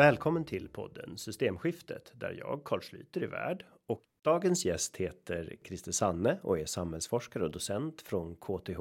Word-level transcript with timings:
Välkommen 0.00 0.44
till 0.44 0.68
podden 0.68 1.18
Systemskiftet 1.18 2.12
där 2.14 2.36
jag 2.38 2.64
Carl 2.64 2.80
Schlüter 2.80 3.22
är 3.22 3.26
värd 3.26 3.64
och 3.86 4.02
dagens 4.22 4.64
gäst 4.64 4.96
heter 4.96 5.56
Christer 5.64 5.92
Sanne 5.92 6.38
och 6.42 6.58
är 6.58 6.64
samhällsforskare 6.64 7.44
och 7.44 7.50
docent 7.50 8.02
från 8.02 8.36
KTH. 8.36 8.80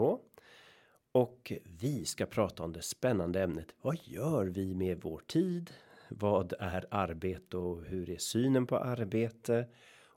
Och 1.11 1.53
vi 1.63 2.05
ska 2.05 2.25
prata 2.25 2.63
om 2.63 2.73
det 2.73 2.81
spännande 2.81 3.43
ämnet. 3.43 3.75
Vad 3.81 3.97
gör 4.03 4.45
vi 4.45 4.75
med 4.75 5.01
vår 5.01 5.19
tid? 5.27 5.71
Vad 6.09 6.53
är 6.59 6.85
arbete 6.91 7.57
och 7.57 7.83
hur 7.83 8.09
är 8.09 8.17
synen 8.17 8.67
på 8.67 8.77
arbete? 8.77 9.67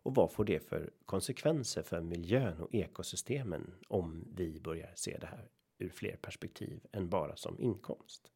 Och 0.03 0.15
vad 0.15 0.33
får 0.33 0.45
det 0.45 0.69
för 0.69 0.91
konsekvenser 1.07 1.83
för 1.83 2.01
miljön 2.01 2.61
och 2.61 2.75
ekosystemen 2.75 3.75
om 3.89 4.25
vi 4.37 4.61
börjar 4.61 4.93
se 4.95 5.19
det 5.21 5.27
här 5.27 5.49
ur 5.79 5.89
fler 5.89 6.17
perspektiv 6.17 6.81
än 6.93 7.09
bara 7.09 7.37
som 7.37 7.61
inkomst? 7.61 8.32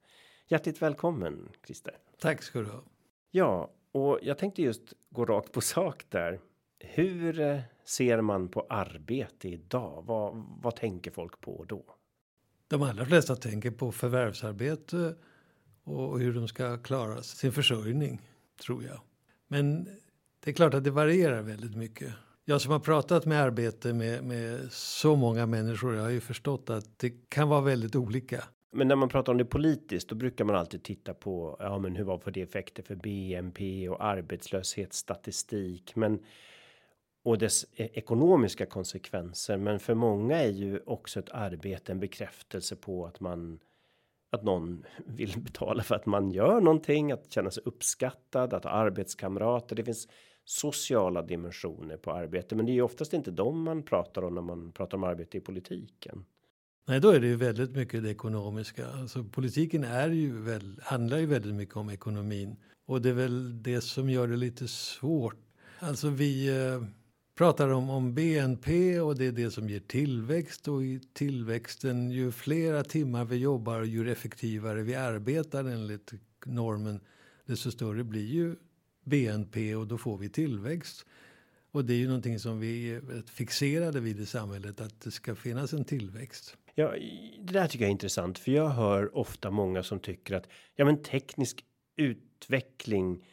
Hjärtligt 0.49 0.83
välkommen 0.83 1.49
Christer. 1.67 1.95
Tack 2.21 2.43
ska 2.43 2.59
du 2.59 2.67
ha. 2.67 2.83
Ja, 3.31 3.71
och 3.93 4.19
jag 4.23 4.39
tänkte 4.39 4.63
just 4.63 4.93
gå 5.11 5.25
rakt 5.25 5.53
på 5.53 5.61
sak 5.61 6.05
där. 6.09 6.41
Hur 6.79 7.41
eh, 7.41 7.61
ser 7.85 8.21
man 8.21 8.49
på 8.49 8.67
arbete 8.69 9.49
idag? 9.49 10.05
Vad, 10.07 10.45
vad 10.63 10.77
tänker 10.77 11.11
folk 11.11 11.41
på 11.41 11.65
då? 11.69 11.85
De 12.69 12.83
allra 12.83 13.07
flesta 13.07 13.37
tänker 13.37 13.71
på 13.71 13.93
förvärvsarbete 13.93 15.15
och 15.85 16.21
hur 16.21 16.35
de 16.35 16.49
ska 16.49 16.79
klara 16.79 17.23
sin 17.23 17.53
försörjning, 17.53 18.31
tror 18.65 18.85
jag. 18.85 19.01
Men 19.49 19.85
det 20.41 20.51
är 20.51 20.55
klart 20.55 20.75
att 20.75 20.85
det 20.85 20.91
varierar 20.91 21.43
väldigt 21.43 21.77
mycket. 21.77 22.13
Jag 22.45 22.61
som 22.61 22.73
har 22.73 22.81
pratat 22.81 23.27
med 23.27 23.43
arbete 23.43 23.93
med, 23.93 24.25
med 24.25 24.73
så 24.73 25.17
många 25.17 25.47
människor, 25.47 25.95
jag 25.95 26.03
har 26.03 26.11
ju 26.11 26.21
förstått 26.21 26.71
att 26.71 26.99
det 26.99 27.11
kan 27.29 27.49
vara 27.49 27.61
väldigt 27.61 27.97
olika. 27.97 28.45
Men 28.77 28.89
när 28.89 28.97
man 28.97 29.09
pratar 29.09 29.33
om 29.33 29.39
det 29.39 29.45
politiskt, 29.45 30.09
då 30.09 30.15
brukar 30.15 30.45
man 30.45 30.57
alltid 30.57 30.83
titta 30.83 31.15
på 31.15 31.57
ja, 31.59 31.79
men 31.79 31.97
hur 31.97 32.05
var 32.05 32.19
för 32.19 32.31
det 32.31 32.43
effekter 32.43 32.83
för 32.83 32.95
BNP 32.95 33.89
och 33.89 34.05
arbetslöshetsstatistik, 34.05 35.97
men 35.97 36.25
och 37.23 37.39
dess 37.39 37.67
e-, 37.77 37.89
ekonomiska 37.93 38.67
konsekvenser. 38.67 39.57
Men 39.57 39.81
för 39.81 39.95
många 39.95 40.37
är 40.43 40.53
ju 40.53 40.81
också 40.87 41.21
ett 41.21 41.31
arbete 41.31 41.93
en 41.93 42.01
bekräftelse 42.01 42.77
på 42.77 43.07
att 43.07 43.21
man 43.21 43.59
att 44.31 44.45
någon 44.45 44.85
vill 45.07 45.41
betala 45.41 45.83
för 45.83 45.95
att 45.95 46.07
man 46.07 46.31
gör 46.31 46.61
någonting, 46.61 47.13
att 47.13 47.33
känna 47.33 47.51
sig 47.51 47.63
uppskattad, 47.67 48.55
att 48.55 48.65
ha 48.65 48.71
arbetskamrater. 48.71 49.77
Det 49.77 49.85
finns 49.85 50.09
sociala 50.45 51.23
dimensioner 51.23 51.97
på 51.97 52.13
arbete, 52.13 52.55
men 52.55 52.67
det 52.67 52.73
är 52.73 52.75
ju 52.75 52.83
oftast 52.83 53.13
inte 53.13 53.31
dem 53.31 53.63
man 53.63 53.83
pratar 53.83 54.23
om 54.23 54.35
när 54.35 54.43
man 54.43 54.73
pratar 54.73 54.97
om 54.97 55.05
arbete 55.05 55.37
i 55.39 55.41
politiken. 55.41 56.25
Nej, 56.89 57.01
då 57.01 57.11
är 57.11 57.21
det 57.21 57.27
ju 57.27 57.37
väldigt 57.37 57.71
mycket 57.71 58.03
det 58.03 58.11
ekonomiska. 58.11 58.87
Alltså 58.87 59.25
politiken 59.25 59.85
är 59.85 60.11
ju 60.11 60.43
väl, 60.43 60.81
handlar 60.83 61.19
ju 61.19 61.27
väldigt 61.27 61.55
mycket 61.55 61.77
om 61.77 61.91
ekonomin 61.91 62.57
och 62.87 63.03
det 63.03 63.09
är 63.09 63.15
väl 63.15 63.63
det 63.63 63.81
som 63.81 64.11
gör 64.11 64.29
det 64.29 64.37
lite 64.37 64.69
svårt. 64.69 65.37
Alltså 65.79 66.09
vi 66.09 66.49
eh, 66.49 66.83
pratar 67.39 67.69
om, 67.69 67.91
om 67.91 68.15
BNP 68.15 69.01
och 69.01 69.17
det 69.17 69.27
är 69.27 69.33
det 69.33 69.51
som 69.51 69.69
ger 69.69 69.81
tillväxt 69.81 70.69
och 70.69 70.85
i 70.85 71.01
tillväxten 71.13 72.11
ju 72.11 72.33
flera 72.33 72.85
timmar 72.85 73.25
vi 73.25 73.37
jobbar 73.37 73.81
och 73.81 73.87
ju 73.87 74.11
effektivare 74.13 74.83
vi 74.83 74.95
arbetar 74.95 75.65
enligt 75.65 76.13
normen 76.45 77.01
desto 77.47 77.71
större 77.71 78.05
blir 78.05 78.27
ju 78.27 78.57
BNP 79.05 79.75
och 79.75 79.87
då 79.87 79.99
får 79.99 80.19
vi 80.19 80.29
tillväxt. 80.29 81.07
Och 81.71 81.85
det 81.85 81.95
är 81.95 81.99
ju 81.99 82.07
någonting 82.07 82.39
som 82.39 82.61
vi 82.61 82.91
är 82.91 83.23
fixerade 83.27 84.01
vid 84.01 84.21
i 84.21 84.27
samhället 84.27 84.81
att 84.81 85.01
det 85.01 85.11
ska 85.11 85.35
finnas 85.35 85.73
en 85.73 85.85
tillväxt. 85.85 86.57
Ja, 86.79 86.95
det 87.39 87.53
där 87.53 87.67
tycker 87.67 87.85
jag 87.85 87.89
är 87.89 87.93
intressant 87.93 88.39
för 88.39 88.53
jag 88.53 88.69
hör 88.69 89.17
ofta 89.17 89.51
många 89.51 89.83
som 89.83 90.01
tycker 90.01 90.35
att 90.35 90.49
ja, 90.75 90.85
men 90.85 91.03
teknisk 91.03 91.65
utveckling 91.97 93.25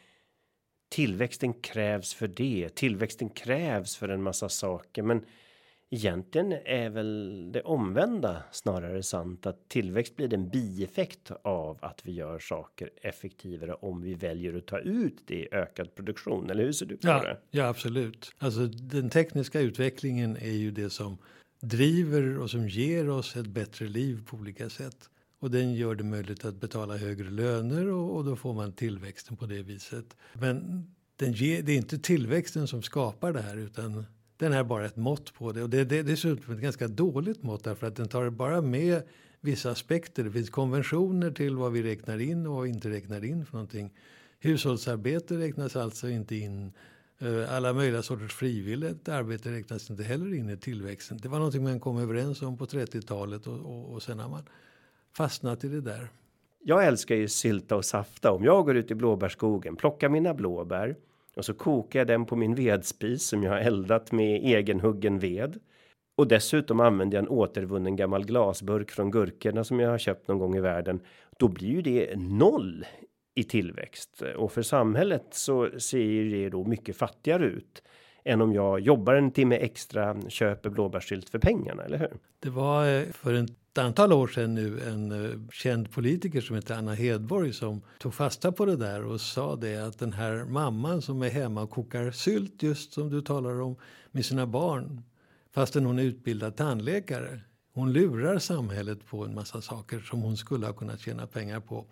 tillväxten 0.89 1.53
krävs 1.53 2.13
för 2.13 2.27
det. 2.27 2.69
Tillväxten 2.75 3.29
krävs 3.29 3.95
för 3.95 4.09
en 4.09 4.23
massa 4.23 4.49
saker, 4.49 5.03
men 5.03 5.25
egentligen 5.89 6.51
är 6.65 6.89
väl 6.89 7.51
det 7.51 7.61
omvända 7.61 8.43
snarare 8.51 9.03
sant 9.03 9.45
att 9.45 9.69
tillväxt 9.69 10.15
blir 10.15 10.33
en 10.33 10.49
bieffekt 10.49 11.31
av 11.43 11.77
att 11.81 12.05
vi 12.05 12.11
gör 12.11 12.39
saker 12.39 12.89
effektivare 13.01 13.73
om 13.73 14.01
vi 14.01 14.13
väljer 14.13 14.57
att 14.57 14.65
ta 14.65 14.79
ut 14.79 15.17
det 15.25 15.35
i 15.35 15.47
ökad 15.51 15.95
produktion. 15.95 16.49
Eller 16.49 16.63
hur 16.63 16.71
ser 16.71 16.85
du 16.85 16.97
på 16.97 17.07
ja, 17.07 17.23
det? 17.23 17.37
Ja, 17.51 17.67
absolut. 17.67 18.35
Alltså 18.37 18.67
den 18.67 19.09
tekniska 19.09 19.59
utvecklingen 19.59 20.37
är 20.37 20.51
ju 20.51 20.71
det 20.71 20.89
som 20.89 21.17
driver 21.63 22.37
och 22.37 22.49
som 22.49 22.67
ger 22.69 23.09
oss 23.09 23.35
ett 23.35 23.47
bättre 23.47 23.87
liv 23.87 24.23
på 24.25 24.37
olika 24.37 24.69
sätt. 24.69 25.09
Och 25.39 25.51
den 25.51 25.73
gör 25.73 25.95
det 25.95 26.03
möjligt 26.03 26.45
att 26.45 26.55
betala 26.55 26.97
högre 26.97 27.29
löner 27.29 27.87
och, 27.87 28.15
och 28.15 28.25
då 28.25 28.35
får 28.35 28.53
man 28.53 28.73
tillväxten 28.73 29.37
på 29.37 29.45
det 29.45 29.61
viset. 29.61 30.17
Men 30.33 30.85
den 31.15 31.33
ger, 31.33 31.61
det 31.61 31.71
är 31.71 31.77
inte 31.77 31.97
tillväxten 31.97 32.67
som 32.67 32.81
skapar 32.81 33.33
det 33.33 33.41
här 33.41 33.57
utan 33.57 34.05
den 34.37 34.53
är 34.53 34.63
bara 34.63 34.85
ett 34.85 34.95
mått 34.95 35.33
på 35.33 35.51
det. 35.51 35.63
Och 35.63 35.69
det, 35.69 35.83
det 35.83 35.97
är 35.97 36.03
dessutom 36.03 36.53
ett 36.53 36.61
ganska 36.61 36.87
dåligt 36.87 37.43
mått 37.43 37.63
därför 37.63 37.87
att 37.87 37.95
den 37.95 38.07
tar 38.07 38.29
bara 38.29 38.61
med 38.61 39.03
vissa 39.41 39.71
aspekter. 39.71 40.23
Det 40.23 40.31
finns 40.31 40.49
konventioner 40.49 41.31
till 41.31 41.55
vad 41.55 41.71
vi 41.71 41.83
räknar 41.83 42.19
in 42.19 42.47
och 42.47 42.55
vad 42.55 42.63
vi 42.63 42.69
inte 42.69 42.89
räknar 42.89 43.25
in 43.25 43.45
för 43.45 43.53
någonting. 43.53 43.93
Hushållsarbete 44.39 45.37
räknas 45.37 45.75
alltså 45.75 46.09
inte 46.09 46.35
in. 46.35 46.71
Eh, 47.23 47.55
alla 47.55 47.73
möjliga 47.73 48.01
sorters 48.01 48.33
frivilligt 48.33 49.09
arbete 49.09 49.51
räknas 49.51 49.89
inte 49.89 50.03
heller 50.03 50.33
in 50.33 50.49
i 50.49 50.57
tillväxten. 50.57 51.17
Det 51.21 51.27
var 51.27 51.37
någonting 51.37 51.63
man 51.63 51.79
kom 51.79 51.97
överens 51.97 52.41
om 52.41 52.57
på 52.57 52.65
30-talet 52.65 53.47
och, 53.47 53.59
och, 53.59 53.93
och 53.93 54.03
sen 54.03 54.19
har 54.19 54.29
man 54.29 54.43
fastnat 55.17 55.63
i 55.63 55.67
det 55.67 55.81
där. 55.81 56.07
Jag 56.63 56.85
älskar 56.85 57.15
ju 57.15 57.27
sylta 57.27 57.75
och 57.75 57.85
safta. 57.85 58.31
Om 58.31 58.43
jag 58.43 58.65
går 58.65 58.75
ut 58.75 58.91
i 58.91 58.95
blåbärskogen, 58.95 59.75
plockar 59.75 60.09
mina 60.09 60.33
blåbär 60.33 60.95
och 61.35 61.45
så 61.45 61.53
kokar 61.53 61.99
jag 61.99 62.07
den 62.07 62.25
på 62.25 62.35
min 62.35 62.55
vedspis 62.55 63.27
som 63.27 63.43
jag 63.43 63.51
har 63.51 63.59
eldat 63.59 64.11
med 64.11 64.41
egenhuggen 64.43 65.19
ved. 65.19 65.59
Och 66.15 66.27
dessutom 66.27 66.79
använder 66.79 67.17
jag 67.17 67.23
en 67.23 67.29
återvunnen 67.29 67.95
gammal 67.95 68.25
glasburk 68.25 68.91
från 68.91 69.11
gurkorna 69.11 69.63
som 69.63 69.79
jag 69.79 69.89
har 69.89 69.97
köpt 69.97 70.27
någon 70.27 70.39
gång 70.39 70.55
i 70.55 70.61
världen. 70.61 70.99
Då 71.37 71.47
blir 71.47 71.69
ju 71.69 71.81
det 71.81 72.15
noll 72.15 72.85
i 73.35 73.43
tillväxt 73.43 74.21
och 74.35 74.51
för 74.51 74.61
samhället 74.61 75.25
så 75.31 75.69
ser 75.79 76.23
det 76.23 76.49
då 76.49 76.63
mycket 76.63 76.97
fattigare 76.97 77.45
ut 77.45 77.81
än 78.25 78.41
om 78.41 78.53
jag 78.53 78.79
jobbar 78.79 79.13
en 79.13 79.31
timme 79.31 79.55
extra, 79.55 80.21
köper 80.29 80.69
blåbärssylt 80.69 81.29
för 81.29 81.39
pengarna, 81.39 81.83
eller 81.83 81.97
hur? 81.97 82.17
Det 82.39 82.49
var 82.49 82.87
eh, 82.87 83.03
för 83.11 83.33
ett 83.33 83.77
antal 83.77 84.13
år 84.13 84.27
sedan 84.27 84.55
nu 84.55 84.79
en 84.81 85.25
eh, 85.25 85.39
känd 85.51 85.91
politiker 85.91 86.41
som 86.41 86.55
heter 86.55 86.75
Anna 86.75 86.93
Hedborg 86.93 87.53
som 87.53 87.81
tog 87.99 88.13
fasta 88.13 88.51
på 88.51 88.65
det 88.65 88.75
där 88.75 89.05
och 89.05 89.21
sa 89.21 89.55
det 89.55 89.77
att 89.77 89.99
den 89.99 90.13
här 90.13 90.45
mamman 90.45 91.01
som 91.01 91.21
är 91.21 91.29
hemma 91.29 91.61
och 91.61 91.69
kokar 91.69 92.11
sylt 92.11 92.63
just 92.63 92.93
som 92.93 93.09
du 93.09 93.21
talar 93.21 93.61
om 93.61 93.75
med 94.11 94.25
sina 94.25 94.47
barn 94.47 95.01
fastän 95.51 95.85
hon 95.85 95.99
är 95.99 96.03
utbildad 96.03 96.55
tandläkare. 96.55 97.39
Hon 97.73 97.93
lurar 97.93 98.39
samhället 98.39 99.05
på 99.05 99.25
en 99.25 99.35
massa 99.35 99.61
saker 99.61 99.99
som 99.99 100.21
hon 100.21 100.37
skulle 100.37 100.65
ha 100.65 100.73
kunnat 100.73 100.99
tjäna 100.99 101.27
pengar 101.27 101.59
på. 101.59 101.85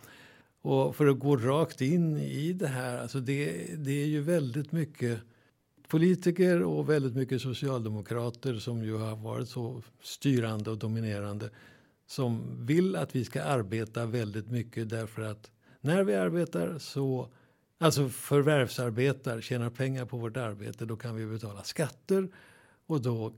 Och 0.61 0.95
för 0.95 1.07
att 1.07 1.19
gå 1.19 1.37
rakt 1.37 1.81
in 1.81 2.17
i 2.17 2.53
det 2.53 2.67
här, 2.67 2.97
alltså 2.97 3.19
det, 3.19 3.65
det 3.77 4.03
är 4.03 4.07
ju 4.07 4.21
väldigt 4.21 4.71
mycket 4.71 5.19
politiker 5.87 6.63
och 6.63 6.89
väldigt 6.89 7.15
mycket 7.15 7.41
socialdemokrater 7.41 8.55
som 8.55 8.83
ju 8.83 8.97
har 8.97 9.15
varit 9.15 9.49
så 9.49 9.81
styrande 10.01 10.69
och 10.69 10.77
dominerande 10.77 11.49
som 12.07 12.57
vill 12.65 12.95
att 12.95 13.15
vi 13.15 13.25
ska 13.25 13.43
arbeta 13.43 14.05
väldigt 14.05 14.47
mycket 14.47 14.89
därför 14.89 15.21
att 15.21 15.51
när 15.81 16.03
vi 16.03 16.15
arbetar 16.15 16.77
så 16.79 17.27
alltså 17.77 18.09
förvärvsarbetar, 18.09 19.41
tjänar 19.41 19.69
pengar 19.69 20.05
på 20.05 20.17
vårt 20.17 20.37
arbete, 20.37 20.85
då 20.85 20.95
kan 20.95 21.15
vi 21.15 21.25
betala 21.25 21.63
skatter 21.63 22.29
och 22.87 23.01
då 23.01 23.33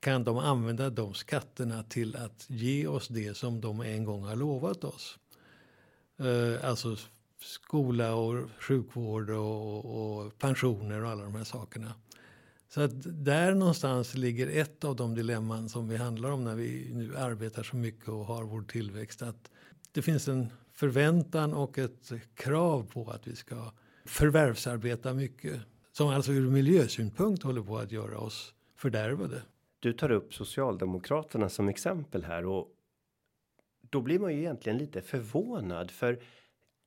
kan 0.00 0.24
de 0.24 0.38
använda 0.38 0.90
de 0.90 1.14
skatterna 1.14 1.82
till 1.82 2.16
att 2.16 2.46
ge 2.48 2.86
oss 2.86 3.08
det 3.08 3.36
som 3.36 3.60
de 3.60 3.80
en 3.80 4.04
gång 4.04 4.22
har 4.24 4.36
lovat 4.36 4.84
oss. 4.84 5.18
Eh, 6.18 6.68
alltså 6.68 6.96
skola 7.40 8.14
och 8.14 8.50
sjukvård 8.58 9.30
och, 9.30 9.84
och, 9.84 10.38
pensioner 10.38 11.04
och 11.04 11.10
alla 11.10 11.24
de 11.24 11.34
här 11.34 11.44
sakerna. 11.44 11.94
Så 12.68 12.80
att 12.80 13.24
där 13.24 13.54
någonstans 13.54 14.14
ligger 14.14 14.60
ett 14.60 14.84
av 14.84 14.96
de 14.96 15.14
dilemman 15.14 15.68
som 15.68 15.88
vi 15.88 15.96
handlar 15.96 16.30
om 16.30 16.44
när 16.44 16.54
vi 16.54 16.90
nu 16.94 17.16
arbetar 17.16 17.62
så 17.62 17.76
mycket 17.76 18.08
och 18.08 18.26
har 18.26 18.44
vår 18.44 18.62
tillväxt. 18.62 19.22
Att 19.22 19.50
det 19.92 20.02
finns 20.02 20.28
en 20.28 20.46
förväntan 20.72 21.54
och 21.54 21.78
ett 21.78 22.12
krav 22.34 22.86
på 22.92 23.10
att 23.10 23.26
vi 23.26 23.36
ska 23.36 23.72
förvärvsarbeta 24.04 25.14
mycket. 25.14 25.60
Som 25.92 26.08
alltså 26.08 26.32
ur 26.32 26.50
miljösynpunkt 26.50 27.42
håller 27.42 27.62
på 27.62 27.78
att 27.78 27.92
göra 27.92 28.18
oss 28.18 28.54
fördärvade. 28.76 29.42
Du 29.80 29.92
tar 29.92 30.10
upp 30.10 30.34
Socialdemokraterna 30.34 31.48
som 31.48 31.68
exempel 31.68 32.24
här 32.24 32.46
och 32.46 32.68
då 33.94 34.00
blir 34.00 34.18
man 34.18 34.32
ju 34.32 34.38
egentligen 34.38 34.78
lite 34.78 35.02
förvånad 35.02 35.90
för 35.90 36.22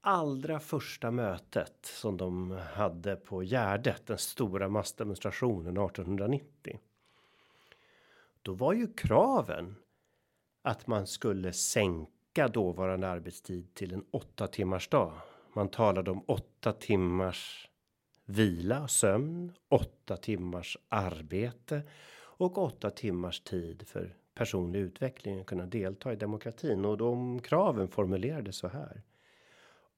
allra 0.01 0.59
första 0.59 1.11
mötet 1.11 1.79
som 1.81 2.17
de 2.17 2.51
hade 2.51 3.15
på 3.15 3.43
Gärdet, 3.43 4.05
den 4.05 4.17
stora 4.17 4.69
massdemonstrationen 4.69 5.77
1890. 5.77 6.79
Då 8.41 8.53
var 8.53 8.73
ju 8.73 8.93
kraven 8.93 9.75
att 10.61 10.87
man 10.87 11.07
skulle 11.07 11.53
sänka 11.53 12.47
dåvarande 12.47 13.07
arbetstid 13.09 13.73
till 13.73 13.93
en 13.93 14.05
åtta 14.11 14.47
timmars 14.47 14.87
dag 14.87 15.13
Man 15.53 15.69
talade 15.69 16.11
om 16.11 16.23
åtta 16.27 16.73
timmars 16.73 17.69
vila, 18.25 18.87
sömn, 18.87 19.53
åtta 19.69 20.17
timmars 20.17 20.77
arbete 20.89 21.81
och 22.19 22.57
åtta 22.57 22.89
timmars 22.89 23.39
tid 23.41 23.87
för 23.87 24.15
personlig 24.37 24.79
utveckling 24.79 25.39
och 25.39 25.47
kunna 25.47 25.65
delta 25.65 26.13
i 26.13 26.15
demokratin 26.15 26.85
och 26.85 26.97
de 26.97 27.39
kraven 27.39 27.87
formulerades 27.87 28.55
så 28.55 28.67
här. 28.67 29.01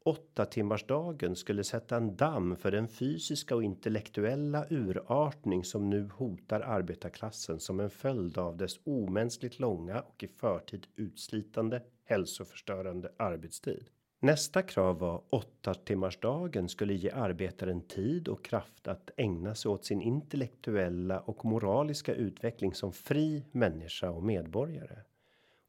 Åtta 0.04 0.46
timmars 0.46 0.84
dagen 0.88 1.36
skulle 1.36 1.64
sätta 1.64 1.98
en 1.98 2.16
damm 2.16 2.56
för 2.56 2.72
den 2.72 2.88
fysiska 2.88 3.56
och 3.56 3.64
intellektuella 3.64 4.66
urartning 4.70 5.64
som 5.64 5.90
nu 5.90 6.10
hotar 6.14 6.62
arbetarklassen 6.62 7.60
som 7.60 7.80
en 7.80 7.90
följd 7.90 8.38
av 8.38 8.58
dess 8.58 8.80
omänskligt 8.84 9.60
långa 9.60 10.02
och 10.02 10.24
i 10.24 10.28
förtid 10.28 10.88
utslitande 10.96 11.82
hälsoförstörande 12.06 13.12
arbetstid. 13.18 13.86
Nästa 14.22 14.62
krav 14.62 15.00
var 15.00 15.22
åtta 15.30 15.74
timmars 15.74 16.18
dagen 16.20 16.70
skulle 16.70 16.94
ge 16.94 17.12
arbetaren 17.12 17.82
tid 17.82 18.28
och 18.28 18.46
kraft 18.46 18.88
att 18.88 19.12
ägna 19.18 19.56
sig 19.56 19.72
åt 19.72 19.86
sin 19.86 20.02
intellektuella 20.02 21.20
och 21.20 21.46
moraliska 21.46 22.14
utveckling 22.14 22.74
som 22.74 22.94
fri 22.94 23.46
människa 23.52 24.10
och 24.10 24.24
medborgare. 24.24 24.98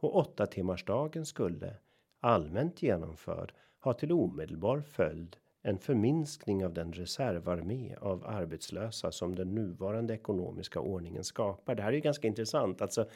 Och 0.00 0.16
åtta 0.16 0.46
timmars 0.46 0.84
dagen 0.84 1.26
skulle 1.26 1.76
allmänt 2.20 2.82
genomförd 2.82 3.52
ha 3.80 3.92
till 3.92 4.12
omedelbar 4.12 4.80
följd 4.80 5.36
en 5.62 5.78
förminskning 5.78 6.64
av 6.64 6.74
den 6.74 6.92
reservarmé 6.92 7.96
av 8.00 8.26
arbetslösa 8.26 9.12
som 9.12 9.34
den 9.34 9.54
nuvarande 9.54 10.14
ekonomiska 10.14 10.80
ordningen 10.80 11.24
skapar. 11.24 11.74
Det 11.74 11.82
här 11.82 11.88
är 11.88 11.96
ju 11.96 12.00
ganska 12.00 12.28
intressant. 12.28 12.82
Alltså 12.82 13.08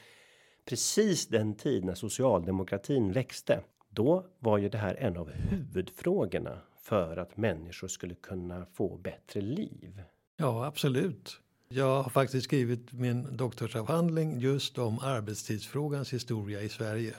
precis 0.64 1.26
den 1.26 1.54
tid 1.54 1.84
när 1.84 1.94
socialdemokratin 1.94 3.12
växte 3.12 3.60
då 3.94 4.26
var 4.38 4.58
ju 4.58 4.68
det 4.68 4.78
här 4.78 4.94
en 4.94 5.16
av 5.16 5.30
huvudfrågorna 5.30 6.58
för 6.76 7.16
att 7.16 7.36
människor 7.36 7.88
skulle 7.88 8.14
kunna 8.14 8.66
få 8.72 8.96
bättre 8.96 9.40
liv. 9.40 10.02
Ja, 10.36 10.66
absolut. 10.66 11.40
Jag 11.68 12.02
har 12.02 12.10
faktiskt 12.10 12.44
skrivit 12.44 12.92
min 12.92 13.36
doktorsavhandling 13.36 14.40
just 14.40 14.78
om 14.78 14.98
arbetstidsfrågans 14.98 16.12
historia 16.12 16.62
i 16.62 16.68
Sverige. 16.68 17.14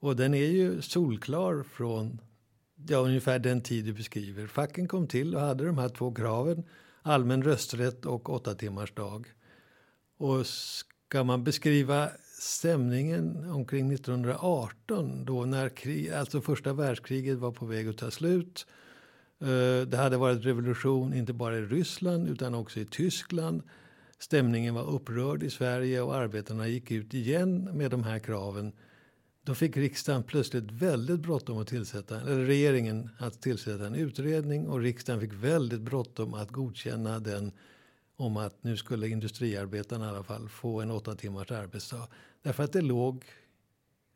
Och 0.00 0.16
den 0.16 0.34
är 0.34 0.46
ju 0.46 0.82
solklar 0.82 1.62
från 1.62 2.20
ja, 2.88 2.98
ungefär 2.98 3.38
den 3.38 3.60
tid 3.60 3.84
du 3.84 3.92
beskriver. 3.92 4.46
Facken 4.46 4.88
kom 4.88 5.06
till 5.06 5.34
och 5.34 5.40
hade 5.40 5.66
de 5.66 5.78
här 5.78 5.88
två 5.88 6.14
kraven. 6.14 6.64
Allmän 7.02 7.42
rösträtt 7.42 8.06
och 8.06 8.30
åtta 8.30 8.54
timmars 8.54 8.92
dag. 8.94 9.26
Och 10.18 10.46
ska 10.46 11.24
man 11.24 11.44
beskriva 11.44 12.10
stämningen 12.46 13.50
omkring 13.50 13.92
1918 13.92 15.24
då 15.24 15.44
när 15.44 15.68
krig, 15.68 16.10
alltså 16.10 16.40
första 16.40 16.72
världskriget 16.72 17.38
var 17.38 17.52
på 17.52 17.66
väg 17.66 17.88
att 17.88 17.98
ta 17.98 18.10
slut. 18.10 18.66
Eh, 19.40 19.88
det 19.88 19.96
hade 19.96 20.16
varit 20.16 20.44
revolution 20.44 21.14
inte 21.14 21.32
bara 21.32 21.58
i 21.58 21.60
Ryssland 21.60 22.28
utan 22.28 22.54
också 22.54 22.80
i 22.80 22.84
Tyskland. 22.84 23.62
Stämningen 24.18 24.74
var 24.74 24.90
upprörd 24.90 25.42
i 25.42 25.50
Sverige 25.50 26.00
och 26.00 26.14
arbetarna 26.14 26.68
gick 26.68 26.90
ut 26.90 27.14
igen 27.14 27.70
med 27.72 27.90
de 27.90 28.04
här 28.04 28.18
kraven. 28.18 28.72
Då 29.44 29.54
fick 29.54 29.76
riksdagen 29.76 30.22
plötsligt 30.22 30.70
väldigt 30.70 31.20
bråttom 31.20 31.58
att 31.58 31.68
tillsätta, 31.68 32.20
eller 32.20 32.44
regeringen 32.44 33.10
att 33.18 33.42
tillsätta 33.42 33.86
en 33.86 33.94
utredning 33.94 34.68
och 34.68 34.80
riksdagen 34.80 35.20
fick 35.20 35.32
väldigt 35.32 35.80
bråttom 35.80 36.34
att 36.34 36.50
godkänna 36.50 37.18
den 37.18 37.52
om 38.16 38.36
att 38.36 38.64
nu 38.64 38.76
skulle 38.76 39.08
industriarbetarna 39.08 40.06
i 40.06 40.08
alla 40.08 40.22
fall 40.22 40.48
få 40.48 40.80
en 40.80 40.90
åtta 40.90 41.14
timmars 41.14 41.50
arbetsdag. 41.50 42.08
Därför 42.46 42.64
att 42.64 42.72
det 42.72 42.82
låg 42.82 43.24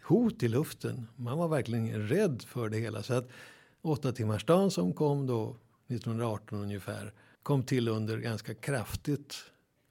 hot 0.02 0.42
i 0.42 0.48
luften. 0.48 1.06
Man 1.16 1.38
var 1.38 1.48
verkligen 1.48 2.08
rädd 2.08 2.42
för 2.46 2.68
det 2.68 2.78
hela. 2.78 3.02
Så 3.02 3.14
att 3.14 3.28
åtta 3.82 4.12
timmars 4.12 4.44
dagen 4.44 4.70
som 4.70 4.92
kom 4.92 5.26
då 5.26 5.56
1918 5.88 6.62
ungefär 6.62 7.12
kom 7.42 7.62
till 7.62 7.88
under 7.88 8.18
ganska 8.18 8.54
kraftigt 8.54 9.34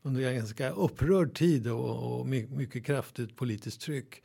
under 0.01 0.27
en 0.27 0.35
ganska 0.35 0.69
upprörd 0.69 1.35
tid 1.35 1.67
och, 1.67 2.19
och 2.19 2.27
mycket 2.27 2.85
kraftigt 2.85 3.35
politiskt 3.35 3.81
tryck. 3.81 4.23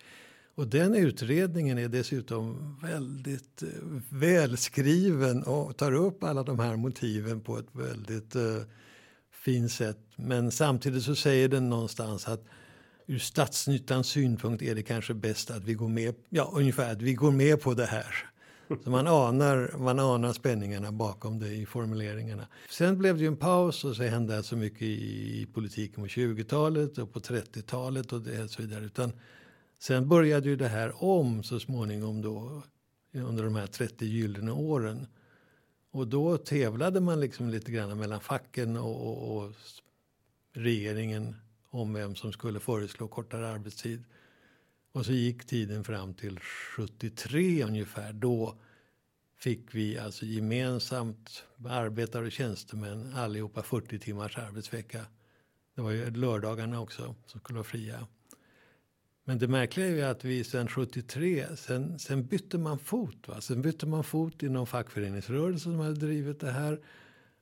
Och 0.54 0.66
den 0.66 0.94
utredningen 0.94 1.78
är 1.78 1.88
dessutom 1.88 2.76
väldigt 2.82 3.62
eh, 3.62 3.68
välskriven 4.08 5.42
och 5.42 5.76
tar 5.76 5.92
upp 5.92 6.24
alla 6.24 6.42
de 6.42 6.58
här 6.58 6.76
motiven 6.76 7.40
på 7.40 7.58
ett 7.58 7.68
väldigt 7.72 8.34
eh, 8.34 8.62
fint 9.30 9.72
sätt. 9.72 9.98
Men 10.16 10.50
samtidigt 10.50 11.02
så 11.02 11.14
säger 11.14 11.48
den 11.48 11.70
någonstans 11.70 12.28
att 12.28 12.44
ur 13.06 13.18
statsnyttans 13.18 14.06
synpunkt 14.06 14.62
är 14.62 14.74
det 14.74 14.82
kanske 14.82 15.14
bäst 15.14 15.50
att 15.50 15.64
vi 15.64 15.74
går 15.74 15.88
med, 15.88 16.14
ja 16.28 16.50
ungefär 16.54 16.92
att 16.92 17.02
vi 17.02 17.14
går 17.14 17.30
med 17.30 17.60
på 17.60 17.74
det 17.74 17.86
här. 17.86 18.30
Så 18.84 18.90
man 18.90 19.06
anar, 19.06 19.78
man 19.78 19.98
anar 19.98 20.32
spänningarna 20.32 20.92
bakom 20.92 21.38
det 21.38 21.48
i 21.48 21.66
formuleringarna. 21.66 22.46
Sen 22.70 22.98
blev 22.98 23.16
det 23.16 23.22
ju 23.22 23.26
en 23.26 23.36
paus 23.36 23.84
och 23.84 23.96
så 23.96 24.02
hände 24.02 24.42
så 24.42 24.56
mycket 24.56 24.82
i, 24.82 25.42
i 25.42 25.46
politiken 25.46 26.02
på 26.02 26.08
20-talet 26.08 26.98
och 26.98 27.12
på 27.12 27.20
30-talet 27.20 28.12
och 28.12 28.20
det 28.20 28.42
och 28.42 28.50
så 28.50 28.62
vidare. 28.62 28.84
Utan 28.84 29.12
sen 29.78 30.08
började 30.08 30.48
ju 30.48 30.56
det 30.56 30.68
här 30.68 31.04
om 31.04 31.42
så 31.42 31.60
småningom 31.60 32.22
då 32.22 32.62
under 33.12 33.44
de 33.44 33.54
här 33.54 33.66
30 33.66 34.06
gyllene 34.06 34.52
åren. 34.52 35.06
Och 35.90 36.08
då 36.08 36.36
tävlade 36.36 37.00
man 37.00 37.20
liksom 37.20 37.48
lite 37.48 37.72
grann 37.72 37.98
mellan 37.98 38.20
facken 38.20 38.76
och, 38.76 39.06
och, 39.06 39.36
och 39.36 39.52
regeringen 40.52 41.36
om 41.74 41.94
vem 41.94 42.14
som 42.14 42.32
skulle 42.32 42.60
föreslå 42.60 43.08
kortare 43.08 43.48
arbetstid. 43.48 44.04
Och 44.92 45.06
så 45.06 45.12
gick 45.12 45.44
tiden 45.44 45.84
fram 45.84 46.14
till 46.14 46.40
73 46.40 47.64
ungefär. 47.64 48.12
Då 48.12 48.54
fick 49.36 49.74
vi 49.74 49.98
alltså 49.98 50.26
gemensamt, 50.26 51.44
arbetare 51.66 52.26
och 52.26 52.32
tjänstemän, 52.32 53.12
allihopa 53.14 53.62
40 53.62 53.98
timmars 53.98 54.38
arbetsvecka. 54.38 55.06
Det 55.74 55.82
var 55.82 55.90
ju 55.90 56.10
lördagarna 56.10 56.80
också 56.80 57.14
som 57.26 57.40
skulle 57.40 57.56
vara 57.56 57.64
fria. 57.64 58.06
Men 59.24 59.38
det 59.38 59.48
märkliga 59.48 59.86
är 59.86 59.90
ju 59.90 60.02
att 60.02 60.24
vi 60.24 60.44
sen 60.44 60.68
73, 60.68 61.46
sen, 61.56 61.98
sen 61.98 62.26
bytte 62.26 62.58
man 62.58 62.78
fot. 62.78 63.28
Va? 63.28 63.40
Sen 63.40 63.62
bytte 63.62 63.86
man 63.86 64.04
fot 64.04 64.42
inom 64.42 64.66
fackföreningsrörelsen 64.66 65.72
som 65.72 65.80
hade 65.80 65.94
drivit 65.94 66.40
det 66.40 66.50
här. 66.50 66.80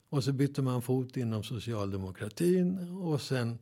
Och 0.09 0.23
så 0.23 0.33
bytte 0.33 0.61
man 0.61 0.81
fot 0.81 1.17
inom 1.17 1.43
socialdemokratin. 1.43 2.97
Och 2.97 3.21
sen 3.21 3.59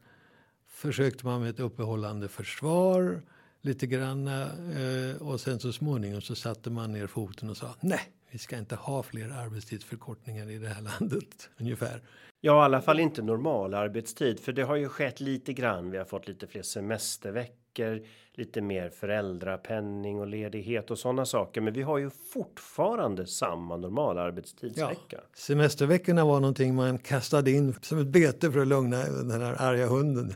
försökte 0.81 1.25
man 1.25 1.41
med 1.41 1.49
ett 1.49 1.59
uppehållande 1.59 2.27
försvar 2.27 3.21
lite 3.61 3.87
grann. 3.87 4.27
Eh, 4.27 5.21
och 5.21 5.39
sen 5.39 5.59
så 5.59 5.73
småningom 5.73 6.21
så 6.21 6.35
satte 6.35 6.69
man 6.69 6.91
ner 6.91 7.07
foten 7.07 7.49
och 7.49 7.57
sa 7.57 7.75
nej, 7.79 7.99
vi 8.31 8.37
ska 8.37 8.57
inte 8.57 8.75
ha 8.75 9.03
fler 9.03 9.29
arbetstidsförkortningar 9.29 10.49
i 10.49 10.57
det 10.57 10.67
här 10.67 10.81
landet 10.99 11.49
ungefär. 11.59 12.01
Ja, 12.43 12.61
i 12.61 12.65
alla 12.65 12.81
fall 12.81 12.99
inte 12.99 13.21
normal 13.21 13.73
arbetstid, 13.73 14.39
för 14.39 14.51
det 14.51 14.63
har 14.63 14.75
ju 14.75 14.89
skett 14.89 15.19
lite 15.19 15.53
grann. 15.53 15.91
Vi 15.91 15.97
har 15.97 16.05
fått 16.05 16.27
lite 16.27 16.47
fler 16.47 16.61
semesterveckor, 16.61 18.01
lite 18.33 18.61
mer 18.61 18.89
föräldrapenning 18.89 20.19
och 20.19 20.27
ledighet 20.27 20.91
och 20.91 20.99
sådana 20.99 21.25
saker. 21.25 21.61
Men 21.61 21.73
vi 21.73 21.81
har 21.81 21.97
ju 21.97 22.09
fortfarande 22.33 23.27
samma 23.27 23.77
normal 23.77 24.17
arbetstidsvecka. 24.17 24.95
Ja, 25.09 25.19
semesterveckorna 25.33 26.25
var 26.25 26.39
någonting 26.39 26.75
man 26.75 26.97
kastade 26.97 27.51
in 27.51 27.75
som 27.81 27.97
ett 27.97 28.07
bete 28.07 28.51
för 28.51 28.59
att 28.59 28.67
lugna 28.67 28.97
den 29.03 29.41
här 29.41 29.61
arga 29.61 29.87
hunden 29.87 30.33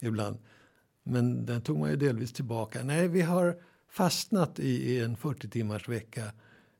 ibland. 0.00 0.38
Men 1.02 1.46
den 1.46 1.62
tog 1.62 1.78
man 1.78 1.90
ju 1.90 1.96
delvis 1.96 2.32
tillbaka. 2.32 2.84
Nej, 2.84 3.08
vi 3.08 3.22
har 3.22 3.60
fastnat 3.88 4.58
i 4.58 5.00
en 5.00 5.16
40 5.16 5.50
timmars 5.50 5.88
vecka 5.88 6.24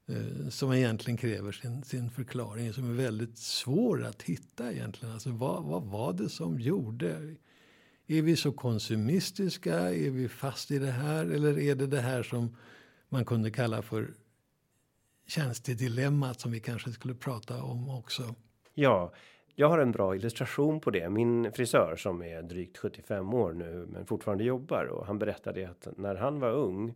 eh, 0.06 0.48
som 0.48 0.72
egentligen 0.72 1.16
kräver 1.16 1.52
sin, 1.52 1.82
sin 1.82 2.10
förklaring 2.10 2.72
som 2.72 2.90
är 2.90 2.94
väldigt 2.94 3.38
svår 3.38 4.04
att 4.04 4.22
hitta 4.22 4.72
egentligen. 4.72 5.14
Alltså 5.14 5.30
vad, 5.30 5.64
vad 5.64 5.82
var 5.82 6.12
det 6.12 6.28
som 6.28 6.60
gjorde? 6.60 7.36
Är 8.06 8.22
vi 8.22 8.36
så 8.36 8.52
konsumistiska? 8.52 9.94
Är 9.94 10.10
vi 10.10 10.28
fast 10.28 10.70
i 10.70 10.78
det 10.78 10.90
här? 10.90 11.26
Eller 11.26 11.58
är 11.58 11.74
det 11.74 11.86
det 11.86 12.00
här 12.00 12.22
som 12.22 12.56
man 13.08 13.24
kunde 13.24 13.50
kalla 13.50 13.82
för 13.82 14.14
tjänstedilemmat 15.26 16.40
som 16.40 16.52
vi 16.52 16.60
kanske 16.60 16.92
skulle 16.92 17.14
prata 17.14 17.62
om 17.62 17.88
också? 17.88 18.34
Ja, 18.74 19.12
jag 19.58 19.68
har 19.68 19.78
en 19.78 19.92
bra 19.92 20.16
illustration 20.16 20.80
på 20.80 20.90
det. 20.90 21.10
Min 21.10 21.52
frisör 21.52 21.96
som 21.96 22.22
är 22.22 22.42
drygt 22.42 22.78
75 22.78 23.34
år 23.34 23.52
nu, 23.52 23.86
men 23.88 24.06
fortfarande 24.06 24.44
jobbar 24.44 24.84
och 24.84 25.06
han 25.06 25.18
berättade 25.18 25.70
att 25.70 25.88
när 25.96 26.14
han 26.14 26.40
var 26.40 26.52
ung. 26.52 26.94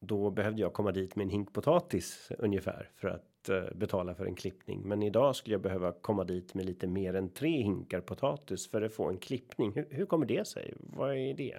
Då 0.00 0.30
behövde 0.30 0.60
jag 0.60 0.72
komma 0.72 0.92
dit 0.92 1.16
med 1.16 1.24
en 1.24 1.30
hink 1.30 1.52
potatis 1.52 2.32
ungefär 2.38 2.90
för 2.96 3.08
att 3.08 3.50
uh, 3.50 3.74
betala 3.74 4.14
för 4.14 4.26
en 4.26 4.34
klippning. 4.34 4.82
Men 4.84 5.02
idag 5.02 5.36
skulle 5.36 5.54
jag 5.54 5.62
behöva 5.62 5.92
komma 5.92 6.24
dit 6.24 6.54
med 6.54 6.64
lite 6.64 6.86
mer 6.86 7.14
än 7.14 7.28
tre 7.28 7.62
hinkar 7.62 8.00
potatis 8.00 8.70
för 8.70 8.82
att 8.82 8.94
få 8.94 9.08
en 9.08 9.18
klippning. 9.18 9.72
Hur, 9.74 9.86
hur 9.90 10.06
kommer 10.06 10.26
det 10.26 10.46
sig? 10.46 10.74
Vad 10.80 11.16
är 11.16 11.34
det? 11.34 11.56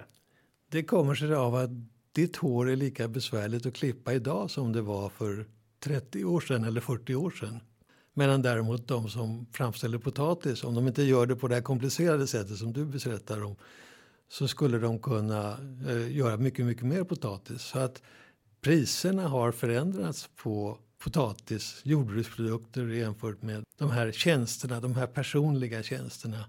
Det 0.70 0.82
kommer 0.82 1.14
sig 1.14 1.34
av 1.34 1.54
att 1.54 1.70
ditt 2.12 2.36
hår 2.36 2.70
är 2.70 2.76
lika 2.76 3.08
besvärligt 3.08 3.66
att 3.66 3.74
klippa 3.74 4.12
idag 4.12 4.50
som 4.50 4.72
det 4.72 4.82
var 4.82 5.08
för 5.08 5.46
30 5.78 6.24
år 6.24 6.40
sedan 6.40 6.64
eller 6.64 6.80
40 6.80 7.14
år 7.14 7.30
sedan. 7.30 7.60
Medan 8.14 8.42
däremot 8.42 8.88
de 8.88 9.08
som 9.08 9.46
framställer 9.52 9.98
potatis, 9.98 10.64
om 10.64 10.74
de 10.74 10.88
inte 10.88 11.02
gör 11.02 11.26
det 11.26 11.36
på 11.36 11.48
det 11.48 11.54
här 11.54 11.62
komplicerade 11.62 12.26
sättet 12.26 12.56
som 12.56 12.72
du 12.72 12.84
berättar 12.84 13.44
om, 13.44 13.56
så 14.28 14.48
skulle 14.48 14.78
de 14.78 14.98
kunna 14.98 15.58
eh, 15.88 16.16
göra 16.16 16.36
mycket, 16.36 16.66
mycket 16.66 16.84
mer 16.84 17.04
potatis. 17.04 17.62
Så 17.62 17.78
att 17.78 18.02
priserna 18.60 19.28
har 19.28 19.52
förändrats 19.52 20.28
på 20.36 20.78
potatis, 20.98 21.80
jordbruksprodukter 21.84 22.86
jämfört 22.86 23.42
med 23.42 23.64
de 23.78 23.90
här 23.90 24.12
tjänsterna, 24.12 24.80
de 24.80 24.94
här 24.94 25.06
personliga 25.06 25.82
tjänsterna. 25.82 26.44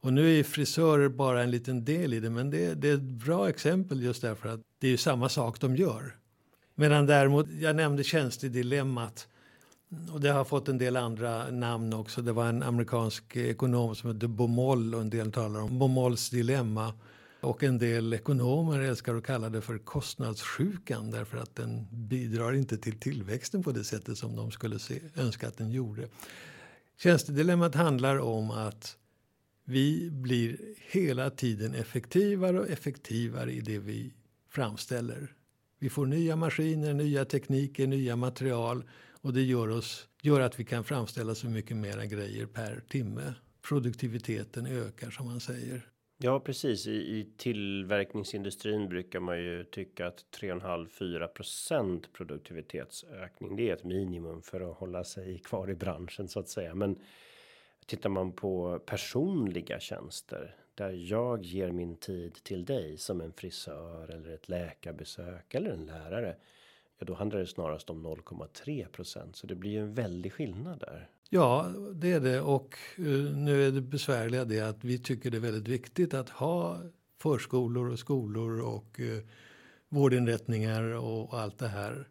Och 0.00 0.12
nu 0.12 0.38
är 0.38 0.42
frisörer 0.42 1.08
bara 1.08 1.42
en 1.42 1.50
liten 1.50 1.84
del 1.84 2.14
i 2.14 2.20
det, 2.20 2.30
men 2.30 2.50
det, 2.50 2.74
det 2.74 2.88
är 2.88 2.94
ett 2.94 3.00
bra 3.00 3.48
exempel 3.48 4.02
just 4.02 4.22
därför 4.22 4.48
att 4.48 4.60
det 4.78 4.86
är 4.86 4.90
ju 4.90 4.96
samma 4.96 5.28
sak 5.28 5.60
de 5.60 5.76
gör. 5.76 6.16
Medan 6.74 7.06
däremot, 7.06 7.46
jag 7.60 7.76
nämnde 7.76 8.04
tjänstedilemmat 8.04 9.28
och 10.12 10.20
det 10.20 10.30
har 10.30 10.44
fått 10.44 10.68
en 10.68 10.78
del 10.78 10.96
andra 10.96 11.50
namn 11.50 11.92
också. 11.92 12.22
Det 12.22 12.32
var 12.32 12.46
en 12.46 12.62
amerikansk 12.62 13.36
ekonom 13.36 13.94
som 13.94 14.14
hette 14.14 14.28
Baumol 14.28 14.94
och 14.94 15.00
en 15.00 15.10
del 15.10 15.32
talar 15.32 15.60
om 15.60 15.78
Baumols 15.78 16.30
dilemma. 16.30 16.94
Och 17.40 17.62
en 17.62 17.78
del 17.78 18.12
ekonomer 18.12 18.80
älskar 18.80 19.14
att 19.14 19.24
kalla 19.24 19.48
det 19.48 19.60
för 19.60 19.78
kostnadssjukan 19.78 21.10
därför 21.10 21.38
att 21.38 21.54
den 21.54 21.86
bidrar 21.90 22.52
inte 22.52 22.78
till 22.78 22.98
tillväxten 22.98 23.62
på 23.62 23.72
det 23.72 23.84
sättet 23.84 24.18
som 24.18 24.36
de 24.36 24.50
skulle 24.50 24.78
se, 24.78 25.00
önska 25.16 25.48
att 25.48 25.58
den 25.58 25.70
gjorde. 25.70 26.08
Tjänstedilemmat 26.98 27.74
handlar 27.74 28.18
om 28.18 28.50
att 28.50 28.96
vi 29.64 30.10
blir 30.10 30.58
hela 30.90 31.30
tiden 31.30 31.74
effektivare 31.74 32.60
och 32.60 32.70
effektivare 32.70 33.52
i 33.52 33.60
det 33.60 33.78
vi 33.78 34.14
framställer. 34.48 35.32
Vi 35.78 35.90
får 35.90 36.06
nya 36.06 36.36
maskiner, 36.36 36.94
nya 36.94 37.24
tekniker, 37.24 37.86
nya 37.86 38.16
material 38.16 38.84
och 39.20 39.32
det 39.32 39.42
gör, 39.42 39.68
oss, 39.68 40.08
gör 40.22 40.40
att 40.40 40.60
vi 40.60 40.64
kan 40.64 40.84
framställa 40.84 41.34
så 41.34 41.46
mycket 41.46 41.76
mera 41.76 42.06
grejer 42.06 42.46
per 42.46 42.80
timme. 42.88 43.34
Produktiviteten 43.68 44.66
ökar 44.66 45.10
som 45.10 45.26
man 45.26 45.40
säger. 45.40 45.86
Ja, 46.22 46.40
precis. 46.40 46.86
I, 46.86 46.90
I 46.90 47.32
tillverkningsindustrin 47.36 48.88
brukar 48.88 49.20
man 49.20 49.38
ju 49.38 49.64
tycka 49.64 50.06
att 50.06 50.24
3,5-4% 50.40 52.04
produktivitetsökning. 52.12 53.56
Det 53.56 53.70
är 53.70 53.74
ett 53.74 53.84
minimum 53.84 54.42
för 54.42 54.70
att 54.70 54.76
hålla 54.76 55.04
sig 55.04 55.38
kvar 55.38 55.70
i 55.70 55.74
branschen 55.74 56.28
så 56.28 56.40
att 56.40 56.48
säga. 56.48 56.74
Men 56.74 56.98
tittar 57.86 58.10
man 58.10 58.32
på 58.32 58.78
personliga 58.78 59.80
tjänster 59.80 60.56
där 60.74 60.90
jag 60.90 61.44
ger 61.44 61.70
min 61.70 61.96
tid 61.96 62.34
till 62.34 62.64
dig 62.64 62.98
som 62.98 63.20
en 63.20 63.32
frisör 63.32 64.10
eller 64.10 64.34
ett 64.34 64.48
läkarbesök 64.48 65.54
eller 65.54 65.70
en 65.70 65.86
lärare. 65.86 66.36
Ja, 67.00 67.06
då 67.06 67.14
handlar 67.14 67.38
det 67.38 67.46
snarast 67.46 67.90
om 67.90 68.06
0,3% 68.06 69.32
så 69.32 69.46
det 69.46 69.54
blir 69.54 69.70
ju 69.70 69.80
en 69.80 69.94
väldig 69.94 70.32
skillnad 70.32 70.78
där. 70.78 71.08
Ja, 71.30 71.72
det 71.94 72.12
är 72.12 72.20
det 72.20 72.40
och 72.40 72.78
uh, 72.98 73.36
nu 73.36 73.66
är 73.66 73.72
det 73.72 73.80
besvärliga 73.80 74.44
det 74.44 74.60
att 74.60 74.84
vi 74.84 74.98
tycker 74.98 75.30
det 75.30 75.36
är 75.36 75.40
väldigt 75.40 75.68
viktigt 75.68 76.14
att 76.14 76.28
ha 76.28 76.80
förskolor 77.18 77.90
och 77.90 77.98
skolor 77.98 78.60
och 78.60 79.00
uh, 79.00 79.18
vårdinrättningar 79.88 80.82
och 80.82 81.40
allt 81.40 81.58
det 81.58 81.68
här. 81.68 82.08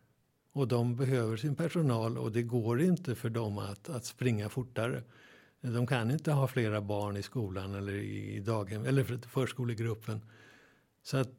Och 0.52 0.68
de 0.68 0.96
behöver 0.96 1.38
sin 1.38 1.56
personal 1.56 2.18
och 2.18 2.32
det 2.32 2.44
går 2.44 2.82
inte 2.82 3.16
för 3.16 3.30
dem 3.30 3.58
att, 3.58 3.90
att 3.90 4.06
springa 4.06 4.50
fortare. 4.50 5.04
De 5.62 5.88
kan 5.88 6.12
inte 6.12 6.32
ha 6.32 6.48
flera 6.48 6.82
barn 6.82 7.18
i 7.18 7.24
skolan 7.24 7.76
eller 7.76 7.94
i 7.94 8.40
daghem 8.40 8.86
eller 8.86 9.04
förskolegruppen. 9.28 10.22
Så 11.04 11.18
att 11.18 11.30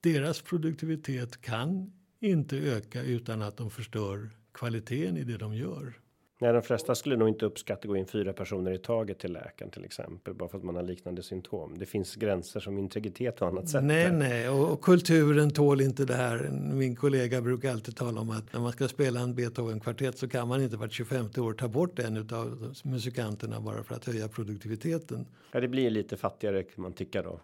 deras 0.00 0.42
produktivitet 0.42 1.40
kan 1.40 1.92
inte 2.22 2.56
öka 2.56 3.02
utan 3.02 3.42
att 3.42 3.56
de 3.56 3.70
förstör 3.70 4.30
kvaliteten 4.52 5.16
i 5.16 5.24
det 5.24 5.36
de 5.36 5.54
gör. 5.54 6.02
Nej, 6.42 6.52
de 6.52 6.62
flesta 6.62 6.94
skulle 6.94 7.16
nog 7.16 7.28
inte 7.28 7.46
uppskatta 7.46 7.80
att 7.80 7.88
gå 7.88 7.96
in 7.96 8.06
fyra 8.06 8.32
personer 8.32 8.72
i 8.72 8.78
taget 8.78 9.18
till 9.18 9.32
läkaren 9.32 9.70
till 9.70 9.84
exempel 9.84 10.34
bara 10.34 10.48
för 10.48 10.58
att 10.58 10.64
man 10.64 10.76
har 10.76 10.82
liknande 10.82 11.22
symptom. 11.22 11.78
Det 11.78 11.86
finns 11.86 12.14
gränser 12.14 12.60
som 12.60 12.78
integritet 12.78 13.42
och 13.42 13.48
annat 13.48 13.68
sätt. 13.68 13.84
Nej, 13.84 14.12
nej, 14.12 14.48
och, 14.48 14.72
och, 14.72 14.82
kulturen 14.82 15.50
tål 15.50 15.80
inte 15.80 16.04
det 16.04 16.14
här. 16.14 16.50
Min 16.72 16.96
kollega 16.96 17.40
brukar 17.40 17.72
alltid 17.72 17.96
tala 17.96 18.20
om 18.20 18.30
att 18.30 18.52
när 18.52 18.60
man 18.60 18.72
ska 18.72 18.88
spela 18.88 19.20
en 19.20 19.34
Beethoven 19.34 19.80
kvartett 19.80 20.18
så 20.18 20.28
kan 20.28 20.48
man 20.48 20.62
inte 20.62 20.76
vart 20.76 20.92
25 20.92 21.26
år 21.36 21.52
ta 21.52 21.68
bort 21.68 21.98
en 21.98 22.16
av 22.16 22.74
musikanterna 22.84 23.60
bara 23.60 23.82
för 23.82 23.94
att 23.94 24.04
höja 24.04 24.28
produktiviteten. 24.28 25.26
Ja, 25.52 25.60
det 25.60 25.68
blir 25.68 25.90
lite 25.90 26.16
fattigare 26.16 26.62
kan 26.62 26.82
man 26.82 26.92
tycka 26.92 27.22
då. 27.22 27.40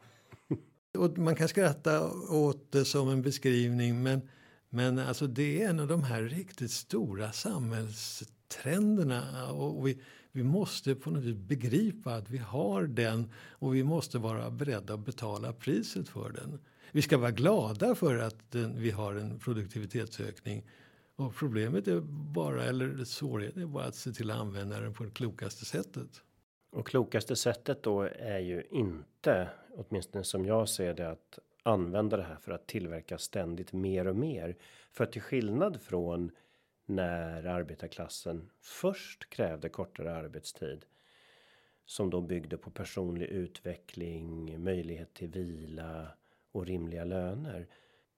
och 0.99 1.18
man 1.18 1.35
kan 1.35 1.49
skratta 1.49 2.11
åt 2.30 2.73
det 2.73 2.85
som 2.85 3.08
en 3.08 3.23
beskrivning, 3.23 4.02
men 4.02 4.20
men 4.70 4.98
alltså 4.98 5.26
det 5.26 5.62
är 5.62 5.68
en 5.68 5.80
av 5.80 5.88
de 5.88 6.02
här 6.02 6.22
riktigt 6.22 6.70
stora 6.70 7.32
samhällstrenderna. 7.32 9.52
Och 9.52 9.88
vi, 9.88 10.00
vi 10.32 10.42
måste 10.42 10.94
på 10.94 11.10
något 11.10 11.25
vis 11.25 11.37
begripa 11.37 12.14
att 12.14 12.30
vi 12.30 12.38
har 12.38 12.82
den 12.82 13.32
och 13.50 13.75
vi 13.75 13.84
måste 13.84 14.18
vara 14.18 14.50
beredda 14.50 14.94
att 14.94 15.04
betala 15.04 15.52
priset 15.52 16.08
för 16.08 16.30
den. 16.30 16.58
Vi 16.92 17.02
ska 17.02 17.18
vara 17.18 17.30
glada 17.30 17.94
för 17.94 18.18
att 18.18 18.50
den, 18.50 18.80
vi 18.80 18.90
har 18.90 19.14
en 19.14 19.38
produktivitetsökning. 19.38 20.66
Och 21.16 21.34
problemet 21.34 21.88
är 21.88 22.00
bara, 22.34 22.64
eller 22.64 23.04
svårigheten 23.04 23.62
är 23.62 23.66
bara 23.66 23.84
att 23.84 23.94
se 23.94 24.12
till 24.12 24.30
att 24.30 24.37
använda 24.37 24.80
den 24.80 24.94
på 24.94 25.04
det 25.04 25.10
klokaste 25.10 25.64
sättet. 25.64 26.22
Och 26.70 26.87
klokaste 26.87 27.37
sättet 27.37 27.82
då 27.82 28.02
är 28.02 28.38
ju 28.38 28.62
inte, 28.70 29.48
åtminstone 29.76 30.25
som 30.25 30.46
jag 30.46 30.68
ser 30.68 30.94
det, 30.94 31.10
att 31.10 31.38
använda 31.62 32.16
det 32.16 32.22
här 32.22 32.36
för 32.36 32.52
att 32.52 32.66
tillverka 32.66 33.18
ständigt 33.18 33.72
mer 33.72 34.06
och 34.06 34.16
mer. 34.16 34.56
För 34.92 35.06
till 35.06 35.22
skillnad 35.22 35.80
från 35.82 36.30
när 36.86 37.46
arbetarklassen 37.46 38.50
först 38.60 39.30
krävde 39.30 39.68
kortare 39.68 40.16
arbetstid 40.16 40.86
som 41.84 42.10
då 42.10 42.20
byggde 42.20 42.56
på 42.56 42.70
personlig 42.70 43.26
utveckling, 43.26 44.64
möjlighet 44.64 45.14
till 45.14 45.28
vila 45.28 46.08
och 46.52 46.66
rimliga 46.66 47.04
löner. 47.04 47.66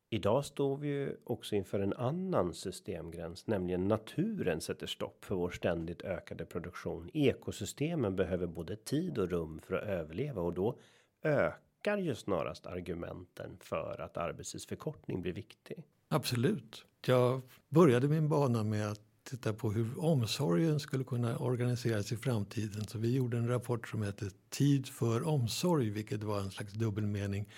Idag 0.09 0.44
står 0.44 0.76
vi 0.76 0.88
ju 0.88 1.16
också 1.25 1.54
inför 1.54 1.80
en 1.80 1.92
annan 1.92 2.54
systemgräns, 2.54 3.47
nämligen 3.47 3.88
naturen 3.88 4.61
sätter 4.61 4.87
stopp 4.87 5.25
för 5.25 5.35
vår 5.35 5.50
ständigt 5.50 6.02
ökade 6.02 6.47
produktion. 6.47 7.11
Ekosystemen 7.14 8.16
behöver 8.16 8.47
både 8.47 8.76
tid 8.76 9.18
och 9.18 9.30
rum 9.30 9.61
för 9.66 9.75
att 9.75 9.85
överleva 9.85 10.42
och 10.42 10.52
då 10.52 10.78
ökar 11.23 11.70
ökar 11.81 11.99
ju 11.99 12.15
snarast 12.15 12.67
argumenten 12.67 13.57
för 13.61 14.01
att 14.01 14.17
arbetstidsförkortning 14.17 15.23
blir 15.23 15.33
viktig. 15.33 15.83
Absolut. 16.09 16.85
Jag 17.07 17.43
började 17.69 18.09
min 18.09 18.29
bana 18.29 18.65
med 18.65 18.91
att 18.91 19.01
titta 19.23 19.53
på 19.53 19.73
hur 19.73 20.05
omsorgen 20.05 20.81
skulle 20.81 21.05
kunna 21.05 21.39
organiseras 21.39 22.13
i 22.13 22.17
framtiden. 22.17 22.87
Så 22.87 22.99
vi 22.99 23.15
gjorde 23.15 23.37
en 23.37 23.49
rapport 23.49 23.89
som 23.89 24.03
hette 24.03 24.31
Tid 24.51 24.89
för 24.89 25.29
omsorg, 25.29 25.91
vilket 25.91 26.23
var 26.23 26.41
en 26.41 26.51
slags 26.51 26.73
dubbelmening. 26.73 27.49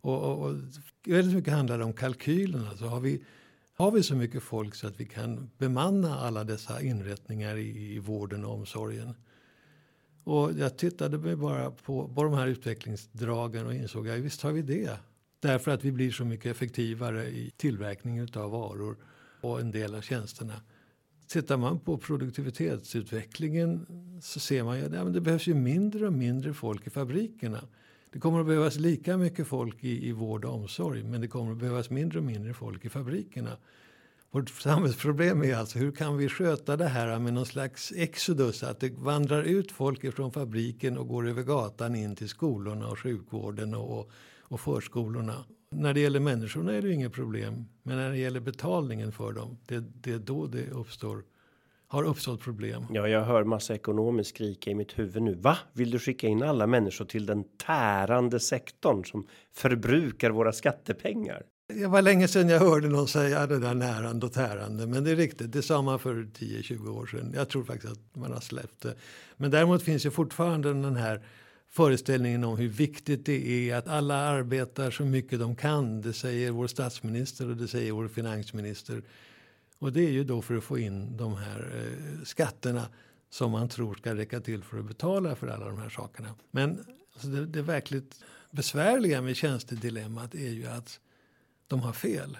Och, 0.00 0.22
och, 0.22 0.46
och 0.46 0.56
väldigt 1.06 1.34
mycket 1.34 1.52
handlade 1.52 1.84
om 1.84 1.92
kalkylerna. 1.92 2.76
Så 2.76 2.86
har 2.86 3.00
vi, 3.00 3.24
har 3.74 3.90
vi 3.90 4.02
så 4.02 4.14
mycket 4.14 4.42
folk 4.42 4.74
så 4.74 4.86
att 4.86 5.00
vi 5.00 5.06
kan 5.06 5.50
bemanna 5.58 6.18
alla 6.18 6.44
dessa 6.44 6.82
inrättningar 6.82 7.56
i, 7.56 7.94
i 7.94 7.98
vården 7.98 8.44
och 8.44 8.54
omsorgen? 8.54 9.14
Och 10.24 10.52
jag 10.52 10.78
tittade 10.78 11.18
mig 11.18 11.36
bara 11.36 11.70
på, 11.70 12.08
på 12.08 12.22
de 12.22 12.34
här 12.34 12.46
utvecklingsdragen 12.46 13.66
och 13.66 13.74
insåg 13.74 14.08
att 14.08 14.18
visst 14.18 14.42
har 14.42 14.52
vi 14.52 14.62
det. 14.62 14.98
Därför 15.40 15.70
att 15.70 15.84
vi 15.84 15.92
blir 15.92 16.10
så 16.10 16.24
mycket 16.24 16.46
effektivare 16.50 17.24
i 17.26 17.52
tillverkningen 17.56 18.28
av 18.34 18.50
varor 18.50 18.96
och 19.40 19.60
en 19.60 19.70
del 19.70 19.94
av 19.94 20.00
tjänsterna. 20.00 20.62
Tittar 21.26 21.56
man 21.56 21.80
på 21.80 21.98
produktivitetsutvecklingen 21.98 23.86
så 24.22 24.40
ser 24.40 24.62
man 24.64 24.78
ju 24.78 24.84
att 24.84 24.92
ja, 24.92 25.04
det 25.04 25.20
behövs 25.20 25.46
ju 25.46 25.54
mindre 25.54 26.06
och 26.06 26.12
mindre 26.12 26.54
folk 26.54 26.86
i 26.86 26.90
fabrikerna. 26.90 27.64
Det 28.10 28.18
kommer 28.18 28.40
att 28.40 28.46
behövas 28.46 28.76
lika 28.76 29.16
mycket 29.16 29.46
folk 29.46 29.84
i, 29.84 30.08
i 30.08 30.12
vård 30.12 30.44
och 30.44 30.54
omsorg 30.54 31.02
men 31.02 31.20
det 31.20 31.28
kommer 31.28 31.52
att 31.52 31.58
behövas 31.58 31.90
mindre 31.90 32.18
och 32.18 32.24
mindre 32.24 32.54
folk 32.54 32.84
i 32.84 32.88
fabrikerna. 32.88 33.56
Vårt 34.34 34.48
samhällsproblem 34.48 35.42
är 35.42 35.56
alltså 35.56 35.78
hur 35.78 35.92
kan 35.92 36.16
vi 36.16 36.28
sköta 36.28 36.76
det 36.76 36.88
här 36.88 37.18
med 37.18 37.34
någon 37.34 37.46
slags 37.46 37.92
exodus, 37.96 38.62
att 38.62 38.80
det 38.80 38.92
vandrar 38.98 39.42
ut 39.42 39.72
folk 39.72 40.04
ifrån 40.04 40.32
fabriken 40.32 40.98
och 40.98 41.08
går 41.08 41.28
över 41.28 41.42
gatan 41.42 41.94
in 41.94 42.16
till 42.16 42.28
skolorna 42.28 42.88
och 42.88 42.98
sjukvården 42.98 43.74
och, 43.74 44.10
och 44.40 44.60
förskolorna. 44.60 45.44
När 45.70 45.94
det 45.94 46.00
gäller 46.00 46.20
människorna 46.20 46.72
är 46.72 46.82
det 46.82 46.92
inget 46.92 47.12
problem, 47.12 47.64
men 47.82 47.96
när 47.96 48.10
det 48.10 48.16
gäller 48.16 48.40
betalningen 48.40 49.12
för 49.12 49.32
dem, 49.32 49.58
det, 49.66 49.84
det 50.02 50.12
är 50.12 50.18
då 50.18 50.46
det 50.46 50.70
uppstår 50.70 51.24
har 51.92 52.04
uppstått 52.04 52.40
problem. 52.40 52.86
Ja, 52.90 53.08
jag 53.08 53.24
hör 53.24 53.44
massa 53.44 53.74
ekonomiskt 53.74 54.30
skrika 54.30 54.70
i 54.70 54.74
mitt 54.74 54.98
huvud 54.98 55.22
nu. 55.22 55.34
Va? 55.34 55.58
Vill 55.72 55.90
du 55.90 55.98
skicka 55.98 56.26
in 56.26 56.42
alla 56.42 56.66
människor 56.66 57.04
till 57.04 57.26
den 57.26 57.44
tärande 57.66 58.40
sektorn 58.40 59.04
som 59.04 59.26
förbrukar 59.52 60.30
våra 60.30 60.52
skattepengar? 60.52 61.42
Det 61.74 61.86
var 61.86 62.02
länge 62.02 62.28
sedan 62.28 62.48
jag 62.48 62.60
hörde 62.60 62.88
någon 62.88 63.08
säga 63.08 63.46
det 63.46 63.58
där 63.58 63.74
närande 63.74 64.26
och 64.26 64.32
tärande. 64.32 64.86
Men 64.86 65.04
det 65.04 65.10
är 65.10 65.16
riktigt, 65.16 65.52
det 65.52 65.62
sa 65.62 65.82
man 65.82 65.98
för 65.98 66.14
10-20 66.14 66.88
år 66.88 67.06
sedan. 67.06 67.32
Jag 67.34 67.48
tror 67.48 67.64
faktiskt 67.64 67.92
att 67.92 68.16
man 68.16 68.32
har 68.32 68.40
släppt 68.40 68.80
det. 68.80 68.94
Men 69.36 69.50
däremot 69.50 69.82
finns 69.82 70.06
ju 70.06 70.10
fortfarande 70.10 70.68
den 70.68 70.96
här 70.96 71.22
föreställningen 71.70 72.44
om 72.44 72.56
hur 72.56 72.68
viktigt 72.68 73.26
det 73.26 73.70
är 73.70 73.76
att 73.76 73.88
alla 73.88 74.14
arbetar 74.14 74.90
så 74.90 75.04
mycket 75.04 75.38
de 75.38 75.56
kan. 75.56 76.02
Det 76.02 76.12
säger 76.12 76.50
vår 76.50 76.66
statsminister 76.66 77.50
och 77.50 77.56
det 77.56 77.68
säger 77.68 77.92
vår 77.92 78.08
finansminister. 78.08 79.02
Och 79.78 79.92
det 79.92 80.06
är 80.06 80.10
ju 80.10 80.24
då 80.24 80.42
för 80.42 80.56
att 80.56 80.64
få 80.64 80.78
in 80.78 81.16
de 81.16 81.36
här 81.36 81.72
eh, 81.74 82.24
skatterna 82.24 82.88
som 83.30 83.50
man 83.50 83.68
tror 83.68 83.94
ska 83.94 84.14
räcka 84.14 84.40
till 84.40 84.62
för 84.62 84.78
att 84.78 84.84
betala 84.84 85.34
för 85.34 85.46
alla 85.46 85.66
de 85.66 85.78
här 85.78 85.88
sakerna. 85.88 86.28
Men 86.50 86.84
alltså 87.12 87.28
det, 87.28 87.46
det 87.46 87.62
verkligt 87.62 88.20
besvärliga 88.50 89.22
med 89.22 89.36
tjänstedilemmat 89.36 90.34
är 90.34 90.50
ju 90.50 90.66
att 90.66 91.00
de 91.72 91.80
har 91.80 91.92
fel. 91.92 92.38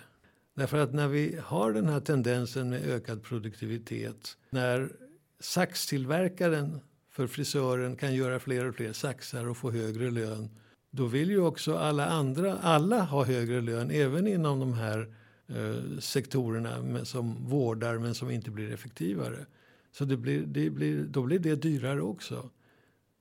Därför 0.54 0.78
att 0.78 0.92
när 0.92 1.08
vi 1.08 1.38
har 1.42 1.72
den 1.72 1.88
här 1.88 2.00
tendensen 2.00 2.70
med 2.70 2.84
ökad 2.84 3.22
produktivitet, 3.22 4.36
när 4.50 4.92
saxtillverkaren 5.40 6.80
för 7.10 7.26
frisören 7.26 7.96
kan 7.96 8.14
göra 8.14 8.40
fler 8.40 8.68
och 8.68 8.74
fler 8.74 8.92
saxar 8.92 9.48
och 9.48 9.56
få 9.56 9.70
högre 9.70 10.10
lön, 10.10 10.50
då 10.90 11.06
vill 11.06 11.30
ju 11.30 11.40
också 11.40 11.76
alla 11.76 12.06
andra, 12.06 12.58
alla 12.58 13.00
ha 13.02 13.24
högre 13.24 13.60
lön, 13.60 13.90
även 13.90 14.26
inom 14.26 14.60
de 14.60 14.72
här 14.72 15.14
eh, 15.48 15.98
sektorerna 15.98 17.04
som 17.04 17.48
vårdar 17.48 17.98
men 17.98 18.14
som 18.14 18.30
inte 18.30 18.50
blir 18.50 18.72
effektivare. 18.72 19.46
Så 19.92 20.04
det 20.04 20.16
blir, 20.16 20.42
det 20.46 20.70
blir, 20.70 21.04
då 21.04 21.22
blir 21.22 21.38
det 21.38 21.54
dyrare 21.54 22.02
också. 22.02 22.50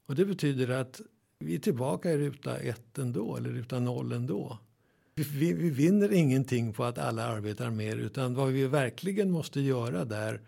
Och 0.05 0.15
det 0.15 0.25
betyder 0.25 0.69
att 0.69 1.01
vi 1.39 1.55
är 1.55 1.59
tillbaka 1.59 2.11
i 2.11 2.17
ruta 2.17 2.57
ett 2.57 2.97
ändå, 2.97 3.37
eller 3.37 3.49
ruta 3.49 3.79
noll 3.79 4.11
ändå. 4.11 4.59
Vi, 5.21 5.53
vi, 5.53 5.53
vi 5.53 5.69
vinner 5.69 6.13
ingenting 6.13 6.73
på 6.73 6.83
att 6.83 6.97
alla 6.97 7.25
arbetar 7.25 7.69
mer, 7.69 7.97
utan 7.97 8.35
vad 8.35 8.49
vi 8.49 8.67
verkligen 8.67 9.31
måste 9.31 9.61
göra 9.61 10.05
där, 10.05 10.41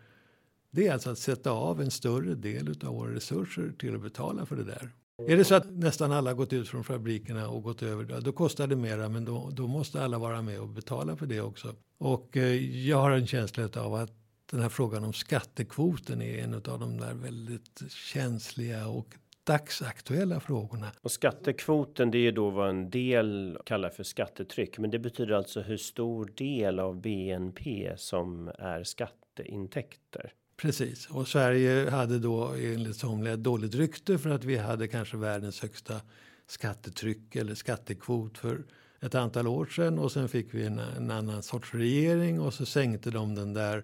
det 0.72 0.88
är 0.88 0.94
alltså 0.94 1.10
att 1.10 1.20
sätta 1.20 1.52
av 1.52 1.82
en 1.82 1.92
större 1.92 2.36
del 2.36 2.76
av 2.86 2.96
våra 2.96 3.14
resurser 3.14 3.74
till 3.80 3.96
att 3.96 4.02
betala 4.02 4.46
för 4.46 4.56
det 4.56 4.64
där. 4.64 4.90
Är 5.28 5.38
det 5.38 5.46
så 5.46 5.56
att 5.56 5.72
nästan 5.72 6.12
alla 6.12 6.34
gått 6.34 6.54
ut 6.54 6.68
från 6.68 6.84
fabrikerna 6.84 7.50
och 7.50 7.64
gått 7.64 7.84
över, 7.84 8.22
då 8.22 8.32
kostar 8.32 8.68
det 8.68 8.76
mera, 8.76 9.10
men 9.10 9.26
då, 9.26 9.50
då 9.54 9.68
måste 9.68 10.04
alla 10.04 10.18
vara 10.18 10.42
med 10.42 10.60
och 10.60 10.68
betala 10.68 11.16
för 11.16 11.26
det 11.26 11.42
också. 11.42 11.76
Och 11.98 12.38
eh, 12.38 12.88
jag 12.88 12.98
har 12.98 13.12
en 13.12 13.28
känsla 13.28 13.70
av 13.76 13.94
att 13.94 14.12
den 14.52 14.60
här 14.60 14.70
frågan 14.70 15.04
om 15.04 15.14
skattekvoten 15.14 16.22
är 16.22 16.44
en 16.44 16.54
av 16.54 16.80
de 16.80 16.98
där 16.98 17.14
väldigt 17.14 17.84
känsliga 17.90 18.88
och 18.88 19.16
dagsaktuella 19.44 20.40
frågorna. 20.40 20.92
Och 21.02 21.12
skattekvoten 21.12 22.12
det 22.12 22.18
är 22.18 22.22
ju 22.22 22.32
då 22.32 22.50
vad 22.50 22.70
en 22.70 22.90
del 22.90 23.58
kallar 23.66 23.90
för 23.90 24.04
skattetryck. 24.04 24.78
Men 24.78 24.92
det 24.92 25.00
betyder 25.00 25.34
alltså 25.34 25.62
hur 25.62 25.78
stor 25.78 26.32
del 26.36 26.80
av 26.80 27.02
BNP 27.02 27.94
som 27.98 28.52
är 28.60 28.84
skatteintäkter. 28.84 30.34
Precis, 30.58 31.10
och 31.10 31.28
Sverige 31.28 31.90
hade 31.90 32.20
då 32.20 32.48
enligt 32.48 32.96
somliga 32.96 33.36
dåligt 33.36 33.76
rykte 33.76 34.18
för 34.18 34.30
att 34.30 34.44
vi 34.44 34.58
hade 34.58 34.88
kanske 34.88 35.18
världens 35.18 35.62
högsta 35.62 36.02
skattetryck 36.48 37.36
eller 37.36 37.56
skattekvot 37.56 38.38
för 38.38 38.64
ett 39.02 39.16
antal 39.16 39.48
år 39.48 39.66
sedan 39.66 40.00
och 40.00 40.12
sen 40.12 40.30
fick 40.30 40.54
vi 40.54 40.66
en, 40.66 40.80
en 40.80 41.12
annan 41.12 41.44
sorts 41.44 41.74
regering 41.74 42.40
och 42.42 42.54
så 42.54 42.66
sänkte 42.66 43.12
de 43.12 43.36
den 43.36 43.54
där 43.54 43.84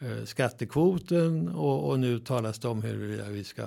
eh, 0.00 0.24
skattekvoten 0.24 1.48
och, 1.48 1.90
och, 1.90 2.00
nu 2.00 2.18
talas 2.18 2.58
det 2.58 2.68
om 2.68 2.82
hur 2.82 3.30
vi 3.30 3.44
ska 3.44 3.62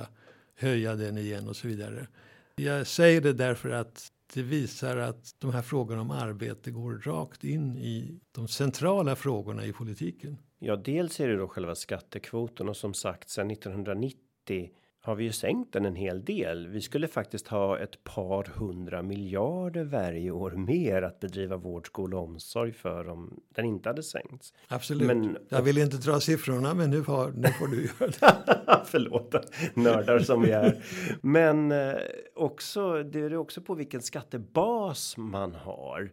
höja 0.60 0.96
den 0.96 1.18
igen 1.18 1.48
och 1.48 1.56
så 1.56 1.68
vidare. 1.68 2.08
Jag 2.56 2.88
säger 2.88 3.22
det 3.22 3.34
därför 3.34 3.70
att 3.70 4.12
det 4.34 4.42
visar 4.42 4.98
att 4.98 5.36
de 5.40 5.54
här 5.54 5.62
frågorna 5.62 6.02
om 6.02 6.12
arbete 6.12 6.72
går 6.72 7.02
rakt 7.06 7.44
in 7.44 7.78
i 7.78 8.20
de 8.32 8.48
centrala 8.48 9.16
frågorna 9.16 9.66
i 9.66 9.74
politiken. 9.74 10.38
Ja, 10.60 10.76
dels 10.76 11.20
är 11.20 11.28
det 11.28 11.38
då 11.38 11.48
själva 11.48 11.76
skattekvoten 11.76 12.70
och 12.70 12.78
som 12.78 12.94
sagt 12.94 13.30
sedan 13.30 13.52
1990 13.52 14.70
har 15.02 15.16
vi 15.16 15.24
ju 15.24 15.32
sänkt 15.32 15.74
den 15.74 15.86
en 15.86 15.96
hel 15.96 16.26
del. 16.26 16.68
Vi 16.68 16.82
skulle 16.82 17.08
faktiskt 17.08 17.48
ha 17.48 17.80
ett 17.80 18.04
par 18.04 18.44
hundra 18.44 19.02
miljarder 19.02 19.84
varje 19.84 20.32
år 20.32 20.52
mer 20.52 21.02
att 21.02 21.20
bedriva 21.20 21.58
vård, 21.58 21.88
skola 21.88 22.18
och 22.18 22.24
omsorg 22.24 22.74
för 22.74 23.10
om 23.10 23.40
den 23.56 23.66
inte 23.66 23.90
hade 23.90 24.04
sänkts. 24.04 24.54
Absolut. 24.68 25.08
Men, 25.08 25.38
jag 25.50 25.62
vill 25.62 25.78
inte 25.78 25.98
dra 25.98 26.20
siffrorna, 26.20 26.74
men 26.74 26.90
nu 26.90 27.04
får, 27.04 27.32
nu 27.32 27.48
får 27.48 27.68
du 27.68 27.82
göra 27.84 28.12
det. 28.20 28.82
Förlåt, 28.86 29.36
nördar 29.74 30.20
som 30.20 30.42
vi 30.42 30.52
är. 30.52 30.84
Men 31.22 31.72
eh, 31.72 31.96
också, 32.36 33.04
det 33.04 33.20
är 33.20 33.36
också 33.36 33.62
på 33.62 33.76
vilken 33.76 34.02
skattebas 34.02 35.18
man 35.18 35.56
har. 35.56 36.12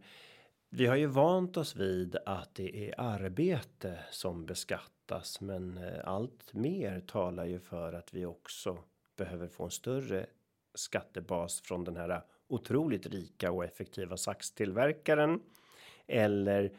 Vi 0.70 0.86
har 0.86 0.96
ju 0.96 1.06
vant 1.06 1.56
oss 1.56 1.76
vid 1.76 2.16
att 2.26 2.54
det 2.54 2.88
är 2.88 3.00
arbete 3.00 3.98
som 4.10 4.46
beskattas, 4.46 4.90
men 5.40 5.78
eh, 5.78 6.00
allt 6.04 6.54
mer 6.54 7.00
talar 7.00 7.44
ju 7.44 7.60
för 7.60 7.92
att 7.92 8.14
vi 8.14 8.24
också 8.26 8.78
behöver 9.16 9.48
få 9.48 9.64
en 9.64 9.70
större 9.70 10.26
skattebas 10.74 11.60
från 11.60 11.84
den 11.84 11.96
här 11.96 12.22
otroligt 12.48 13.06
rika 13.06 13.52
och 13.52 13.64
effektiva 13.64 14.16
saxtillverkaren 14.16 15.40
eller 16.06 16.72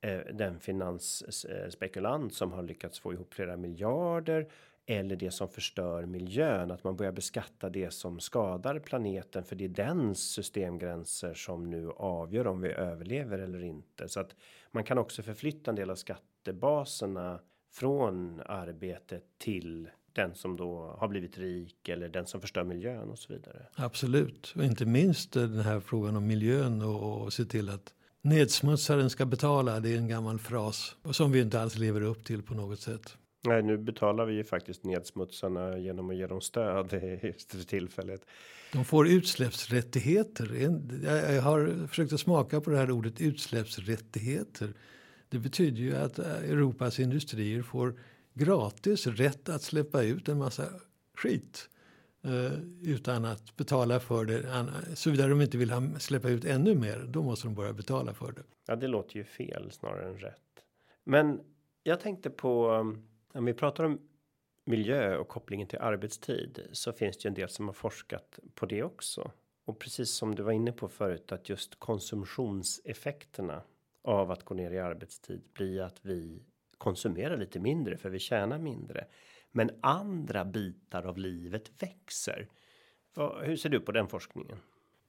eh, 0.00 0.20
den 0.32 0.60
finansspekulant 0.60 2.34
som 2.34 2.52
har 2.52 2.62
lyckats 2.62 3.00
få 3.00 3.12
ihop 3.12 3.34
flera 3.34 3.56
miljarder 3.56 4.48
eller 4.86 5.16
det 5.16 5.30
som 5.30 5.48
förstör 5.48 6.06
miljön, 6.06 6.70
att 6.70 6.84
man 6.84 6.96
börjar 6.96 7.12
beskatta 7.12 7.70
det 7.70 7.90
som 7.90 8.20
skadar 8.20 8.78
planeten 8.78 9.44
för 9.44 9.56
det 9.56 9.64
är 9.64 9.68
den 9.68 10.14
systemgränser 10.14 11.34
som 11.34 11.70
nu 11.70 11.90
avgör 11.90 12.46
om 12.46 12.60
vi 12.60 12.68
överlever 12.68 13.38
eller 13.38 13.64
inte. 13.64 14.08
Så 14.08 14.20
att 14.20 14.36
man 14.70 14.84
kan 14.84 14.98
också 14.98 15.22
förflytta 15.22 15.70
en 15.70 15.74
del 15.74 15.90
av 15.90 15.94
skattebaserna 15.94 17.40
från 17.72 18.40
arbetet 18.46 19.24
till 19.38 19.88
den 20.12 20.34
som 20.34 20.56
då 20.56 20.96
har 20.98 21.08
blivit 21.08 21.38
rik 21.38 21.88
eller 21.88 22.08
den 22.08 22.26
som 22.26 22.40
förstör 22.40 22.64
miljön 22.64 23.10
och 23.10 23.18
så 23.18 23.32
vidare. 23.32 23.66
Absolut, 23.74 24.54
och 24.56 24.64
inte 24.64 24.86
minst 24.86 25.32
den 25.32 25.60
här 25.60 25.80
frågan 25.80 26.16
om 26.16 26.26
miljön 26.26 26.82
och, 26.82 27.22
och 27.22 27.32
se 27.32 27.44
till 27.44 27.68
att 27.68 27.94
nedsmutsaren 28.22 29.10
ska 29.10 29.26
betala. 29.26 29.80
Det 29.80 29.94
är 29.94 29.96
en 29.96 30.08
gammal 30.08 30.38
fras 30.38 30.96
som 31.10 31.32
vi 31.32 31.40
inte 31.40 31.60
alls 31.60 31.78
lever 31.78 32.00
upp 32.00 32.24
till 32.24 32.42
på 32.42 32.54
något 32.54 32.80
sätt. 32.80 33.16
Nej, 33.44 33.62
nu 33.62 33.78
betalar 33.78 34.26
vi 34.26 34.34
ju 34.34 34.44
faktiskt 34.44 34.84
nedsmutsarna 34.84 35.78
genom 35.78 36.10
att 36.10 36.16
ge 36.16 36.26
dem 36.26 36.40
stöd 36.40 36.92
just 37.22 37.52
för 37.52 37.64
tillfället. 37.64 38.20
De 38.72 38.84
får 38.84 39.08
utsläppsrättigheter. 39.08 40.54
Jag 41.34 41.42
har 41.42 41.86
försökt 41.86 42.12
att 42.12 42.20
smaka 42.20 42.60
på 42.60 42.70
det 42.70 42.76
här 42.76 42.90
ordet 42.90 43.20
utsläppsrättigheter. 43.20 44.72
Det 45.32 45.38
betyder 45.38 45.82
ju 45.82 45.96
att 45.96 46.18
eh, 46.18 46.50
Europas 46.50 47.00
industrier 47.00 47.62
får 47.62 47.94
gratis 48.34 49.06
rätt 49.06 49.48
att 49.48 49.62
släppa 49.62 50.02
ut 50.02 50.28
en 50.28 50.38
massa 50.38 50.68
skit 51.14 51.68
eh, 52.24 52.52
utan 52.82 53.24
att 53.24 53.56
betala 53.56 54.00
för 54.00 54.24
det. 54.24 54.66
Såvida 54.96 55.26
de 55.26 55.40
inte 55.40 55.58
vill 55.58 55.72
släppa 55.98 56.28
ut 56.28 56.44
ännu 56.44 56.74
mer, 56.74 57.06
då 57.08 57.22
måste 57.22 57.46
de 57.46 57.54
börja 57.54 57.72
betala 57.72 58.14
för 58.14 58.32
det. 58.32 58.42
Ja, 58.66 58.76
det 58.76 58.86
låter 58.86 59.16
ju 59.16 59.24
fel 59.24 59.70
snarare 59.72 60.08
än 60.08 60.18
rätt. 60.18 60.64
Men 61.04 61.40
jag 61.82 62.00
tänkte 62.00 62.30
på 62.30 62.72
eh, 62.72 63.38
om 63.38 63.44
vi 63.44 63.54
pratar 63.54 63.84
om 63.84 64.00
miljö 64.64 65.16
och 65.16 65.28
kopplingen 65.28 65.68
till 65.68 65.78
arbetstid 65.78 66.68
så 66.72 66.92
finns 66.92 67.16
det 67.16 67.24
ju 67.24 67.28
en 67.28 67.34
del 67.34 67.48
som 67.48 67.66
har 67.66 67.74
forskat 67.74 68.38
på 68.54 68.66
det 68.66 68.82
också. 68.82 69.30
Och 69.64 69.78
precis 69.78 70.10
som 70.10 70.34
du 70.34 70.42
var 70.42 70.52
inne 70.52 70.72
på 70.72 70.88
förut 70.88 71.32
att 71.32 71.48
just 71.48 71.78
konsumtionseffekterna 71.78 73.62
av 74.04 74.30
att 74.30 74.44
gå 74.44 74.54
ner 74.54 74.70
i 74.70 74.78
arbetstid 74.78 75.42
blir 75.54 75.80
att 75.80 75.98
vi 76.02 76.42
konsumerar 76.78 77.36
lite 77.36 77.60
mindre 77.60 77.96
för 77.96 78.10
vi 78.10 78.18
tjänar 78.18 78.58
mindre. 78.58 79.04
Men 79.52 79.70
andra 79.80 80.44
bitar 80.44 81.02
av 81.02 81.18
livet 81.18 81.82
växer. 81.82 82.48
Hur 83.42 83.56
ser 83.56 83.68
du 83.68 83.80
på 83.80 83.92
den 83.92 84.08
forskningen? 84.08 84.58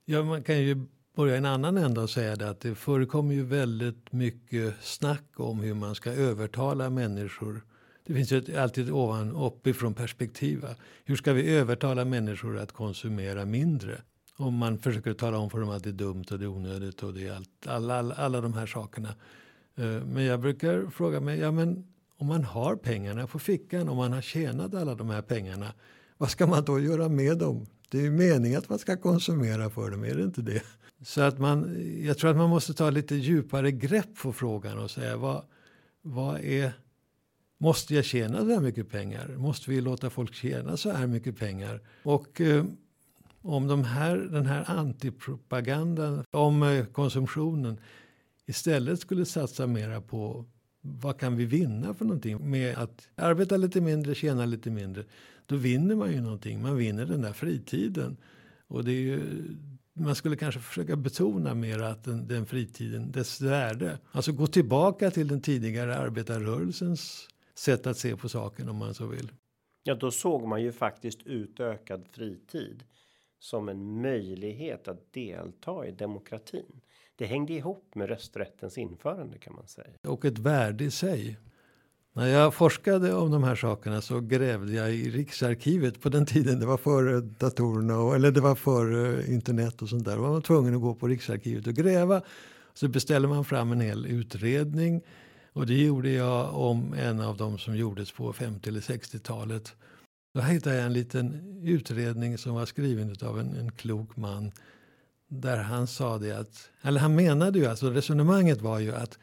Ja, 0.04 0.22
man 0.22 0.42
kan 0.42 0.58
ju 0.58 0.86
börja 1.16 1.34
i 1.34 1.38
en 1.38 1.44
annan 1.44 1.78
ända 1.78 2.02
och 2.02 2.10
säga 2.10 2.36
det 2.36 2.50
att 2.50 2.60
det 2.60 2.74
förekommer 2.74 3.34
ju 3.34 3.44
väldigt 3.44 4.12
mycket 4.12 4.82
snack 4.82 5.40
om 5.40 5.60
hur 5.60 5.74
man 5.74 5.94
ska 5.94 6.10
övertala 6.12 6.90
människor 6.90 7.62
det 8.06 8.14
finns 8.14 8.32
ju 8.32 8.56
alltid 8.56 8.84
ett 8.84 8.92
ovan 8.92 9.36
uppifrån 9.36 9.94
perspektiv. 9.94 10.64
Hur 11.04 11.16
ska 11.16 11.32
vi 11.32 11.56
övertala 11.56 12.04
människor 12.04 12.58
att 12.58 12.72
konsumera 12.72 13.44
mindre? 13.44 14.00
Om 14.36 14.56
man 14.56 14.78
försöker 14.78 15.12
tala 15.12 15.38
om 15.38 15.50
för 15.50 15.60
dem 15.60 15.70
att 15.70 15.84
det 15.84 15.90
är 15.90 15.92
dumt 15.92 16.24
och 16.30 16.38
det 16.38 16.44
är 16.44 16.48
onödigt 16.48 17.02
och 17.02 17.14
det 17.14 17.26
är 17.26 17.32
allt, 17.32 17.66
alla, 17.66 17.98
alla, 17.98 18.14
alla 18.14 18.40
de 18.40 18.54
här 18.54 18.66
sakerna. 18.66 19.08
Eh, 19.76 19.84
men 19.86 20.24
jag 20.24 20.40
brukar 20.40 20.90
fråga 20.90 21.20
mig, 21.20 21.38
ja 21.38 21.50
men 21.50 21.86
om 22.16 22.26
man 22.26 22.44
har 22.44 22.76
pengarna 22.76 23.26
på 23.26 23.38
fickan, 23.38 23.88
om 23.88 23.96
man 23.96 24.12
har 24.12 24.20
tjänat 24.20 24.74
alla 24.74 24.94
de 24.94 25.10
här 25.10 25.22
pengarna, 25.22 25.72
vad 26.18 26.30
ska 26.30 26.46
man 26.46 26.64
då 26.64 26.80
göra 26.80 27.08
med 27.08 27.38
dem? 27.38 27.66
Det 27.88 27.98
är 27.98 28.02
ju 28.02 28.10
meningen 28.10 28.58
att 28.58 28.68
man 28.68 28.78
ska 28.78 28.96
konsumera 28.96 29.70
för 29.70 29.90
dem, 29.90 30.04
är 30.04 30.14
det 30.14 30.22
inte 30.22 30.42
det? 30.42 30.62
Så 31.02 31.20
att 31.20 31.38
man, 31.38 31.76
jag 32.02 32.18
tror 32.18 32.30
att 32.30 32.36
man 32.36 32.50
måste 32.50 32.74
ta 32.74 32.90
lite 32.90 33.14
djupare 33.14 33.72
grepp 33.72 34.16
på 34.22 34.32
frågan 34.32 34.78
och 34.78 34.90
säga 34.90 35.16
vad, 35.16 35.44
vad 36.02 36.40
är 36.40 36.72
Måste 37.58 37.94
jag 37.94 38.04
tjäna 38.04 38.38
så 38.38 38.50
här 38.50 38.60
mycket 38.60 38.90
pengar? 38.90 39.28
Måste 39.36 39.70
vi 39.70 39.80
låta 39.80 40.10
folk 40.10 40.34
tjäna 40.34 40.76
så 40.76 40.90
här 40.90 41.06
mycket 41.06 41.38
pengar? 41.38 41.80
Och 42.02 42.40
eh, 42.40 42.64
om 43.44 43.68
de 43.68 43.84
här, 43.84 44.16
den 44.16 44.46
här 44.46 44.70
antipropagandan 44.70 46.24
om 46.30 46.62
eh, 46.62 46.84
konsumtionen 46.84 47.80
istället 48.46 49.00
skulle 49.00 49.24
satsa 49.24 49.66
mera 49.66 50.00
på 50.00 50.44
vad 50.80 51.18
kan 51.18 51.36
vi 51.36 51.44
vinna 51.44 51.94
för 51.94 52.04
någonting 52.04 52.50
med 52.50 52.78
att 52.78 53.08
arbeta 53.16 53.56
lite 53.56 53.80
mindre, 53.80 54.14
tjäna 54.14 54.46
lite 54.46 54.70
mindre. 54.70 55.04
Då 55.46 55.56
vinner 55.56 55.94
man 55.94 56.12
ju 56.12 56.20
någonting. 56.20 56.62
Man 56.62 56.76
vinner 56.76 57.06
den 57.06 57.22
där 57.22 57.32
fritiden. 57.32 58.16
Och 58.66 58.84
det 58.84 58.92
är 58.92 59.00
ju, 59.00 59.20
man 59.92 60.14
skulle 60.14 60.36
kanske 60.36 60.60
försöka 60.60 60.96
betona 60.96 61.54
mer 61.54 61.82
att 61.82 62.04
den, 62.04 62.28
den 62.28 62.46
fritiden, 62.46 63.12
dess 63.12 63.40
värde. 63.40 63.98
Alltså 64.12 64.32
gå 64.32 64.46
tillbaka 64.46 65.10
till 65.10 65.28
den 65.28 65.40
tidigare 65.40 65.98
arbetarrörelsens 65.98 67.28
sätt 67.54 67.86
att 67.86 67.98
se 67.98 68.16
på 68.16 68.28
saken 68.28 68.68
om 68.68 68.76
man 68.76 68.94
så 68.94 69.06
vill. 69.06 69.32
Ja, 69.82 69.94
då 69.94 70.10
såg 70.10 70.48
man 70.48 70.62
ju 70.62 70.72
faktiskt 70.72 71.22
utökad 71.22 72.04
fritid 72.12 72.84
som 73.44 73.68
en 73.68 74.02
möjlighet 74.02 74.88
att 74.88 75.12
delta 75.12 75.86
i 75.86 75.90
demokratin. 75.90 76.80
Det 77.16 77.26
hängde 77.26 77.52
ihop 77.52 77.94
med 77.94 78.08
rösträttens 78.08 78.78
införande 78.78 79.38
kan 79.38 79.54
man 79.54 79.66
säga. 79.66 79.88
Och 80.06 80.24
ett 80.24 80.38
värde 80.38 80.84
i 80.84 80.90
sig. 80.90 81.38
När 82.12 82.26
jag 82.26 82.54
forskade 82.54 83.14
om 83.14 83.30
de 83.30 83.44
här 83.44 83.54
sakerna 83.54 84.00
så 84.00 84.20
grävde 84.20 84.72
jag 84.72 84.94
i 84.94 85.10
Riksarkivet 85.10 86.00
på 86.00 86.08
den 86.08 86.26
tiden. 86.26 86.60
Det 86.60 86.66
var 86.66 86.76
före 86.76 87.20
datorerna 87.20 87.98
och, 87.98 88.14
eller 88.14 88.30
det 88.30 88.40
var 88.40 88.54
före 88.54 89.26
internet 89.26 89.82
och 89.82 89.88
sånt 89.88 90.04
där. 90.04 90.16
Då 90.16 90.22
var 90.22 90.32
man 90.32 90.42
tvungen 90.42 90.74
att 90.74 90.80
gå 90.80 90.94
på 90.94 91.08
Riksarkivet 91.08 91.66
och 91.66 91.74
gräva. 91.74 92.22
Så 92.74 92.88
beställde 92.88 93.28
man 93.28 93.44
fram 93.44 93.72
en 93.72 93.80
hel 93.80 94.06
utredning. 94.06 95.02
Och 95.52 95.66
det 95.66 95.84
gjorde 95.84 96.10
jag 96.10 96.54
om 96.54 96.94
en 96.94 97.20
av 97.20 97.36
dem 97.36 97.58
som 97.58 97.76
gjordes 97.76 98.12
på 98.12 98.32
50 98.32 98.68
eller 98.68 98.80
60-talet. 98.80 99.76
Då 100.34 100.40
hittade 100.40 100.76
jag 100.76 100.86
en 100.86 100.92
liten 100.92 101.58
utredning 101.64 102.38
som 102.38 102.54
var 102.54 102.66
skriven 102.66 103.16
av 103.22 103.40
en, 103.40 103.56
en 103.56 103.72
klok 103.72 104.16
man. 104.16 104.52
Där 105.28 105.56
han 105.56 105.86
sa 105.86 106.18
det 106.18 106.32
att, 106.32 106.70
eller 106.82 107.00
han 107.00 107.14
menade 107.14 107.58
ju, 107.58 107.66
alltså 107.66 107.90
resonemanget 107.90 108.60
var 108.60 108.78
ju 108.78 108.94
att 108.94 109.18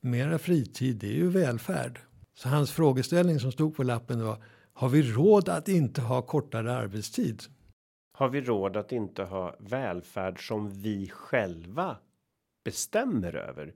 mera 0.00 0.38
fritid 0.38 0.96
det 0.96 1.06
är 1.06 1.14
ju 1.14 1.28
välfärd. 1.28 2.00
Så 2.34 2.48
hans 2.48 2.72
frågeställning 2.72 3.40
som 3.40 3.52
stod 3.52 3.76
på 3.76 3.82
lappen 3.82 4.24
var 4.24 4.42
Har 4.72 4.88
vi 4.88 5.02
råd 5.02 5.48
att 5.48 5.68
inte 5.68 6.00
ha 6.00 6.22
kortare 6.22 6.72
arbetstid? 6.72 7.42
Har 8.12 8.28
vi 8.28 8.40
råd 8.40 8.76
att 8.76 8.92
inte 8.92 9.22
ha 9.22 9.56
välfärd 9.58 10.48
som 10.48 10.70
vi 10.70 11.08
själva 11.08 11.96
bestämmer 12.64 13.36
över? 13.36 13.74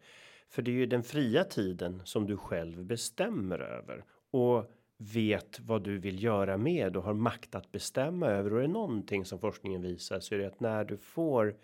För 0.48 0.62
det 0.62 0.70
är 0.70 0.72
ju 0.72 0.86
den 0.86 1.02
fria 1.02 1.44
tiden 1.44 2.02
som 2.04 2.26
du 2.26 2.36
själv 2.36 2.84
bestämmer 2.84 3.58
över 3.58 4.04
och 4.30 4.70
vet 5.02 5.60
vad 5.60 5.84
du 5.84 5.98
vill 5.98 6.22
göra 6.22 6.56
med 6.56 6.96
och 6.96 7.02
har 7.02 7.14
makt 7.14 7.54
att 7.54 7.72
bestämma 7.72 8.26
över 8.26 8.52
och 8.52 8.62
är 8.62 8.68
någonting 8.68 9.24
som 9.24 9.38
forskningen 9.38 9.82
visar 9.82 10.20
så 10.20 10.34
är 10.34 10.38
det 10.38 10.46
att 10.46 10.60
när 10.60 10.84
du 10.84 10.96
får 10.96 11.56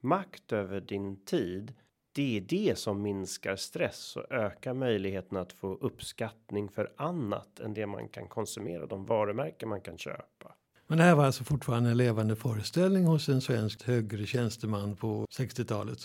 makt 0.00 0.52
över 0.52 0.80
din 0.80 1.24
tid 1.24 1.74
det 2.12 2.36
är 2.36 2.40
det 2.40 2.78
som 2.78 3.02
minskar 3.02 3.56
stress 3.56 4.16
och 4.16 4.32
ökar 4.32 4.74
möjligheten 4.74 5.38
att 5.38 5.52
få 5.52 5.74
uppskattning 5.74 6.68
för 6.68 6.92
annat 6.96 7.60
än 7.60 7.74
det 7.74 7.86
man 7.86 8.08
kan 8.08 8.28
konsumera 8.28 8.86
de 8.86 9.06
varumärken 9.06 9.68
man 9.68 9.80
kan 9.80 9.98
köpa. 9.98 10.54
Men 10.86 10.98
det 10.98 11.04
här 11.04 11.14
var 11.14 11.24
alltså 11.24 11.44
fortfarande 11.44 11.90
en 11.90 11.96
levande 11.96 12.36
föreställning 12.36 13.04
hos 13.04 13.28
en 13.28 13.40
svensk 13.40 13.82
högre 13.82 14.26
tjänsteman 14.26 14.96
på 14.96 15.26
60-talet. 15.38 15.98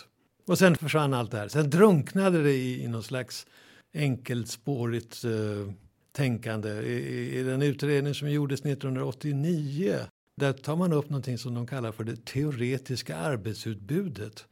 Och 0.47 0.57
sen 0.57 0.75
försvann 0.75 1.13
allt 1.13 1.31
det 1.31 1.37
här. 1.37 1.47
Sen 1.47 1.69
drunknade 1.69 2.43
det 2.43 2.51
i, 2.51 2.83
i 2.83 2.87
någon 2.87 3.03
slags 3.03 3.47
enkelspårigt 3.93 5.23
eh, 5.23 5.73
tänkande. 6.11 6.69
I, 6.69 7.39
I, 7.39 7.43
den 7.43 7.61
utredning 7.61 8.13
som 8.13 8.31
gjordes 8.31 8.59
1989 8.61 9.99
där 10.35 10.53
tar 10.53 10.75
man 10.75 10.93
upp 10.93 11.09
någonting 11.09 11.37
som 11.37 11.53
de 11.53 11.67
kallar 11.67 11.91
för 11.91 12.03
det 12.03 12.25
teoretiska 12.25 13.15
arbetsutbudet. 13.15 14.45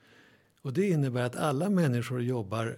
Och 0.62 0.74
det 0.74 0.90
innebär 0.90 1.24
att 1.24 1.36
alla 1.36 1.70
människor 1.70 2.22
jobbar 2.22 2.78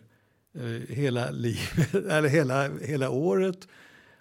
eh, 0.54 0.96
hela 0.96 1.32
livet, 1.32 1.96
eller 2.10 2.30
hela, 2.30 2.78
hela 2.78 3.10
året. 3.10 3.68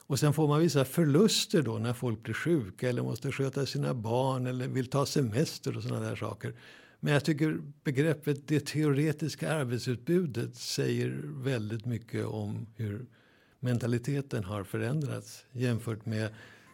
Och 0.07 0.18
sen 0.18 0.33
får 0.33 0.49
man 0.49 0.61
vissa 0.61 0.85
förluster 0.85 1.62
då 1.62 1.79
när 1.79 1.92
folk 1.92 2.23
blir 2.23 2.35
sjuka 2.35 2.88
eller 2.88 3.03
måste 3.03 3.33
sköta 3.33 3.66
sina 3.66 3.94
barn 3.94 4.47
eller 4.47 4.68
vill 4.68 4.90
ta 4.90 5.07
semester 5.07 5.77
och 5.77 5.83
sådana 5.83 6.09
där 6.09 6.16
saker. 6.16 6.55
Men 7.01 7.12
jag 7.12 7.25
tycker 7.25 7.61
begreppet 7.85 8.49
det 8.49 8.66
teoretiska 8.66 9.53
arbetsutbudet 9.53 10.57
säger 10.57 11.21
väldigt 11.25 11.87
mycket 11.87 12.27
om 12.27 12.66
hur 12.77 13.07
mentaliteten 13.61 14.44
har 14.44 14.64
förändrats 14.64 15.44
jämfört 15.53 16.07
med 16.07 16.31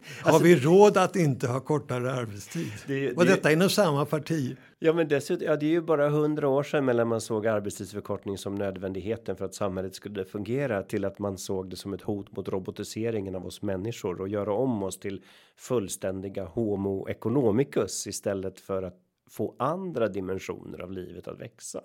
Alltså, 0.07 0.31
har 0.31 0.39
vi 0.39 0.55
råd 0.55 0.97
att 0.97 1.15
inte 1.15 1.47
ha 1.47 1.59
kortare 1.59 2.13
arbetstid? 2.13 2.71
Det, 2.87 3.13
och 3.13 3.25
detta 3.25 3.51
inom 3.51 3.69
samma 3.69 4.05
parti. 4.05 4.57
Ja, 4.79 4.93
men 4.93 5.07
dessutom, 5.07 5.47
ja, 5.47 5.55
det 5.55 5.65
är 5.65 5.69
ju 5.69 5.81
bara 5.81 6.09
hundra 6.09 6.47
år 6.47 6.63
sedan 6.63 6.85
mellan 6.85 7.07
man 7.07 7.21
såg 7.21 7.47
arbetstidsförkortning 7.47 8.37
som 8.37 8.55
nödvändigheten 8.55 9.35
för 9.35 9.45
att 9.45 9.55
samhället 9.55 9.95
skulle 9.95 10.25
fungera 10.25 10.83
till 10.83 11.05
att 11.05 11.19
man 11.19 11.37
såg 11.37 11.69
det 11.69 11.75
som 11.75 11.93
ett 11.93 12.01
hot 12.01 12.35
mot 12.35 12.49
robotiseringen 12.49 13.35
av 13.35 13.45
oss 13.45 13.61
människor 13.61 14.21
och 14.21 14.27
göra 14.27 14.53
om 14.53 14.83
oss 14.83 14.99
till 14.99 15.23
fullständiga 15.55 16.45
homo 16.45 17.07
economicus 17.09 18.07
istället 18.07 18.59
för 18.59 18.83
att 18.83 18.97
få 19.29 19.55
andra 19.59 20.07
dimensioner 20.07 20.81
av 20.81 20.91
livet 20.91 21.27
att 21.27 21.39
växa. 21.39 21.81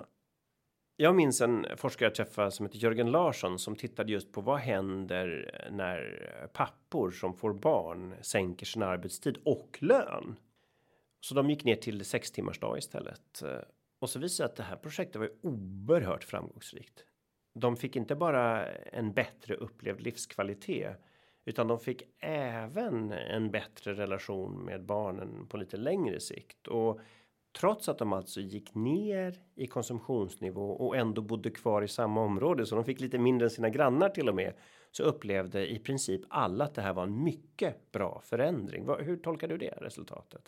Jag 1.02 1.14
minns 1.14 1.40
en 1.40 1.66
forskare 1.76 2.06
jag 2.06 2.14
träffade 2.14 2.50
som 2.50 2.66
heter 2.66 2.78
Jörgen 2.78 3.10
Larsson 3.10 3.58
som 3.58 3.76
tittade 3.76 4.12
just 4.12 4.32
på 4.32 4.40
vad 4.40 4.58
händer 4.58 5.60
när 5.70 6.48
pappor 6.52 7.10
som 7.10 7.34
får 7.34 7.52
barn 7.52 8.14
sänker 8.20 8.66
sin 8.66 8.82
arbetstid 8.82 9.38
och 9.44 9.78
lön. 9.80 10.36
Så 11.20 11.34
de 11.34 11.50
gick 11.50 11.64
ner 11.64 11.76
till 11.76 12.04
sex 12.04 12.30
timmars 12.30 12.58
dag 12.58 12.78
istället 12.78 13.42
och 13.98 14.10
så 14.10 14.18
visade 14.18 14.48
att 14.48 14.56
det 14.56 14.62
här 14.62 14.76
projektet 14.76 15.16
var 15.16 15.30
oerhört 15.42 16.24
framgångsrikt. 16.24 17.04
De 17.54 17.76
fick 17.76 17.96
inte 17.96 18.14
bara 18.14 18.66
en 18.72 19.12
bättre 19.12 19.54
upplevd 19.54 20.00
livskvalitet 20.00 20.96
utan 21.44 21.68
de 21.68 21.80
fick 21.80 22.02
även 22.18 23.12
en 23.12 23.50
bättre 23.50 23.94
relation 23.94 24.64
med 24.64 24.84
barnen 24.84 25.46
på 25.46 25.56
lite 25.56 25.76
längre 25.76 26.20
sikt 26.20 26.66
och 26.66 27.00
Trots 27.58 27.88
att 27.88 27.98
de 27.98 28.12
alltså 28.12 28.40
gick 28.40 28.74
ner 28.74 29.38
i 29.56 29.66
konsumtionsnivå 29.66 30.70
och 30.70 30.96
ändå 30.96 31.22
bodde 31.22 31.50
kvar 31.50 31.82
i 31.82 31.88
samma 31.88 32.20
område 32.20 32.66
så 32.66 32.74
de 32.74 32.84
fick 32.84 33.00
lite 33.00 33.18
mindre 33.18 33.46
än 33.46 33.50
sina 33.50 33.68
grannar 33.68 34.08
till 34.08 34.28
och 34.28 34.34
med 34.34 34.54
så 34.92 35.02
upplevde 35.02 35.72
i 35.72 35.78
princip 35.78 36.20
alla 36.28 36.64
att 36.64 36.74
det 36.74 36.82
här 36.82 36.92
var 36.92 37.02
en 37.02 37.24
mycket 37.24 37.92
bra 37.92 38.22
förändring. 38.24 38.88
Hur 38.98 39.16
tolkar 39.16 39.48
du 39.48 39.58
det 39.58 39.74
resultatet? 39.80 40.42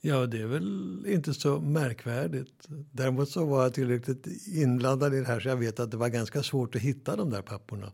Ja, 0.00 0.26
det 0.26 0.40
är 0.40 0.46
väl 0.46 1.06
inte 1.06 1.34
så 1.34 1.60
märkvärdigt. 1.60 2.66
Däremot 2.92 3.28
så 3.28 3.44
var 3.46 3.62
jag 3.62 3.74
tillräckligt 3.74 4.26
inblandad 4.54 5.14
i 5.14 5.20
det 5.20 5.26
här 5.26 5.40
så 5.40 5.48
jag 5.48 5.56
vet 5.56 5.80
att 5.80 5.90
det 5.90 5.96
var 5.96 6.08
ganska 6.08 6.42
svårt 6.42 6.74
att 6.74 6.82
hitta 6.82 7.16
de 7.16 7.30
där 7.30 7.42
papporna. 7.42 7.92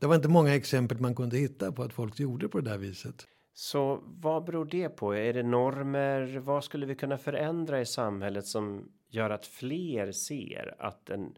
Det 0.00 0.06
var 0.06 0.16
inte 0.16 0.28
många 0.28 0.54
exempel 0.54 1.00
man 1.00 1.14
kunde 1.14 1.36
hitta 1.36 1.72
på 1.72 1.82
att 1.82 1.92
folk 1.92 2.20
gjorde 2.20 2.48
på 2.48 2.60
det 2.60 2.70
där 2.70 2.78
viset. 2.78 3.26
Så 3.60 4.02
vad 4.04 4.44
beror 4.44 4.64
det 4.64 4.88
på? 4.88 5.14
Är 5.14 5.32
det 5.32 5.42
normer? 5.42 6.38
Vad 6.38 6.64
skulle 6.64 6.86
vi 6.86 6.94
kunna 6.94 7.18
förändra 7.18 7.80
i 7.80 7.86
samhället 7.86 8.46
som 8.46 8.92
gör 9.08 9.30
att 9.30 9.46
fler 9.46 10.12
ser 10.12 10.74
att 10.78 11.10
en 11.10 11.34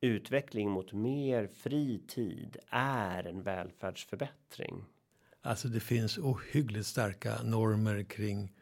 utveckling 0.00 0.70
mot 0.70 0.92
mer 0.92 1.46
fri 1.46 2.02
tid 2.08 2.56
är 2.70 3.26
en 3.26 3.42
välfärdsförbättring? 3.42 4.84
Alltså 5.42 5.68
det 5.68 5.80
finns 5.80 6.18
ohyggligt 6.18 6.86
starka 6.86 7.42
normer 7.42 8.02
kring 8.02 8.52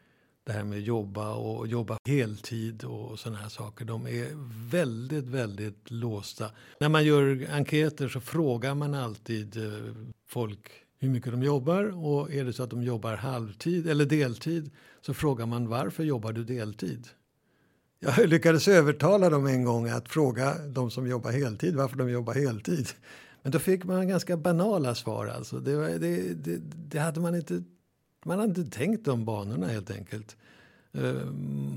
det 0.43 0.51
här 0.51 0.63
med 0.63 0.81
jobba 0.81 1.35
och 1.35 1.67
jobba 1.67 1.97
heltid 2.07 2.83
och 2.83 3.19
sådana 3.19 3.39
här 3.39 3.49
saker. 3.49 3.85
De 3.85 4.07
är 4.07 4.27
väldigt, 4.71 5.27
väldigt 5.27 5.91
låsta. 5.91 6.51
När 6.79 6.89
man 6.89 7.05
gör 7.05 7.47
enkäter 7.51 8.07
så 8.07 8.19
frågar 8.19 8.75
man 8.75 8.93
alltid 8.93 9.57
eh, 9.57 9.95
folk 10.27 10.84
hur 10.99 11.09
mycket 11.09 11.31
de 11.31 11.43
jobbar 11.43 12.05
och 12.05 12.33
är 12.33 12.45
det 12.45 12.53
så 12.53 12.63
att 12.63 12.69
de 12.69 12.83
jobbar 12.83 13.15
halvtid 13.15 13.87
eller 13.87 14.05
deltid 14.05 14.71
så 15.01 15.13
frågar 15.13 15.45
man 15.45 15.67
varför 15.67 16.03
jobbar 16.03 16.33
du 16.33 16.43
deltid? 16.43 17.07
Jag 17.99 18.29
lyckades 18.29 18.67
övertala 18.67 19.29
dem 19.29 19.45
en 19.45 19.63
gång 19.63 19.89
att 19.89 20.09
fråga 20.09 20.67
de 20.67 20.91
som 20.91 21.07
jobbar 21.07 21.31
heltid 21.31 21.75
varför 21.75 21.97
de 21.97 22.09
jobbar 22.09 22.33
heltid. 22.33 22.87
Men 23.41 23.51
då 23.51 23.59
fick 23.59 23.83
man 23.83 24.07
ganska 24.07 24.37
banala 24.37 24.95
svar. 24.95 25.27
Alltså. 25.27 25.59
Det, 25.59 25.97
det, 25.97 26.33
det, 26.33 26.57
det 26.89 26.99
hade 26.99 27.19
man 27.19 27.35
inte 27.35 27.63
man 28.25 28.39
hade 28.39 28.61
inte 28.61 28.77
tänkt 28.77 29.05
de 29.05 29.25
banorna 29.25 29.67
helt 29.67 29.91
enkelt. 29.91 30.37
Eh, 30.93 31.25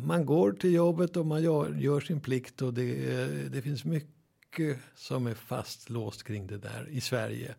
man 0.04 0.26
går 0.26 0.52
till 0.52 0.72
jobbet 0.72 1.16
och 1.16 1.26
man 1.26 1.42
gör, 1.42 1.74
gör 1.74 2.00
sin 2.00 2.20
plikt 2.20 2.62
och 2.62 2.74
det, 2.74 2.94
det 3.52 3.62
finns 3.62 3.84
mycket 3.84 4.78
som 4.94 5.26
är 5.26 5.34
fastlåst 5.34 6.22
kring 6.22 6.46
det 6.46 6.58
där 6.58 6.88
i 6.90 7.00
Sverige 7.00 7.54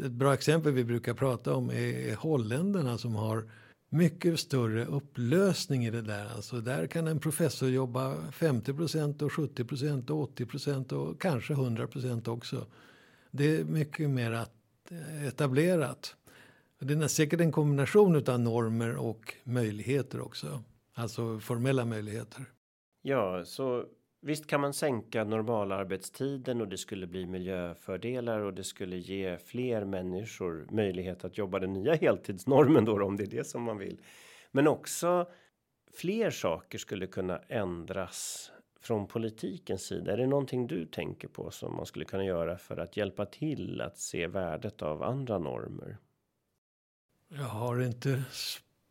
ett 0.00 0.12
bra 0.12 0.34
exempel 0.34 0.72
vi 0.72 0.84
brukar 0.84 1.14
prata 1.14 1.54
om 1.54 1.70
är 1.70 2.16
holländarna 2.16 2.98
som 2.98 3.14
har 3.14 3.50
mycket 3.88 4.40
större 4.40 4.84
upplösning 4.84 5.84
i 5.84 5.90
det 5.90 6.02
där. 6.02 6.26
Alltså 6.34 6.60
där 6.60 6.86
kan 6.86 7.06
en 7.06 7.18
professor 7.18 7.68
jobba 7.68 8.30
50 8.32 8.72
och 9.24 9.32
70 9.32 9.62
och 10.12 10.38
80% 10.38 10.92
och 10.92 11.20
kanske 11.20 11.54
100% 11.54 12.28
också. 12.28 12.66
Det 13.30 13.56
är 13.56 13.64
mycket 13.64 14.10
mer 14.10 14.32
eh, 14.90 15.26
etablerat. 15.26 16.16
Det 16.78 16.94
är 16.94 17.08
säkert 17.08 17.40
en 17.40 17.52
kombination 17.52 18.24
av 18.28 18.40
normer 18.40 18.96
och 18.96 19.34
möjligheter 19.44 20.20
också. 20.20 20.62
Alltså 20.94 21.38
formella 21.38 21.84
möjligheter. 21.84 22.44
Ja, 23.02 23.44
så 23.44 23.86
Visst 24.24 24.46
kan 24.46 24.60
man 24.60 24.72
sänka 24.74 25.24
normalarbetstiden 25.24 26.60
och 26.60 26.68
det 26.68 26.78
skulle 26.78 27.06
bli 27.06 27.26
miljöfördelar 27.26 28.40
och 28.40 28.54
det 28.54 28.64
skulle 28.64 28.96
ge 28.96 29.38
fler 29.38 29.84
människor 29.84 30.66
möjlighet 30.70 31.24
att 31.24 31.38
jobba 31.38 31.58
den 31.58 31.72
nya 31.72 31.94
heltidsnormen 31.94 32.84
då 32.84 33.04
om 33.04 33.16
det 33.16 33.22
är 33.24 33.30
det 33.30 33.44
som 33.44 33.62
man 33.62 33.78
vill. 33.78 34.00
Men 34.50 34.68
också 34.68 35.28
fler 35.94 36.30
saker 36.30 36.78
skulle 36.78 37.06
kunna 37.06 37.38
ändras 37.38 38.50
från 38.80 39.06
politikens 39.06 39.82
sida. 39.82 40.12
Är 40.12 40.16
det 40.16 40.26
någonting 40.26 40.66
du 40.66 40.86
tänker 40.86 41.28
på 41.28 41.50
som 41.50 41.76
man 41.76 41.86
skulle 41.86 42.04
kunna 42.04 42.24
göra 42.24 42.58
för 42.58 42.76
att 42.76 42.96
hjälpa 42.96 43.26
till 43.26 43.80
att 43.80 43.98
se 43.98 44.26
värdet 44.26 44.82
av 44.82 45.02
andra 45.02 45.38
normer? 45.38 45.98
Jag 47.28 47.44
har 47.44 47.82
inte 47.82 48.24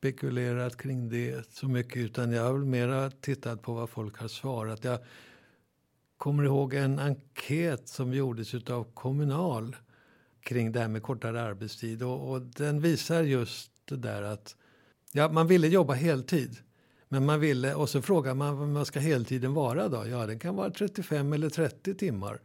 spekulerat 0.01 0.77
kring 0.77 1.09
det 1.09 1.53
så 1.53 1.67
mycket 1.67 1.97
utan 1.97 2.31
jag 2.31 2.43
har 2.43 2.53
väl 2.53 2.65
mera 2.65 3.09
tittat 3.09 3.61
på 3.61 3.73
vad 3.73 3.89
folk 3.89 4.17
har 4.17 4.27
svarat. 4.27 4.83
Jag 4.83 4.99
kommer 6.17 6.43
ihåg 6.43 6.73
en 6.73 6.99
enkät 6.99 7.87
som 7.87 8.13
gjordes 8.13 8.53
av 8.53 8.83
Kommunal 8.93 9.75
kring 10.39 10.71
det 10.71 10.79
här 10.79 10.87
med 10.87 11.03
kortare 11.03 11.41
arbetstid 11.41 12.03
och, 12.03 12.31
och 12.31 12.41
den 12.41 12.81
visar 12.81 13.23
just 13.23 13.71
det 13.85 13.97
där 13.97 14.21
att 14.21 14.55
ja, 15.11 15.31
man 15.31 15.47
ville 15.47 15.67
jobba 15.67 15.93
heltid. 15.93 16.57
Men 17.09 17.25
man 17.25 17.39
ville, 17.39 17.75
och 17.75 17.89
så 17.89 18.01
frågar 18.01 18.33
man 18.33 18.73
vad 18.73 18.87
ska 18.87 18.99
heltiden 18.99 19.53
vara 19.53 19.87
då? 19.87 20.07
Ja, 20.07 20.25
den 20.25 20.39
kan 20.39 20.55
vara 20.55 20.69
35 20.69 21.33
eller 21.33 21.49
30 21.49 21.95
timmar. 21.95 22.41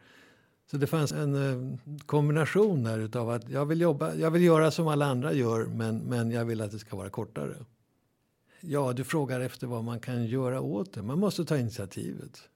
Så 0.70 0.76
det 0.76 0.87
fanns 0.87 1.12
en 1.12 1.35
eh, 1.35 1.79
kombination 2.07 2.83
där 2.83 2.98
utav 2.98 3.31
att 3.31 3.48
jag 3.48 3.66
vill 3.66 3.81
jobba, 3.81 4.14
jag 4.14 4.31
vill 4.31 4.42
göra 4.42 4.70
som 4.70 4.88
alla 4.88 5.07
andra 5.07 5.33
gör 5.33 5.66
men, 5.66 5.98
men 5.98 6.31
jag 6.31 6.44
vill 6.44 6.61
att 6.61 6.70
det 6.70 6.79
ska 6.79 6.96
vara 6.96 7.11
kortare. 7.11 7.55
Ja, 8.61 8.92
du 8.92 9.05
frågar 9.05 9.40
efter 9.40 9.66
vad 9.66 9.85
man 9.85 10.00
kan 10.00 10.26
göra 10.26 10.61
åt 10.61 10.92
det. 10.92 11.02
Man 11.02 11.18
måste 11.18 11.44
ta 11.44 11.59
initiativet. 11.59 12.48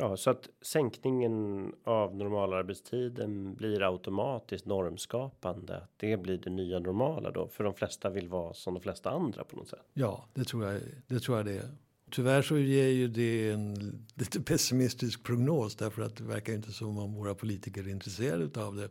Ja, 0.00 0.16
så 0.16 0.30
att 0.30 0.48
sänkningen 0.62 1.72
av 1.84 2.16
normalarbetstiden 2.16 3.54
blir 3.54 3.82
automatiskt 3.82 4.66
normskapande. 4.66 5.82
Det 5.96 6.16
blir 6.16 6.38
det 6.38 6.50
nya 6.50 6.78
normala 6.78 7.30
då, 7.30 7.48
för 7.48 7.64
de 7.64 7.74
flesta 7.74 8.10
vill 8.10 8.28
vara 8.28 8.54
som 8.54 8.74
de 8.74 8.80
flesta 8.80 9.10
andra 9.10 9.44
på 9.44 9.56
något 9.56 9.68
sätt. 9.68 9.86
Ja, 9.94 10.24
det 10.34 10.44
tror 10.44 10.64
jag. 10.64 10.80
Det 11.06 11.20
tror 11.20 11.36
jag 11.36 11.46
det 11.46 11.56
är. 11.56 11.68
Tyvärr 12.10 12.42
så 12.42 12.58
ger 12.58 12.88
ju 12.88 13.08
det 13.08 13.50
en 13.50 13.74
lite 14.14 14.40
pessimistisk 14.40 15.22
prognos 15.22 15.76
därför 15.76 16.02
att 16.02 16.16
det 16.16 16.24
verkar 16.24 16.52
inte 16.52 16.72
som 16.72 16.98
om 16.98 17.14
våra 17.14 17.34
politiker 17.34 17.82
är 17.82 17.88
intresserade 17.88 18.64
av 18.64 18.76
det. 18.76 18.88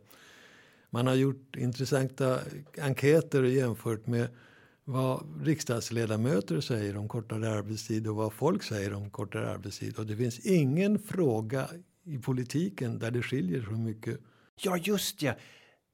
Man 0.90 1.06
har 1.06 1.14
gjort 1.14 1.56
intressanta 1.56 2.40
enkäter 2.78 3.42
jämfört 3.42 4.06
med 4.06 4.28
vad 4.84 5.44
riksdagsledamöter 5.44 6.60
säger 6.60 6.96
om 6.96 7.08
kortare 7.08 7.50
arbetstid 7.50 8.06
och 8.06 8.16
vad 8.16 8.32
folk 8.32 8.62
säger 8.62 8.94
om 8.94 9.10
kortare 9.10 9.50
arbetstid. 9.50 9.98
Och 9.98 10.06
det 10.06 10.16
finns 10.16 10.38
ingen 10.38 10.98
fråga 10.98 11.68
i 12.04 12.18
politiken 12.18 12.98
där 12.98 13.10
det 13.10 13.22
skiljer 13.22 13.62
så 13.62 13.72
mycket. 13.72 14.20
Ja, 14.62 14.76
just 14.76 15.22
ja. 15.22 15.34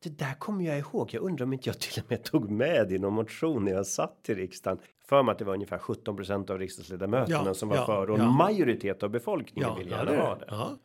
Det 0.03 0.19
där 0.19 0.35
kommer 0.35 0.65
jag 0.65 0.79
ihåg. 0.79 1.09
Jag 1.13 1.23
undrar 1.23 1.47
om 1.47 1.53
inte 1.53 1.69
jag 1.69 1.79
till 1.79 2.03
och 2.03 2.11
med 2.11 2.23
tog 2.23 2.51
med 2.51 2.93
i 2.93 2.99
någon 2.99 3.15
motion 3.15 3.65
när 3.65 3.73
jag 3.73 3.87
satt 3.87 4.27
i 4.29 4.35
riksdagen. 4.35 4.79
För 5.09 5.23
mig 5.23 5.33
att 5.33 5.39
det 5.39 5.45
var 5.45 5.55
ungefär 5.55 5.79
17% 5.79 6.51
av 6.51 6.59
riksdagsledamöterna 6.59 7.43
ja, 7.47 7.55
som 7.55 7.69
var 7.69 7.77
ja, 7.77 7.87
för 7.87 8.11
och 8.11 8.19
ja. 8.19 8.23
en 8.23 8.33
majoritet 8.33 9.03
av 9.03 9.11
befolkningen 9.11 9.69
ja, 9.69 9.75
vill 9.75 9.91
gärna 9.91 10.11
det 10.11 10.17
ha 10.17 10.35
det. 10.35 10.79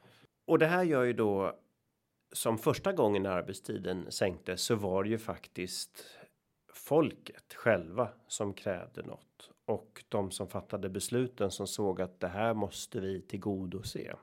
Och 0.46 0.60
det 0.60 0.68
här 0.68 0.84
gör 0.84 1.04
ju 1.04 1.14
då 1.14 1.56
som 2.32 2.58
första 2.58 2.94
gången 2.94 3.26
arbetstiden 3.26 4.12
sänktes 4.12 4.62
så 4.62 4.76
var 4.76 5.04
det 5.04 5.10
ju 5.10 5.18
faktiskt 5.18 6.06
folket 6.74 7.54
själva 7.54 8.10
som 8.28 8.54
krävde 8.54 9.02
något 9.02 9.50
och 9.66 10.04
de 10.10 10.32
som 10.32 10.48
fattade 10.48 10.90
besluten 10.90 11.52
som 11.52 11.68
såg 11.68 12.02
att 12.02 12.20
det 12.20 12.28
här 12.28 12.54
måste 12.54 13.00
vi 13.00 13.22
tillgodose. 13.22 14.16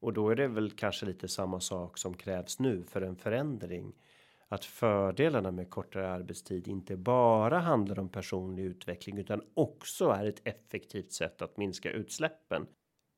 Och 0.00 0.12
då 0.12 0.30
är 0.30 0.34
det 0.34 0.48
väl 0.48 0.70
kanske 0.70 1.06
lite 1.06 1.28
samma 1.28 1.60
sak 1.60 1.98
som 1.98 2.14
krävs 2.14 2.58
nu 2.58 2.84
för 2.84 3.02
en 3.02 3.16
förändring. 3.16 3.92
Att 4.48 4.64
fördelarna 4.64 5.50
med 5.50 5.70
kortare 5.70 6.08
arbetstid 6.08 6.68
inte 6.68 6.96
bara 6.96 7.58
handlar 7.58 7.98
om 7.98 8.08
personlig 8.08 8.64
utveckling 8.64 9.18
utan 9.18 9.42
också 9.54 10.08
är 10.08 10.26
ett 10.26 10.48
effektivt 10.48 11.12
sätt 11.12 11.42
att 11.42 11.56
minska 11.56 11.90
utsläppen. 11.90 12.66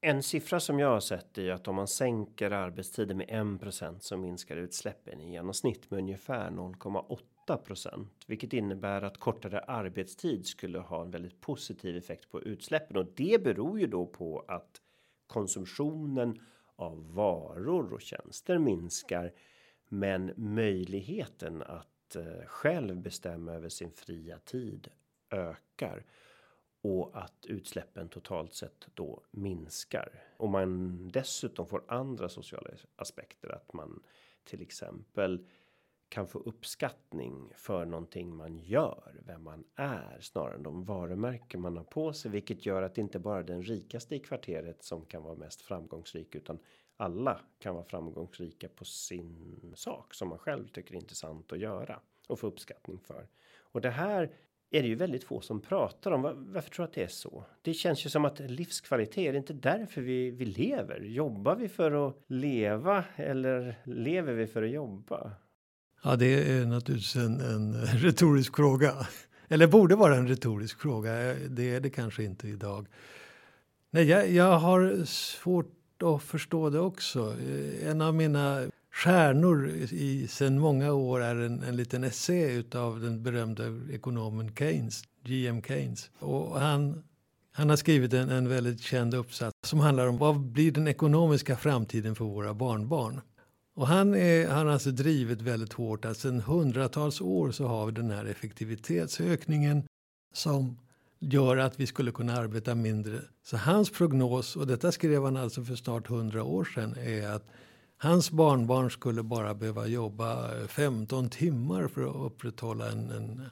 En 0.01 0.23
siffra 0.23 0.61
som 0.61 0.79
jag 0.79 0.89
har 0.89 1.01
sett 1.01 1.39
är 1.39 1.51
att 1.51 1.69
om 1.69 1.77
man 1.77 1.89
sänker 1.89 2.51
arbetstiden 2.51 3.17
med 3.17 3.29
1% 3.29 3.99
så 3.99 4.17
minskar 4.17 4.57
utsläppen 4.57 5.21
i 5.21 5.31
genomsnitt 5.31 5.91
med 5.91 5.99
ungefär 5.99 6.51
0,8% 6.51 8.07
vilket 8.27 8.53
innebär 8.53 9.03
att 9.03 9.19
kortare 9.19 9.61
arbetstid 9.61 10.47
skulle 10.47 10.79
ha 10.79 11.03
en 11.03 11.11
väldigt 11.11 11.41
positiv 11.41 11.97
effekt 11.97 12.31
på 12.31 12.43
utsläppen 12.43 12.97
och 12.97 13.07
det 13.17 13.43
beror 13.45 13.81
ju 13.81 13.87
då 13.87 14.07
på 14.07 14.45
att 14.49 14.81
konsumtionen 15.27 16.41
av 16.77 17.15
varor 17.15 17.93
och 17.93 18.03
tjänster 18.03 18.59
minskar. 18.59 19.33
Men 19.89 20.33
möjligheten 20.37 21.63
att 21.63 22.17
eh, 22.17 22.47
själv 22.47 22.97
bestämma 22.97 23.53
över 23.53 23.69
sin 23.69 23.91
fria 23.91 24.39
tid 24.39 24.89
ökar 25.31 26.05
och 26.83 27.19
att 27.19 27.47
utsläppen 27.47 28.09
totalt 28.09 28.55
sett 28.55 28.89
då 28.95 29.23
minskar. 29.31 30.23
Och 30.37 30.49
man 30.49 30.99
dessutom 31.09 31.67
får 31.67 31.85
andra 31.89 32.29
sociala 32.29 32.71
aspekter 32.97 33.49
att 33.49 33.73
man 33.73 34.03
till 34.45 34.63
exempel 34.63 35.47
kan 36.09 36.27
få 36.27 36.39
uppskattning 36.39 37.53
för 37.55 37.85
någonting 37.85 38.37
man 38.37 38.59
gör, 38.59 39.21
vem 39.27 39.43
man 39.43 39.65
är 39.75 40.19
snarare 40.21 40.55
än 40.55 40.63
de 40.63 40.85
varumärken 40.85 41.61
man 41.61 41.77
har 41.77 41.85
på 41.85 42.13
sig, 42.13 42.31
vilket 42.31 42.67
gör 42.67 42.83
att 42.83 42.95
det 42.95 43.01
inte 43.01 43.19
bara 43.19 43.43
den 43.43 43.63
rikaste 43.63 44.17
i 44.17 44.19
kvarteret 44.19 44.85
som 44.85 45.05
kan 45.05 45.23
vara 45.23 45.35
mest 45.35 45.61
framgångsrik 45.61 46.35
utan 46.35 46.59
alla 46.97 47.41
kan 47.59 47.75
vara 47.75 47.85
framgångsrika 47.85 48.69
på 48.69 48.85
sin 48.85 49.73
sak 49.75 50.15
som 50.15 50.29
man 50.29 50.39
själv 50.39 50.69
tycker 50.69 50.95
är 50.95 50.99
intressant 50.99 51.53
att 51.53 51.59
göra 51.59 52.01
och 52.27 52.39
få 52.41 52.47
uppskattning 52.47 52.99
för. 52.99 53.27
Och 53.59 53.81
det 53.81 53.91
här 53.91 54.31
är 54.71 54.83
det 54.83 54.89
ju 54.89 54.95
väldigt 54.95 55.25
få 55.25 55.41
som 55.41 55.61
pratar 55.61 56.11
om. 56.11 56.23
Varför 56.53 56.71
tror 56.71 56.85
du 56.85 56.89
att 56.89 56.95
det 56.95 57.03
är 57.03 57.09
så? 57.09 57.45
Det 57.63 57.75
känns 57.75 58.07
ju 58.07 58.11
som 58.11 58.25
att 58.25 58.41
livskvalitet 58.41 59.19
är 59.19 59.33
det 59.33 59.39
inte 59.39 59.53
därför 59.53 60.01
vi, 60.01 60.31
vi 60.31 60.45
lever. 60.45 61.01
Jobbar 61.01 61.57
vi 61.57 61.69
för 61.69 62.09
att 62.09 62.17
leva 62.27 63.05
eller 63.17 63.81
lever 63.85 64.33
vi 64.33 64.47
för 64.47 64.63
att 64.63 64.71
jobba? 64.71 65.33
Ja, 66.03 66.17
det 66.17 66.51
är 66.51 66.67
naturligtvis 66.67 67.17
en, 67.17 67.41
en 67.41 67.75
retorisk 67.85 68.57
fråga. 68.57 69.07
Eller 69.49 69.67
borde 69.67 69.97
vara 69.97 70.17
en 70.17 70.29
retorisk 70.29 70.81
fråga. 70.81 71.31
Eh, 71.31 71.37
det 71.37 71.75
är 71.75 71.81
det 71.81 71.91
kanske 71.91 72.25
inte 72.25 72.49
idag. 72.49 72.87
Nej, 73.91 74.05
jag, 74.05 74.31
jag 74.31 74.59
har 74.59 75.05
svårt 75.05 75.73
att 76.03 76.23
förstå 76.23 76.71
det 76.71 76.81
också. 76.81 77.37
Eh, 77.41 77.89
en 77.89 78.03
av 78.03 78.15
mina 78.15 78.67
stjärnor 78.93 79.69
i 79.91 80.27
sen 80.29 80.59
många 80.59 80.93
år 80.93 81.23
är 81.23 81.37
en, 81.37 81.63
en 81.63 81.77
liten 81.77 82.05
essä 82.05 82.65
av 82.75 83.01
den 83.01 83.23
berömda 83.23 83.65
ekonomen 83.93 84.55
Keynes, 84.57 85.03
G.M. 85.25 85.63
Keynes. 85.63 86.11
Och 86.19 86.61
han, 86.61 87.05
han 87.53 87.71
har 87.71 87.77
skrivit 87.77 88.13
en, 88.13 88.31
en 88.31 88.49
väldigt 88.49 88.81
känd 88.81 89.15
uppsats 89.15 89.57
som 89.65 89.81
handlar 89.81 90.07
om 90.07 90.19
vad 90.19 90.41
blir 90.41 90.73
den 90.73 90.89
ekonomiska 90.89 91.57
framtiden 91.57 92.15
för 92.15 92.25
våra 92.25 92.55
barnbarn. 92.55 93.21
Och 93.77 93.87
han, 93.87 94.15
är, 94.15 94.49
han 94.49 94.67
har 94.67 94.73
alltså 94.73 94.91
drivit 94.91 95.43
väldigt 95.43 95.73
hårt 95.73 96.05
att 96.05 96.17
sedan 96.17 96.41
hundratals 96.41 97.21
år 97.21 97.51
så 97.51 97.67
har 97.67 97.87
vi 97.87 97.93
den 97.93 98.11
här 98.11 98.25
effektivitetsökningen 98.25 99.83
som 100.35 100.79
gör 101.19 101.57
att 101.57 101.81
vi 101.81 101.87
skulle 101.87 102.13
kunna 102.13 102.37
arbeta 102.37 102.75
mindre. 102.75 103.21
Så 103.43 103.57
hans 103.57 103.91
prognos, 103.91 104.57
och 104.57 104.67
detta 104.67 104.93
skrev 104.93 105.25
han 105.25 105.37
alltså 105.37 105.65
för 105.65 105.75
snart 105.75 106.07
hundra 106.07 106.43
år 106.43 106.65
sedan, 106.65 106.95
är 106.99 107.29
att 107.29 107.49
hans 107.97 108.31
barnbarn 108.31 108.91
skulle 108.91 109.23
bara 109.23 109.55
behöva 109.55 109.87
jobba 109.87 110.51
15 110.69 111.31
timmar 111.31 111.89
för 111.89 112.03
att 112.11 112.33
upprätthålla 112.33 112.91
en, 112.91 113.11
en 113.11 113.43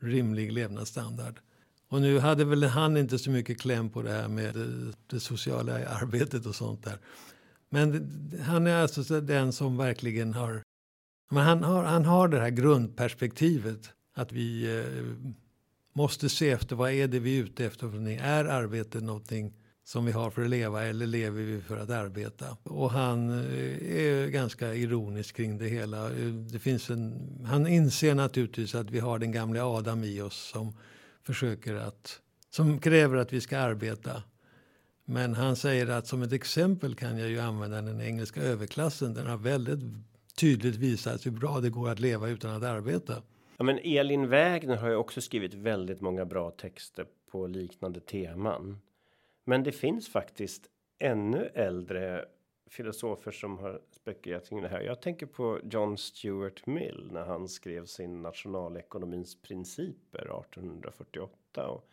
rimlig 0.00 0.52
levnadsstandard. 0.52 1.40
Och 1.88 2.00
nu 2.00 2.18
hade 2.18 2.44
väl 2.44 2.64
han 2.64 2.96
inte 2.96 3.18
så 3.18 3.30
mycket 3.30 3.60
kläm 3.60 3.90
på 3.90 4.02
det 4.02 4.10
här 4.10 4.28
med 4.28 4.54
det, 4.54 4.92
det 5.06 5.20
sociala 5.20 5.88
arbetet 5.88 6.46
och 6.46 6.54
sånt 6.54 6.84
där. 6.84 6.98
Men 7.70 8.10
han 8.46 8.66
är 8.66 8.76
alltså 8.76 9.20
den 9.20 9.52
som 9.52 9.76
verkligen 9.76 10.34
har... 10.34 10.62
Men 11.30 11.44
han 11.44 11.62
har, 11.62 11.84
han 11.84 12.04
har 12.04 12.28
det 12.28 12.40
här 12.40 12.50
grundperspektivet 12.50 13.92
att 14.14 14.32
vi 14.32 14.78
eh, 14.78 15.32
måste 15.94 16.28
se 16.28 16.50
efter 16.50 16.76
vad 16.76 16.90
är 16.90 17.08
det 17.08 17.18
vi 17.18 17.38
är 17.38 17.44
ute 17.44 17.64
efter. 17.64 17.88
För 17.88 18.08
är 18.08 18.44
arbete 18.44 19.00
någonting 19.00 19.52
som 19.84 20.04
vi 20.04 20.12
har 20.12 20.30
för 20.30 20.42
att 20.42 20.50
leva 20.50 20.84
eller 20.84 21.06
lever 21.06 21.42
vi 21.42 21.60
för 21.60 21.76
att 21.76 21.90
arbeta? 21.90 22.56
Och 22.62 22.90
han 22.90 23.30
eh, 23.30 23.96
är 23.96 24.28
ganska 24.28 24.74
ironisk 24.74 25.36
kring 25.36 25.58
det 25.58 25.68
hela. 25.68 26.10
Eh, 26.10 26.26
det 26.26 26.58
finns 26.58 26.90
en, 26.90 27.30
han 27.46 27.66
inser 27.66 28.14
naturligtvis 28.14 28.74
att 28.74 28.90
vi 28.90 28.98
har 28.98 29.18
den 29.18 29.32
gamla 29.32 29.66
Adam 29.66 30.04
i 30.04 30.20
oss 30.20 30.50
som 30.52 30.76
försöker 31.22 31.74
att 31.74 32.20
som 32.50 32.78
kräver 32.78 33.16
att 33.16 33.32
vi 33.32 33.40
ska 33.40 33.58
arbeta. 33.58 34.22
Men 35.04 35.34
han 35.34 35.56
säger 35.56 35.88
att 35.88 36.06
som 36.06 36.22
ett 36.22 36.32
exempel 36.32 36.94
kan 36.94 37.18
jag 37.18 37.28
ju 37.28 37.40
använda 37.40 37.82
den 37.82 38.00
engelska 38.00 38.42
överklassen. 38.42 39.14
Den 39.14 39.26
har 39.26 39.36
väldigt 39.36 39.80
tydligt 40.36 40.76
visat 40.76 41.26
hur 41.26 41.30
bra 41.30 41.60
det 41.60 41.70
går 41.70 41.90
att 41.90 42.00
leva 42.00 42.28
utan 42.28 42.56
att 42.56 42.62
arbeta. 42.62 43.22
Ja, 43.56 43.64
men 43.64 43.78
Elin 43.78 44.28
Wägner 44.28 44.76
har 44.76 44.88
ju 44.88 44.96
också 44.96 45.20
skrivit 45.20 45.54
väldigt 45.54 46.00
många 46.00 46.24
bra 46.24 46.50
texter 46.50 47.06
på 47.30 47.46
liknande 47.46 48.00
teman. 48.00 48.78
Men 49.44 49.62
det 49.62 49.72
finns 49.72 50.08
faktiskt 50.08 50.70
ännu 50.98 51.50
äldre 51.54 52.24
filosofer 52.66 53.30
som 53.30 53.58
har 53.58 53.80
spekulerat 53.90 54.48
kring 54.48 54.62
det 54.62 54.68
här. 54.68 54.80
Jag 54.80 55.02
tänker 55.02 55.26
på 55.26 55.60
John 55.64 55.98
Stuart 55.98 56.66
Mill 56.66 57.08
när 57.12 57.24
han 57.24 57.48
skrev 57.48 57.86
sin 57.86 58.22
nationalekonomins 58.22 59.42
principer 59.42 60.20
1848 60.20 61.68
och 61.68 61.88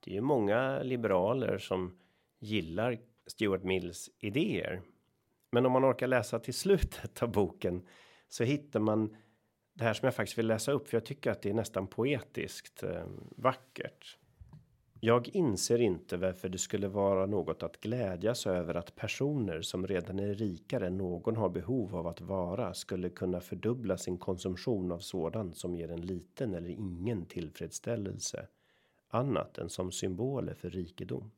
det 0.00 0.10
är 0.10 0.14
ju 0.14 0.20
många 0.20 0.82
liberaler 0.82 1.58
som 1.58 1.98
gillar 2.38 2.98
Stuart 3.26 3.62
Mills 3.62 4.10
idéer. 4.18 4.82
Men 5.50 5.66
om 5.66 5.72
man 5.72 5.84
orkar 5.84 6.06
läsa 6.06 6.38
till 6.38 6.54
slutet 6.54 7.22
av 7.22 7.32
boken 7.32 7.86
så 8.28 8.44
hittar 8.44 8.80
man 8.80 9.16
det 9.78 9.84
här 9.84 9.94
som 9.94 10.06
jag 10.06 10.14
faktiskt 10.14 10.38
vill 10.38 10.46
läsa 10.46 10.72
upp, 10.72 10.88
för 10.88 10.96
jag 10.96 11.04
tycker 11.04 11.30
att 11.30 11.42
det 11.42 11.50
är 11.50 11.54
nästan 11.54 11.86
poetiskt 11.86 12.82
eh, 12.82 13.02
vackert. 13.36 14.18
Jag 15.00 15.28
inser 15.28 15.80
inte 15.80 16.16
varför 16.16 16.48
det 16.48 16.58
skulle 16.58 16.88
vara 16.88 17.26
något 17.26 17.62
att 17.62 17.80
glädjas 17.80 18.46
över 18.46 18.74
att 18.74 18.96
personer 18.96 19.60
som 19.60 19.86
redan 19.86 20.18
är 20.18 20.34
rikare 20.34 20.86
än 20.86 20.98
någon 20.98 21.36
har 21.36 21.48
behov 21.48 21.96
av 21.96 22.06
att 22.06 22.20
vara 22.20 22.74
skulle 22.74 23.10
kunna 23.10 23.40
fördubbla 23.40 23.98
sin 23.98 24.18
konsumtion 24.18 24.92
av 24.92 24.98
sådant 24.98 25.56
som 25.56 25.74
ger 25.74 25.90
en 25.90 26.00
liten 26.00 26.54
eller 26.54 26.70
ingen 26.70 27.26
tillfredsställelse 27.26 28.46
annat 29.08 29.58
än 29.58 29.68
som 29.68 29.92
symboler 29.92 30.54
för 30.54 30.70
rikedom. 30.70 31.30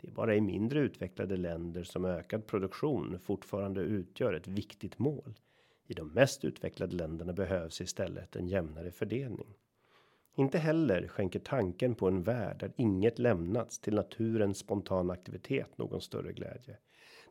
Det 0.00 0.08
är 0.08 0.12
bara 0.12 0.36
i 0.36 0.40
mindre 0.40 0.80
utvecklade 0.80 1.36
länder 1.36 1.82
som 1.82 2.04
ökad 2.04 2.46
produktion 2.46 3.18
fortfarande 3.18 3.80
utgör 3.80 4.34
ett 4.34 4.48
viktigt 4.48 4.98
mål. 4.98 5.34
I 5.92 5.94
de 5.94 6.08
mest 6.08 6.44
utvecklade 6.44 6.96
länderna 6.96 7.32
behövs 7.32 7.80
istället 7.80 8.36
en 8.36 8.48
jämnare 8.48 8.90
fördelning. 8.90 9.54
Inte 10.36 10.58
heller 10.58 11.08
skänker 11.08 11.38
tanken 11.38 11.94
på 11.94 12.08
en 12.08 12.22
värld 12.22 12.56
där 12.60 12.72
inget 12.76 13.18
lämnats 13.18 13.78
till 13.78 13.94
naturens 13.94 14.58
spontana 14.58 15.12
aktivitet 15.12 15.78
någon 15.78 16.00
större 16.00 16.32
glädje. 16.32 16.76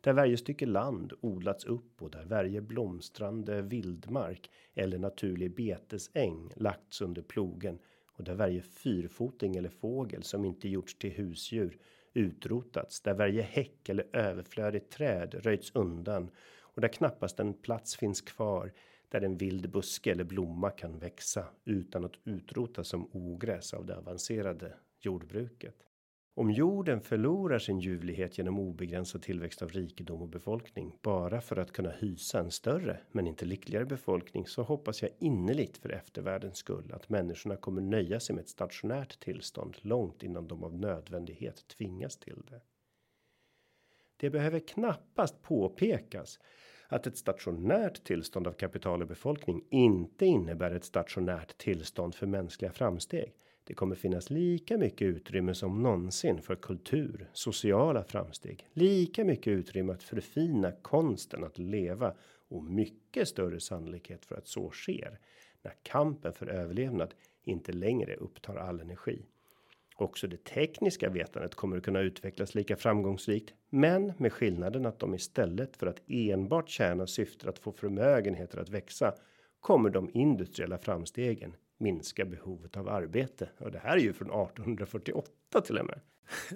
Där 0.00 0.12
varje 0.12 0.36
stycke 0.36 0.66
land 0.66 1.12
odlats 1.20 1.64
upp 1.64 2.02
och 2.02 2.10
där 2.10 2.24
varje 2.24 2.60
blomstrande 2.60 3.62
vildmark 3.62 4.50
eller 4.74 4.98
naturlig 4.98 5.54
betesäng 5.54 6.52
lagts 6.56 7.00
under 7.00 7.22
plogen 7.22 7.78
och 8.06 8.24
där 8.24 8.34
varje 8.34 8.62
fyrfoting 8.62 9.56
eller 9.56 9.68
fågel 9.68 10.22
som 10.22 10.44
inte 10.44 10.68
gjorts 10.68 10.98
till 10.98 11.12
husdjur 11.12 11.78
utrotats, 12.14 13.00
där 13.00 13.14
varje 13.14 13.42
häck 13.42 13.88
eller 13.88 14.06
överflödigt 14.16 14.90
träd 14.90 15.34
röjts 15.34 15.72
undan 15.74 16.30
och 16.74 16.80
där 16.80 16.88
knappast 16.88 17.40
en 17.40 17.54
plats 17.54 17.96
finns 17.96 18.20
kvar 18.20 18.72
där 19.08 19.20
en 19.20 19.36
vild 19.36 19.70
buske 19.70 20.10
eller 20.10 20.24
blomma 20.24 20.70
kan 20.70 20.98
växa 20.98 21.44
utan 21.64 22.04
att 22.04 22.18
utrotas 22.24 22.88
som 22.88 23.08
ogräs 23.12 23.74
av 23.74 23.86
det 23.86 23.96
avancerade 23.96 24.74
jordbruket. 25.00 25.76
Om 26.34 26.50
jorden 26.50 27.00
förlorar 27.00 27.58
sin 27.58 27.80
ljuvlighet 27.80 28.38
genom 28.38 28.58
obegränsad 28.58 29.22
tillväxt 29.22 29.62
av 29.62 29.70
rikedom 29.70 30.22
och 30.22 30.28
befolkning 30.28 30.98
bara 31.02 31.40
för 31.40 31.56
att 31.56 31.72
kunna 31.72 31.90
hysa 31.90 32.40
en 32.40 32.50
större 32.50 33.00
men 33.10 33.26
inte 33.26 33.44
lyckligare 33.44 33.84
befolkning 33.84 34.46
så 34.46 34.62
hoppas 34.62 35.02
jag 35.02 35.10
innerligt 35.18 35.78
för 35.78 35.88
eftervärldens 35.88 36.56
skull 36.56 36.92
att 36.92 37.08
människorna 37.08 37.56
kommer 37.56 37.82
nöja 37.82 38.20
sig 38.20 38.34
med 38.34 38.42
ett 38.42 38.48
stationärt 38.48 39.20
tillstånd 39.20 39.76
långt 39.80 40.22
innan 40.22 40.48
de 40.48 40.64
av 40.64 40.74
nödvändighet 40.74 41.68
tvingas 41.68 42.16
till 42.16 42.42
det. 42.50 42.60
Det 44.22 44.30
behöver 44.30 44.60
knappast 44.60 45.42
påpekas 45.42 46.40
att 46.88 47.06
ett 47.06 47.16
stationärt 47.16 48.04
tillstånd 48.04 48.46
av 48.46 48.52
kapital 48.52 49.02
och 49.02 49.08
befolkning 49.08 49.64
inte 49.70 50.26
innebär 50.26 50.70
ett 50.70 50.84
stationärt 50.84 51.58
tillstånd 51.58 52.14
för 52.14 52.26
mänskliga 52.26 52.72
framsteg. 52.72 53.32
Det 53.64 53.74
kommer 53.74 53.94
finnas 53.94 54.30
lika 54.30 54.78
mycket 54.78 55.02
utrymme 55.02 55.54
som 55.54 55.82
någonsin 55.82 56.42
för 56.42 56.56
kultur, 56.56 57.30
sociala 57.32 58.04
framsteg, 58.04 58.66
lika 58.72 59.24
mycket 59.24 59.50
utrymme 59.50 59.92
att 59.92 60.02
förfina 60.02 60.72
konsten 60.72 61.44
att 61.44 61.58
leva 61.58 62.14
och 62.48 62.64
mycket 62.64 63.28
större 63.28 63.60
sannolikhet 63.60 64.24
för 64.24 64.34
att 64.34 64.46
så 64.46 64.70
sker 64.70 65.18
när 65.62 65.74
kampen 65.82 66.32
för 66.32 66.46
överlevnad 66.46 67.14
inte 67.44 67.72
längre 67.72 68.16
upptar 68.16 68.56
all 68.56 68.80
energi. 68.80 69.26
Också 70.02 70.26
det 70.26 70.44
tekniska 70.44 71.10
vetandet 71.10 71.54
kommer 71.54 71.76
att 71.76 71.82
kunna 71.82 72.00
utvecklas 72.00 72.54
lika 72.54 72.76
framgångsrikt, 72.76 73.54
men 73.70 74.12
med 74.18 74.32
skillnaden 74.32 74.86
att 74.86 74.98
de 74.98 75.14
istället 75.14 75.76
för 75.76 75.86
att 75.86 76.00
enbart 76.06 76.68
tjäna 76.68 77.06
syftet 77.06 77.48
att 77.48 77.58
få 77.58 77.72
förmögenheter 77.72 78.58
att 78.58 78.68
växa 78.68 79.14
kommer 79.60 79.90
de 79.90 80.10
industriella 80.14 80.78
framstegen 80.78 81.54
minska 81.78 82.24
behovet 82.24 82.76
av 82.76 82.88
arbete 82.88 83.48
och 83.58 83.72
det 83.72 83.78
här 83.78 83.96
är 83.96 84.00
ju 84.00 84.12
från 84.12 84.28
1848 84.28 85.60
till 85.64 85.78
och 85.78 85.86
med. 85.86 86.00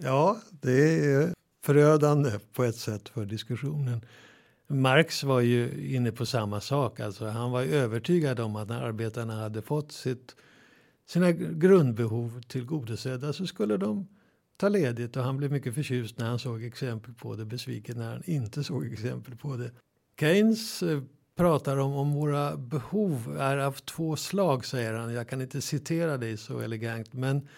Ja, 0.02 0.40
det 0.50 1.04
är 1.04 1.34
förödande 1.62 2.30
på 2.52 2.64
ett 2.64 2.76
sätt 2.76 3.08
för 3.08 3.24
diskussionen. 3.24 4.00
Marx 4.66 5.24
var 5.24 5.40
ju 5.40 5.94
inne 5.94 6.12
på 6.12 6.26
samma 6.26 6.60
sak, 6.60 7.00
alltså 7.00 7.24
han 7.26 7.50
var 7.50 7.62
övertygad 7.62 8.40
om 8.40 8.56
att 8.56 8.68
när 8.68 8.82
arbetarna 8.82 9.34
hade 9.34 9.62
fått 9.62 9.92
sitt 9.92 10.36
sina 11.06 11.32
grundbehov 11.32 12.42
tillgodosedda 12.42 13.32
så 13.32 13.46
skulle 13.46 13.76
de 13.76 14.06
ta 14.56 14.68
ledigt 14.68 15.16
och 15.16 15.22
han 15.22 15.36
blev 15.36 15.52
mycket 15.52 15.74
förtjust 15.74 16.18
när 16.18 16.26
han 16.26 16.38
såg 16.38 16.64
exempel 16.64 17.14
på 17.14 17.36
det, 17.36 17.44
besviken 17.44 17.98
när 17.98 18.12
han 18.12 18.22
inte 18.24 18.64
såg 18.64 18.92
exempel 18.92 19.36
på 19.36 19.56
det. 19.56 19.70
Keynes 20.20 20.82
eh, 20.82 21.02
pratar 21.36 21.76
om 21.76 21.92
om 21.92 22.12
våra 22.12 22.56
behov 22.56 23.36
är 23.40 23.56
av 23.56 23.72
två 23.72 24.16
slag, 24.16 24.64
säger 24.64 24.92
han. 24.92 25.12
Jag 25.12 25.28
kan 25.28 25.40
inte 25.40 25.60
citera 25.60 26.16
dig 26.16 26.36
så 26.36 26.60
elegant, 26.60 27.12
men 27.12 27.48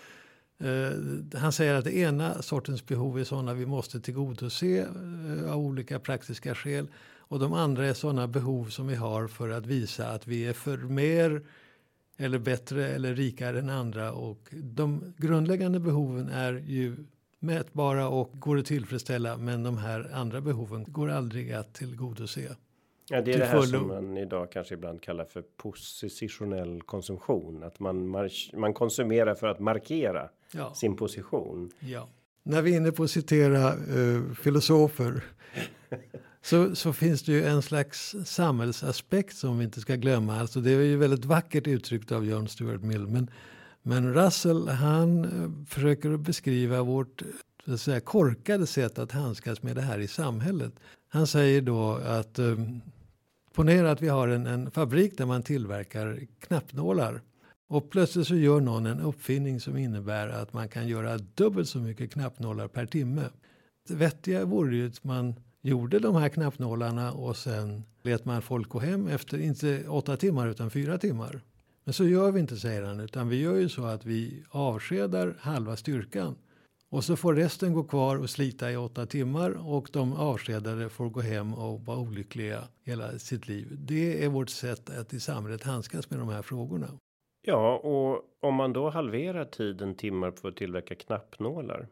eh, 0.58 1.38
han 1.40 1.52
säger 1.52 1.74
att 1.74 1.84
det 1.84 1.96
ena 1.96 2.42
sortens 2.42 2.86
behov 2.86 3.18
är 3.18 3.24
sådana 3.24 3.54
vi 3.54 3.66
måste 3.66 4.00
tillgodose 4.00 4.78
eh, 4.78 5.52
av 5.52 5.58
olika 5.58 5.98
praktiska 5.98 6.54
skäl 6.54 6.88
och 7.18 7.38
de 7.38 7.52
andra 7.52 7.86
är 7.86 7.94
sådana 7.94 8.28
behov 8.28 8.66
som 8.66 8.86
vi 8.86 8.94
har 8.94 9.28
för 9.28 9.48
att 9.48 9.66
visa 9.66 10.08
att 10.08 10.26
vi 10.26 10.46
är 10.46 10.52
för 10.52 10.78
mer 10.78 11.42
eller 12.18 12.38
bättre 12.38 12.88
eller 12.88 13.14
rikare 13.14 13.58
än 13.58 13.70
andra 13.70 14.12
och 14.12 14.48
de 14.52 15.14
grundläggande 15.16 15.80
behoven 15.80 16.28
är 16.28 16.52
ju 16.52 16.96
mätbara 17.38 18.08
och 18.08 18.30
går 18.32 18.58
att 18.58 18.66
tillfredsställa 18.66 19.36
men 19.36 19.62
de 19.62 19.78
här 19.78 20.10
andra 20.14 20.40
behoven 20.40 20.84
går 20.88 21.10
aldrig 21.10 21.52
att 21.52 21.74
tillgodose. 21.74 22.56
Ja, 23.10 23.22
det 23.22 23.32
är 23.32 23.38
det 23.38 23.44
här 23.44 23.62
som 23.62 23.88
man 23.88 24.16
idag 24.16 24.52
kanske 24.52 24.74
ibland 24.74 25.02
kallar 25.02 25.24
för 25.24 25.44
positionell 25.56 26.82
konsumtion. 26.82 27.62
Att 27.62 27.80
man, 27.80 28.08
man 28.54 28.74
konsumerar 28.74 29.34
för 29.34 29.46
att 29.46 29.60
markera 29.60 30.28
ja. 30.52 30.74
sin 30.74 30.96
position. 30.96 31.70
Ja. 31.80 32.08
När 32.42 32.62
vi 32.62 32.72
är 32.72 32.76
inne 32.76 32.92
på 32.92 33.02
att 33.02 33.10
citera 33.10 33.74
uh, 33.76 34.34
filosofer 34.34 35.24
så, 36.42 36.74
så 36.74 36.92
finns 36.92 37.22
det 37.22 37.32
ju 37.32 37.44
en 37.44 37.62
slags 37.62 38.16
samhällsaspekt 38.24 39.36
som 39.36 39.58
vi 39.58 39.64
inte 39.64 39.80
ska 39.80 39.94
glömma. 39.94 40.40
Alltså 40.40 40.60
det 40.60 40.70
är 40.70 40.80
ju 40.80 40.96
väldigt 40.96 41.24
vackert 41.24 41.66
uttryckt 41.66 42.12
av 42.12 42.24
John 42.24 42.48
Stuart 42.48 42.82
Mill. 42.82 43.06
Men, 43.06 43.30
men 43.82 44.14
Russell 44.14 44.68
han 44.68 45.24
eh, 45.24 45.66
försöker 45.66 46.16
beskriva 46.16 46.82
vårt 46.82 47.22
så 47.64 47.74
att 47.74 47.80
säga, 47.80 48.00
korkade 48.00 48.66
sätt 48.66 48.98
att 48.98 49.12
handskas 49.12 49.62
med 49.62 49.76
det 49.76 49.82
här 49.82 49.98
i 49.98 50.08
samhället. 50.08 50.72
Han 51.08 51.26
säger 51.26 51.62
då 51.62 51.92
att 51.92 52.38
eh, 52.38 52.56
ponera 53.54 53.90
att 53.90 54.02
vi 54.02 54.08
har 54.08 54.28
en, 54.28 54.46
en 54.46 54.70
fabrik 54.70 55.18
där 55.18 55.26
man 55.26 55.42
tillverkar 55.42 56.20
knappnålar. 56.40 57.22
Och 57.68 57.90
plötsligt 57.90 58.26
så 58.26 58.36
gör 58.36 58.60
någon 58.60 58.86
en 58.86 59.00
uppfinning 59.00 59.60
som 59.60 59.76
innebär 59.76 60.28
att 60.28 60.52
man 60.52 60.68
kan 60.68 60.88
göra 60.88 61.18
dubbelt 61.18 61.68
så 61.68 61.78
mycket 61.78 62.12
knappnålar 62.12 62.68
per 62.68 62.86
timme. 62.86 63.24
Det 63.88 63.94
vettiga 63.94 64.44
vore 64.44 64.76
ju 64.76 64.86
att 64.86 65.04
man 65.04 65.34
gjorde 65.68 65.98
de 65.98 66.16
här 66.16 66.28
knappnålarna 66.28 67.12
och 67.12 67.36
sen 67.36 67.84
lät 68.02 68.24
man 68.24 68.42
folk 68.42 68.68
gå 68.68 68.78
hem 68.78 69.06
efter 69.08 69.38
inte 69.38 69.88
åtta 69.88 70.16
timmar 70.16 70.48
utan 70.48 70.70
fyra 70.70 70.98
timmar. 70.98 71.40
Men 71.84 71.92
så 71.92 72.04
gör 72.04 72.32
vi 72.32 72.40
inte 72.40 72.56
säger 72.56 72.82
han 72.82 73.00
utan 73.00 73.28
vi 73.28 73.40
gör 73.40 73.54
ju 73.54 73.68
så 73.68 73.84
att 73.84 74.04
vi 74.04 74.44
avskedar 74.50 75.36
halva 75.40 75.76
styrkan 75.76 76.36
och 76.90 77.04
så 77.04 77.16
får 77.16 77.34
resten 77.34 77.72
gå 77.72 77.84
kvar 77.84 78.16
och 78.16 78.30
slita 78.30 78.72
i 78.72 78.76
åtta 78.76 79.06
timmar 79.06 79.50
och 79.66 79.88
de 79.92 80.12
avskedade 80.12 80.88
får 80.88 81.08
gå 81.08 81.20
hem 81.20 81.54
och 81.54 81.80
vara 81.80 81.98
olyckliga 81.98 82.62
hela 82.84 83.18
sitt 83.18 83.48
liv. 83.48 83.76
Det 83.78 84.24
är 84.24 84.28
vårt 84.28 84.50
sätt 84.50 84.90
att 84.90 85.12
i 85.12 85.20
samhället 85.20 85.62
handskas 85.62 86.10
med 86.10 86.18
de 86.18 86.28
här 86.28 86.42
frågorna. 86.42 86.88
Ja, 87.42 87.76
och 87.76 88.24
om 88.48 88.54
man 88.54 88.72
då 88.72 88.90
halverar 88.90 89.44
tiden 89.44 89.94
timmar 89.94 90.30
på 90.30 90.48
att 90.48 90.56
tillverka 90.56 90.94
knappnålar 90.94 91.88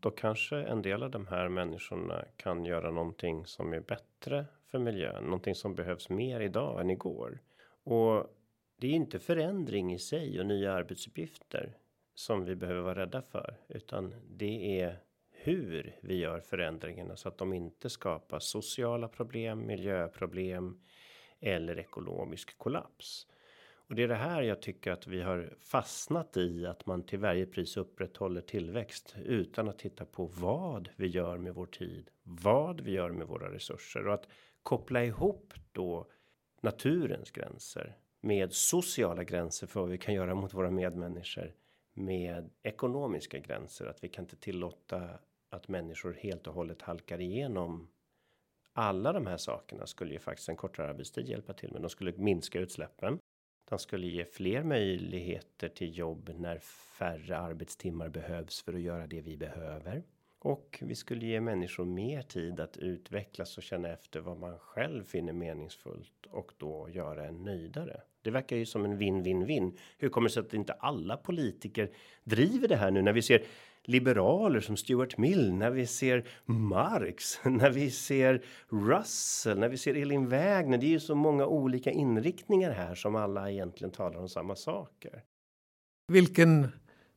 då 0.00 0.10
kanske 0.10 0.56
en 0.56 0.82
del 0.82 1.02
av 1.02 1.10
de 1.10 1.26
här 1.26 1.48
människorna 1.48 2.24
kan 2.36 2.64
göra 2.64 2.90
någonting 2.90 3.46
som 3.46 3.72
är 3.72 3.80
bättre 3.80 4.46
för 4.66 4.78
miljön, 4.78 5.24
någonting 5.24 5.54
som 5.54 5.74
behövs 5.74 6.08
mer 6.08 6.40
idag 6.40 6.80
än 6.80 6.90
igår. 6.90 7.38
Och 7.84 8.36
det 8.76 8.86
är 8.86 8.92
inte 8.92 9.18
förändring 9.18 9.92
i 9.92 9.98
sig 9.98 10.40
och 10.40 10.46
nya 10.46 10.72
arbetsuppgifter 10.72 11.76
som 12.14 12.44
vi 12.44 12.56
behöver 12.56 12.80
vara 12.80 13.00
rädda 13.00 13.22
för, 13.22 13.56
utan 13.68 14.14
det 14.28 14.80
är 14.80 14.96
hur 15.30 15.96
vi 16.00 16.14
gör 16.14 16.40
förändringarna 16.40 17.16
så 17.16 17.28
att 17.28 17.38
de 17.38 17.52
inte 17.52 17.90
skapar 17.90 18.38
sociala 18.38 19.08
problem, 19.08 19.66
miljöproblem 19.66 20.80
eller 21.40 21.78
ekonomisk 21.78 22.58
kollaps. 22.58 23.26
Och 23.90 23.96
det 23.96 24.02
är 24.02 24.08
det 24.08 24.14
här 24.14 24.42
jag 24.42 24.62
tycker 24.62 24.92
att 24.92 25.06
vi 25.06 25.22
har 25.22 25.54
fastnat 25.60 26.36
i 26.36 26.66
att 26.66 26.86
man 26.86 27.02
till 27.02 27.18
varje 27.18 27.46
pris 27.46 27.76
upprätthåller 27.76 28.40
tillväxt 28.40 29.14
utan 29.24 29.68
att 29.68 29.78
titta 29.78 30.04
på 30.04 30.26
vad 30.26 30.88
vi 30.96 31.06
gör 31.06 31.38
med 31.38 31.54
vår 31.54 31.66
tid, 31.66 32.10
vad 32.22 32.80
vi 32.80 32.92
gör 32.92 33.10
med 33.10 33.26
våra 33.26 33.52
resurser 33.52 34.06
och 34.06 34.14
att 34.14 34.28
koppla 34.62 35.04
ihop 35.04 35.54
då 35.72 36.10
naturens 36.60 37.30
gränser 37.30 37.96
med 38.20 38.52
sociala 38.52 39.24
gränser 39.24 39.66
för 39.66 39.80
vad 39.80 39.88
vi 39.88 39.98
kan 39.98 40.14
göra 40.14 40.34
mot 40.34 40.54
våra 40.54 40.70
medmänniskor 40.70 41.54
med 41.92 42.50
ekonomiska 42.62 43.38
gränser 43.38 43.86
att 43.86 44.04
vi 44.04 44.08
kan 44.08 44.24
inte 44.24 44.36
tillåta 44.36 45.08
att 45.50 45.68
människor 45.68 46.12
helt 46.20 46.46
och 46.46 46.54
hållet 46.54 46.82
halkar 46.82 47.20
igenom 47.20 47.88
alla 48.72 49.12
de 49.12 49.26
här 49.26 49.36
sakerna 49.36 49.86
skulle 49.86 50.12
ju 50.12 50.18
faktiskt 50.18 50.48
en 50.48 50.56
kortare 50.56 50.88
arbetstid 50.88 51.28
hjälpa 51.28 51.52
till 51.52 51.72
med. 51.72 51.82
De 51.82 51.90
skulle 51.90 52.12
minska 52.16 52.60
utsläppen. 52.60 53.18
Den 53.70 53.78
skulle 53.78 54.06
ge 54.06 54.24
fler 54.24 54.62
möjligheter 54.62 55.68
till 55.68 55.98
jobb 55.98 56.30
när 56.38 56.58
färre 56.98 57.38
arbetstimmar 57.38 58.08
behövs 58.08 58.62
för 58.62 58.74
att 58.74 58.80
göra 58.80 59.06
det 59.06 59.20
vi 59.20 59.36
behöver. 59.36 60.02
Och 60.38 60.78
vi 60.82 60.94
skulle 60.94 61.26
ge 61.26 61.40
människor 61.40 61.84
mer 61.84 62.22
tid 62.22 62.60
att 62.60 62.76
utvecklas 62.76 63.56
och 63.56 63.62
känna 63.62 63.88
efter 63.88 64.20
vad 64.20 64.38
man 64.38 64.58
själv 64.58 65.04
finner 65.04 65.32
meningsfullt 65.32 66.26
och 66.30 66.52
då 66.56 66.88
göra 66.88 67.26
en 67.26 67.44
nöjdare. 67.44 68.00
Det 68.22 68.30
verkar 68.30 68.56
ju 68.56 68.66
som 68.66 68.84
en 68.84 68.98
vin 68.98 69.22
vin 69.22 69.46
vin. 69.46 69.78
Hur 69.98 70.08
kommer 70.08 70.28
det 70.28 70.32
sig 70.32 70.40
att 70.40 70.54
inte 70.54 70.72
alla 70.72 71.16
politiker 71.16 71.90
driver 72.24 72.68
det 72.68 72.76
här 72.76 72.90
nu 72.90 73.02
när 73.02 73.12
vi 73.12 73.22
ser 73.22 73.42
liberaler 73.84 74.60
som 74.60 74.76
Stuart 74.76 75.18
Mill, 75.18 75.52
när 75.54 75.70
vi 75.70 75.86
ser 75.86 76.28
Marx, 76.44 77.40
när 77.44 77.70
vi 77.70 77.90
ser 77.90 78.44
Russell, 78.68 79.58
när 79.58 79.68
vi 79.68 79.76
ser 79.76 79.94
Elin 79.94 80.28
Wägner. 80.28 80.78
Det 80.78 80.86
är 80.86 80.90
ju 80.90 81.00
så 81.00 81.14
många 81.14 81.46
olika 81.46 81.90
inriktningar 81.90 82.70
här 82.70 82.94
som 82.94 83.16
alla 83.16 83.50
egentligen 83.50 83.92
talar 83.92 84.20
om 84.20 84.28
samma 84.28 84.56
saker. 84.56 85.22
Vilken 86.08 86.68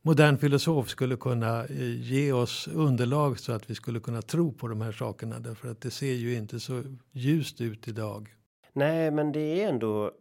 modern 0.02 0.38
filosof 0.38 0.88
skulle 0.88 1.16
kunna 1.16 1.64
eh, 1.64 2.00
ge 2.00 2.32
oss 2.32 2.68
underlag 2.68 3.38
så 3.38 3.52
att 3.52 3.70
vi 3.70 3.74
skulle 3.74 4.00
kunna 4.00 4.22
tro 4.22 4.52
på 4.52 4.68
de 4.68 4.80
här 4.80 4.92
sakerna 4.92 5.38
därför 5.38 5.68
att 5.68 5.80
det 5.80 5.90
ser 5.90 6.12
ju 6.12 6.34
inte 6.34 6.60
så 6.60 6.82
ljust 7.12 7.60
ut 7.60 7.88
idag. 7.88 8.34
Nej, 8.72 9.10
men 9.10 9.32
det 9.32 9.62
är 9.62 9.68
ändå 9.68 10.12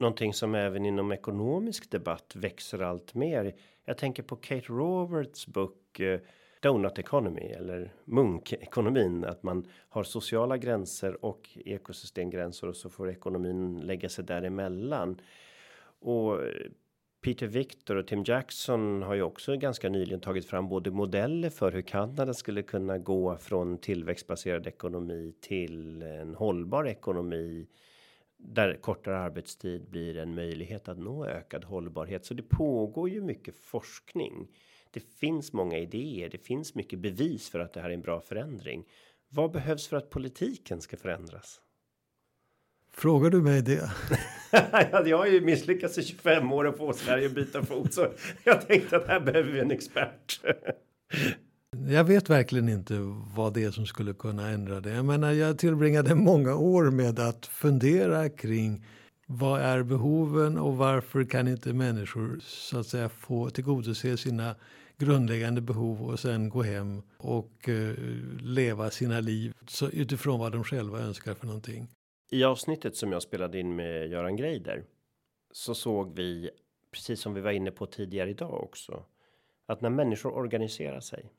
någonting 0.00 0.34
som 0.34 0.54
även 0.54 0.86
inom 0.86 1.12
ekonomisk 1.12 1.90
debatt 1.90 2.32
växer 2.34 2.82
allt 2.82 3.14
mer. 3.14 3.54
Jag 3.88 3.98
tänker 3.98 4.22
på 4.22 4.36
Kate 4.36 4.66
Roberts 4.68 5.46
bok 5.46 6.00
eh, 6.00 6.20
Donut 6.60 6.98
Economy 6.98 7.40
eller 7.40 7.92
munkekonomin 8.04 9.24
att 9.24 9.42
man 9.42 9.66
har 9.88 10.02
sociala 10.02 10.56
gränser 10.56 11.24
och 11.24 11.48
ekosystemgränser 11.64 12.66
och 12.66 12.76
så 12.76 12.90
får 12.90 13.10
ekonomin 13.10 13.80
lägga 13.80 14.08
sig 14.08 14.24
däremellan. 14.24 15.20
Och 16.00 16.42
eh, 16.42 16.50
Peter 17.24 17.46
Victor 17.46 17.96
och 17.96 18.06
Tim 18.06 18.24
Jackson 18.26 19.02
har 19.02 19.14
ju 19.14 19.22
också 19.22 19.56
ganska 19.56 19.88
nyligen 19.88 20.20
tagit 20.20 20.46
fram 20.46 20.68
både 20.68 20.90
modeller 20.90 21.50
för 21.50 21.72
hur 21.72 21.82
Kanada 21.82 22.34
skulle 22.34 22.62
kunna 22.62 22.98
gå 22.98 23.36
från 23.36 23.78
tillväxtbaserad 23.78 24.66
ekonomi 24.66 25.34
till 25.40 26.02
en 26.02 26.34
hållbar 26.34 26.86
ekonomi 26.86 27.66
där 28.38 28.74
kortare 28.74 29.18
arbetstid 29.18 29.90
blir 29.90 30.16
en 30.16 30.34
möjlighet 30.34 30.88
att 30.88 30.98
nå 30.98 31.26
ökad 31.26 31.64
hållbarhet. 31.64 32.24
Så 32.24 32.34
det 32.34 32.42
pågår 32.42 33.08
ju 33.08 33.20
mycket 33.20 33.56
forskning. 33.56 34.48
Det 34.90 35.00
finns 35.00 35.52
många 35.52 35.78
idéer. 35.78 36.28
Det 36.28 36.38
finns 36.38 36.74
mycket 36.74 36.98
bevis 36.98 37.50
för 37.50 37.60
att 37.60 37.72
det 37.72 37.80
här 37.80 37.90
är 37.90 37.94
en 37.94 38.00
bra 38.00 38.20
förändring. 38.20 38.84
Vad 39.28 39.52
behövs 39.52 39.88
för 39.88 39.96
att 39.96 40.10
politiken 40.10 40.80
ska 40.80 40.96
förändras? 40.96 41.60
Frågar 42.90 43.30
du 43.30 43.42
mig 43.42 43.62
det? 43.62 43.90
jag 45.08 45.18
har 45.18 45.26
ju 45.26 45.40
misslyckats 45.40 45.98
i 45.98 46.02
25 46.02 46.52
år 46.52 46.66
att 46.66 46.76
få 46.76 46.92
Sverige 46.92 47.26
att 47.26 47.34
byta 47.34 47.62
fot 47.62 47.94
så 47.94 48.06
jag 48.44 48.66
tänkte 48.68 48.96
att 48.96 49.06
här 49.06 49.20
behöver 49.20 49.52
vi 49.52 49.60
en 49.60 49.70
expert. 49.70 50.40
Jag 51.90 52.04
vet 52.04 52.30
verkligen 52.30 52.68
inte 52.68 52.94
vad 53.36 53.54
det 53.54 53.64
är 53.64 53.70
som 53.70 53.86
skulle 53.86 54.12
kunna 54.12 54.48
ändra 54.48 54.80
det. 54.80 54.90
Jag 54.90 55.04
menar, 55.04 55.32
jag 55.32 55.58
tillbringade 55.58 56.14
många 56.14 56.56
år 56.56 56.90
med 56.90 57.18
att 57.18 57.46
fundera 57.46 58.28
kring 58.28 58.84
vad 59.26 59.60
är 59.60 59.82
behoven 59.82 60.58
och 60.58 60.76
varför 60.76 61.24
kan 61.24 61.48
inte 61.48 61.72
människor 61.72 62.38
så 62.42 62.78
att 62.78 62.86
säga 62.86 63.08
få 63.08 63.50
tillgodose 63.50 64.16
sina 64.16 64.54
grundläggande 64.96 65.60
behov 65.60 66.02
och 66.02 66.20
sen 66.20 66.48
gå 66.48 66.62
hem 66.62 67.02
och 67.18 67.68
eh, 67.68 67.94
leva 68.40 68.90
sina 68.90 69.20
liv 69.20 69.52
så 69.66 69.88
utifrån 69.88 70.40
vad 70.40 70.52
de 70.52 70.64
själva 70.64 70.98
önskar 70.98 71.34
för 71.34 71.46
någonting. 71.46 71.88
I 72.30 72.44
avsnittet 72.44 72.96
som 72.96 73.12
jag 73.12 73.22
spelade 73.22 73.60
in 73.60 73.76
med 73.76 74.08
Göran 74.08 74.36
Greider 74.36 74.84
så 75.52 75.74
såg 75.74 76.16
vi 76.16 76.50
precis 76.92 77.20
som 77.20 77.34
vi 77.34 77.40
var 77.40 77.50
inne 77.50 77.70
på 77.70 77.86
tidigare 77.86 78.30
idag 78.30 78.64
också 78.64 79.04
att 79.66 79.80
när 79.80 79.90
människor 79.90 80.32
organiserar 80.32 81.00
sig 81.00 81.32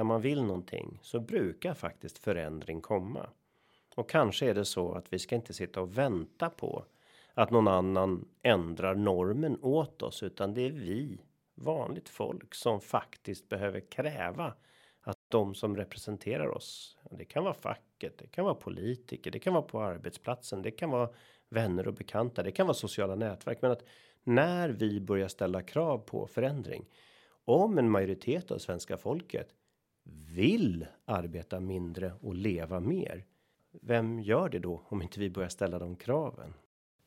när 0.00 0.04
man 0.04 0.20
vill 0.20 0.42
någonting 0.42 0.98
så 1.02 1.20
brukar 1.20 1.74
faktiskt 1.74 2.18
förändring 2.18 2.80
komma. 2.80 3.30
Och 3.96 4.10
kanske 4.10 4.46
är 4.46 4.54
det 4.54 4.64
så 4.64 4.92
att 4.92 5.12
vi 5.12 5.18
ska 5.18 5.34
inte 5.34 5.54
sitta 5.54 5.80
och 5.80 5.98
vänta 5.98 6.50
på 6.50 6.84
att 7.34 7.50
någon 7.50 7.68
annan 7.68 8.28
ändrar 8.42 8.94
normen 8.94 9.58
åt 9.62 10.02
oss, 10.02 10.22
utan 10.22 10.54
det 10.54 10.66
är 10.66 10.70
vi 10.70 11.20
vanligt 11.54 12.08
folk 12.08 12.54
som 12.54 12.80
faktiskt 12.80 13.48
behöver 13.48 13.80
kräva 13.80 14.54
att 15.00 15.16
de 15.28 15.54
som 15.54 15.76
representerar 15.76 16.48
oss. 16.48 16.98
Det 17.10 17.24
kan 17.24 17.44
vara 17.44 17.54
facket, 17.54 18.18
det 18.18 18.26
kan 18.26 18.44
vara 18.44 18.54
politiker, 18.54 19.30
det 19.30 19.38
kan 19.38 19.54
vara 19.54 19.62
på 19.62 19.80
arbetsplatsen, 19.80 20.62
det 20.62 20.70
kan 20.70 20.90
vara 20.90 21.08
vänner 21.48 21.88
och 21.88 21.94
bekanta, 21.94 22.42
det 22.42 22.52
kan 22.52 22.66
vara 22.66 22.74
sociala 22.74 23.14
nätverk, 23.14 23.62
men 23.62 23.70
att 23.70 23.84
när 24.24 24.68
vi 24.68 25.00
börjar 25.00 25.28
ställa 25.28 25.62
krav 25.62 25.98
på 25.98 26.26
förändring 26.26 26.84
om 27.44 27.78
en 27.78 27.90
majoritet 27.90 28.50
av 28.50 28.58
svenska 28.58 28.96
folket 28.96 29.54
vill 30.34 30.86
arbeta 31.04 31.60
mindre 31.60 32.12
och 32.20 32.34
leva 32.34 32.80
mer. 32.80 33.24
Vem 33.82 34.20
gör 34.20 34.48
det 34.48 34.58
då 34.58 34.82
om 34.88 35.02
inte 35.02 35.20
vi 35.20 35.30
börjar 35.30 35.48
ställa 35.48 35.78
de 35.78 35.96
kraven? 35.96 36.54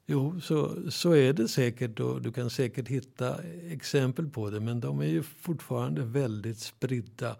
Jo, 0.05 0.41
så, 0.41 0.91
så 0.91 1.11
är 1.11 1.33
det 1.33 1.47
säkert 1.47 1.99
och 1.99 2.21
du 2.21 2.31
kan 2.31 2.49
säkert 2.49 2.87
hitta 2.87 3.43
exempel 3.69 4.29
på 4.29 4.49
det, 4.49 4.59
men 4.59 4.79
de 4.79 4.99
är 4.99 5.05
ju 5.05 5.23
fortfarande 5.23 6.01
väldigt 6.01 6.59
spridda. 6.59 7.35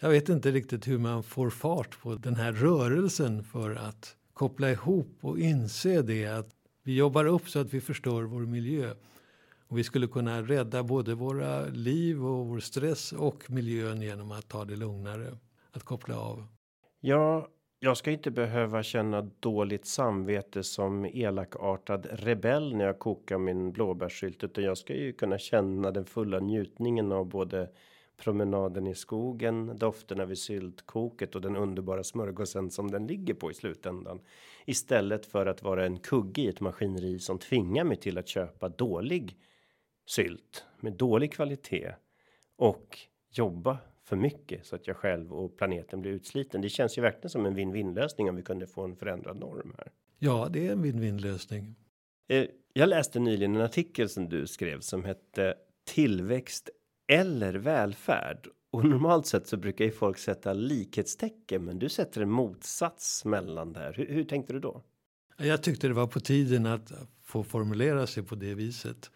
Jag 0.00 0.10
vet 0.10 0.28
inte 0.28 0.50
riktigt 0.50 0.88
hur 0.88 0.98
man 0.98 1.22
får 1.22 1.50
fart 1.50 2.00
på 2.02 2.14
den 2.14 2.34
här 2.34 2.52
rörelsen 2.52 3.44
för 3.44 3.74
att 3.74 4.16
koppla 4.32 4.70
ihop 4.70 5.18
och 5.20 5.38
inse 5.38 6.02
det 6.02 6.26
att 6.26 6.50
vi 6.82 6.96
jobbar 6.96 7.24
upp 7.24 7.48
så 7.48 7.58
att 7.58 7.74
vi 7.74 7.80
förstör 7.80 8.22
vår 8.22 8.40
miljö. 8.40 8.94
Och 9.68 9.78
vi 9.78 9.84
skulle 9.84 10.06
kunna 10.06 10.42
rädda 10.42 10.82
både 10.82 11.14
våra 11.14 11.66
liv 11.66 12.26
och 12.26 12.46
vår 12.46 12.60
stress 12.60 13.12
och 13.12 13.50
miljön 13.50 14.02
genom 14.02 14.32
att 14.32 14.48
ta 14.48 14.64
det 14.64 14.76
lugnare, 14.76 15.38
att 15.72 15.82
koppla 15.82 16.18
av. 16.20 16.46
Ja, 17.00 17.48
jag 17.78 17.96
ska 17.96 18.10
inte 18.10 18.30
behöva 18.30 18.82
känna 18.82 19.22
dåligt 19.40 19.86
samvete 19.86 20.62
som 20.62 21.04
elakartad 21.04 22.06
rebell 22.10 22.76
när 22.76 22.84
jag 22.84 22.98
kokar 22.98 23.38
min 23.38 23.72
blåbärssylt, 23.72 24.44
utan 24.44 24.64
jag 24.64 24.78
ska 24.78 24.94
ju 24.94 25.12
kunna 25.12 25.38
känna 25.38 25.90
den 25.90 26.04
fulla 26.04 26.38
njutningen 26.38 27.12
av 27.12 27.26
både 27.26 27.70
promenaden 28.16 28.86
i 28.86 28.94
skogen, 28.94 29.76
dofterna 29.78 30.24
vid 30.26 30.38
syltkoket 30.38 31.34
och 31.34 31.40
den 31.40 31.56
underbara 31.56 32.04
smörgåsen 32.04 32.70
som 32.70 32.90
den 32.90 33.06
ligger 33.06 33.34
på 33.34 33.50
i 33.50 33.54
slutändan. 33.54 34.20
Istället 34.64 35.26
för 35.26 35.46
att 35.46 35.62
vara 35.62 35.86
en 35.86 35.98
kugge 35.98 36.42
i 36.42 36.48
ett 36.48 36.60
maskineri 36.60 37.18
som 37.18 37.38
tvingar 37.38 37.84
mig 37.84 37.96
till 37.96 38.18
att 38.18 38.28
köpa 38.28 38.68
dålig 38.68 39.36
sylt 40.06 40.64
med 40.80 40.92
dålig 40.92 41.32
kvalitet 41.32 41.92
och 42.56 42.98
jobba 43.30 43.78
för 44.04 44.16
mycket 44.16 44.66
så 44.66 44.76
att 44.76 44.86
jag 44.86 44.96
själv 44.96 45.32
och 45.32 45.56
planeten 45.56 46.00
blir 46.00 46.12
utsliten. 46.12 46.60
Det 46.60 46.68
känns 46.68 46.98
ju 46.98 47.02
verkligen 47.02 47.30
som 47.30 47.46
en 47.46 47.56
win-win 47.56 47.94
lösning 47.94 48.28
om 48.28 48.36
vi 48.36 48.42
kunde 48.42 48.66
få 48.66 48.84
en 48.84 48.96
förändrad 48.96 49.36
norm 49.36 49.74
här. 49.78 49.92
Ja, 50.18 50.48
det 50.50 50.66
är 50.66 50.72
en 50.72 50.84
win-win 50.84 51.18
lösning. 51.18 51.74
Eh, 52.28 52.46
jag 52.72 52.88
läste 52.88 53.18
nyligen 53.18 53.56
en 53.56 53.62
artikel 53.62 54.08
som 54.08 54.28
du 54.28 54.46
skrev 54.46 54.80
som 54.80 55.04
hette 55.04 55.54
tillväxt 55.84 56.70
eller 57.08 57.54
välfärd. 57.54 58.48
Och 58.70 58.84
normalt 58.84 59.26
sett 59.26 59.46
så 59.46 59.56
brukar 59.56 59.84
ju 59.84 59.90
folk 59.90 60.18
sätta 60.18 60.52
likhetstecken, 60.52 61.64
men 61.64 61.78
du 61.78 61.88
sätter 61.88 62.20
en 62.20 62.30
motsats 62.30 63.24
mellan 63.24 63.72
där. 63.72 63.92
Hur, 63.92 64.06
hur 64.06 64.24
tänkte 64.24 64.52
du 64.52 64.60
då? 64.60 64.82
Jag 65.38 65.62
tyckte 65.62 65.88
det 65.88 65.94
var 65.94 66.06
på 66.06 66.20
tiden 66.20 66.66
att 66.66 66.92
få 67.22 67.44
formulera 67.44 68.06
sig 68.06 68.22
på 68.22 68.34
det 68.34 68.54
viset. 68.54 69.10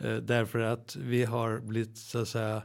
Eh, 0.00 0.16
därför 0.16 0.58
att 0.58 0.96
vi 0.96 1.24
har 1.24 1.60
blivit 1.60 1.98
så 1.98 2.18
att 2.18 2.28
säga 2.28 2.62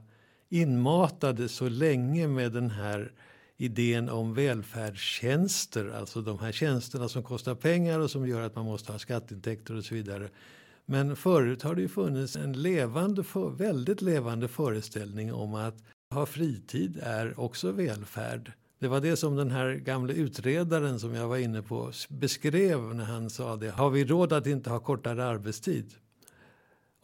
inmatade 0.49 1.49
så 1.49 1.69
länge 1.69 2.27
med 2.27 2.51
den 2.51 2.69
här 2.69 3.11
idén 3.57 4.09
om 4.09 4.33
välfärdstjänster, 4.33 5.89
alltså 5.99 6.21
de 6.21 6.39
här 6.39 6.51
tjänsterna 6.51 7.09
som 7.09 7.23
kostar 7.23 7.55
pengar 7.55 7.99
och 7.99 8.11
som 8.11 8.27
gör 8.27 8.41
att 8.41 8.55
man 8.55 8.65
måste 8.65 8.91
ha 8.91 8.99
skatteintäkter 8.99 9.75
och 9.75 9.83
så 9.83 9.95
vidare. 9.95 10.29
Men 10.85 11.15
förut 11.15 11.63
har 11.63 11.75
det 11.75 11.81
ju 11.81 11.87
funnits 11.87 12.35
en 12.35 12.61
levande, 12.61 13.23
väldigt 13.57 14.01
levande 14.01 14.47
föreställning 14.47 15.33
om 15.33 15.55
att 15.55 15.83
ha 16.13 16.25
fritid 16.25 16.99
är 17.03 17.39
också 17.39 17.71
välfärd. 17.71 18.51
Det 18.79 18.87
var 18.87 19.01
det 19.01 19.15
som 19.15 19.35
den 19.35 19.51
här 19.51 19.73
gamle 19.73 20.13
utredaren 20.13 20.99
som 20.99 21.13
jag 21.13 21.27
var 21.27 21.37
inne 21.37 21.61
på 21.61 21.91
beskrev 22.09 22.95
när 22.95 23.03
han 23.03 23.29
sa 23.29 23.55
det. 23.55 23.69
Har 23.69 23.89
vi 23.89 24.05
råd 24.05 24.33
att 24.33 24.47
inte 24.47 24.69
ha 24.69 24.79
kortare 24.79 25.25
arbetstid? 25.25 25.93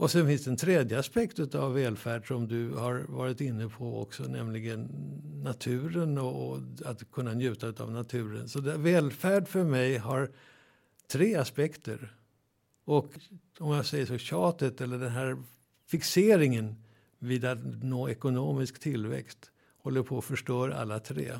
Och 0.01 0.11
sen 0.11 0.27
finns 0.27 0.43
det 0.43 0.51
en 0.51 0.57
tredje 0.57 0.99
aspekt 0.99 1.55
av 1.55 1.73
välfärd 1.73 2.27
som 2.27 2.47
du 2.47 2.69
har 2.69 3.05
varit 3.07 3.41
inne 3.41 3.69
på 3.69 4.01
också, 4.01 4.23
nämligen 4.23 4.89
naturen 5.43 6.17
och 6.17 6.57
att 6.85 7.11
kunna 7.11 7.33
njuta 7.33 7.83
av 7.83 7.91
naturen. 7.91 8.49
Så 8.49 8.59
det, 8.59 8.77
välfärd 8.77 9.47
för 9.47 9.63
mig 9.63 9.97
har 9.97 10.31
tre 11.07 11.35
aspekter. 11.35 12.15
Och 12.85 13.05
om 13.59 13.71
jag 13.73 13.85
säger 13.85 14.05
så, 14.05 14.17
tjatet 14.17 14.81
eller 14.81 14.97
den 14.97 15.11
här 15.11 15.37
fixeringen 15.87 16.75
vid 17.19 17.45
att 17.45 17.59
nå 17.83 18.09
ekonomisk 18.09 18.79
tillväxt 18.79 19.51
håller 19.77 20.03
på 20.03 20.17
att 20.17 20.25
förstöra 20.25 20.75
alla 20.75 20.99
tre. 20.99 21.31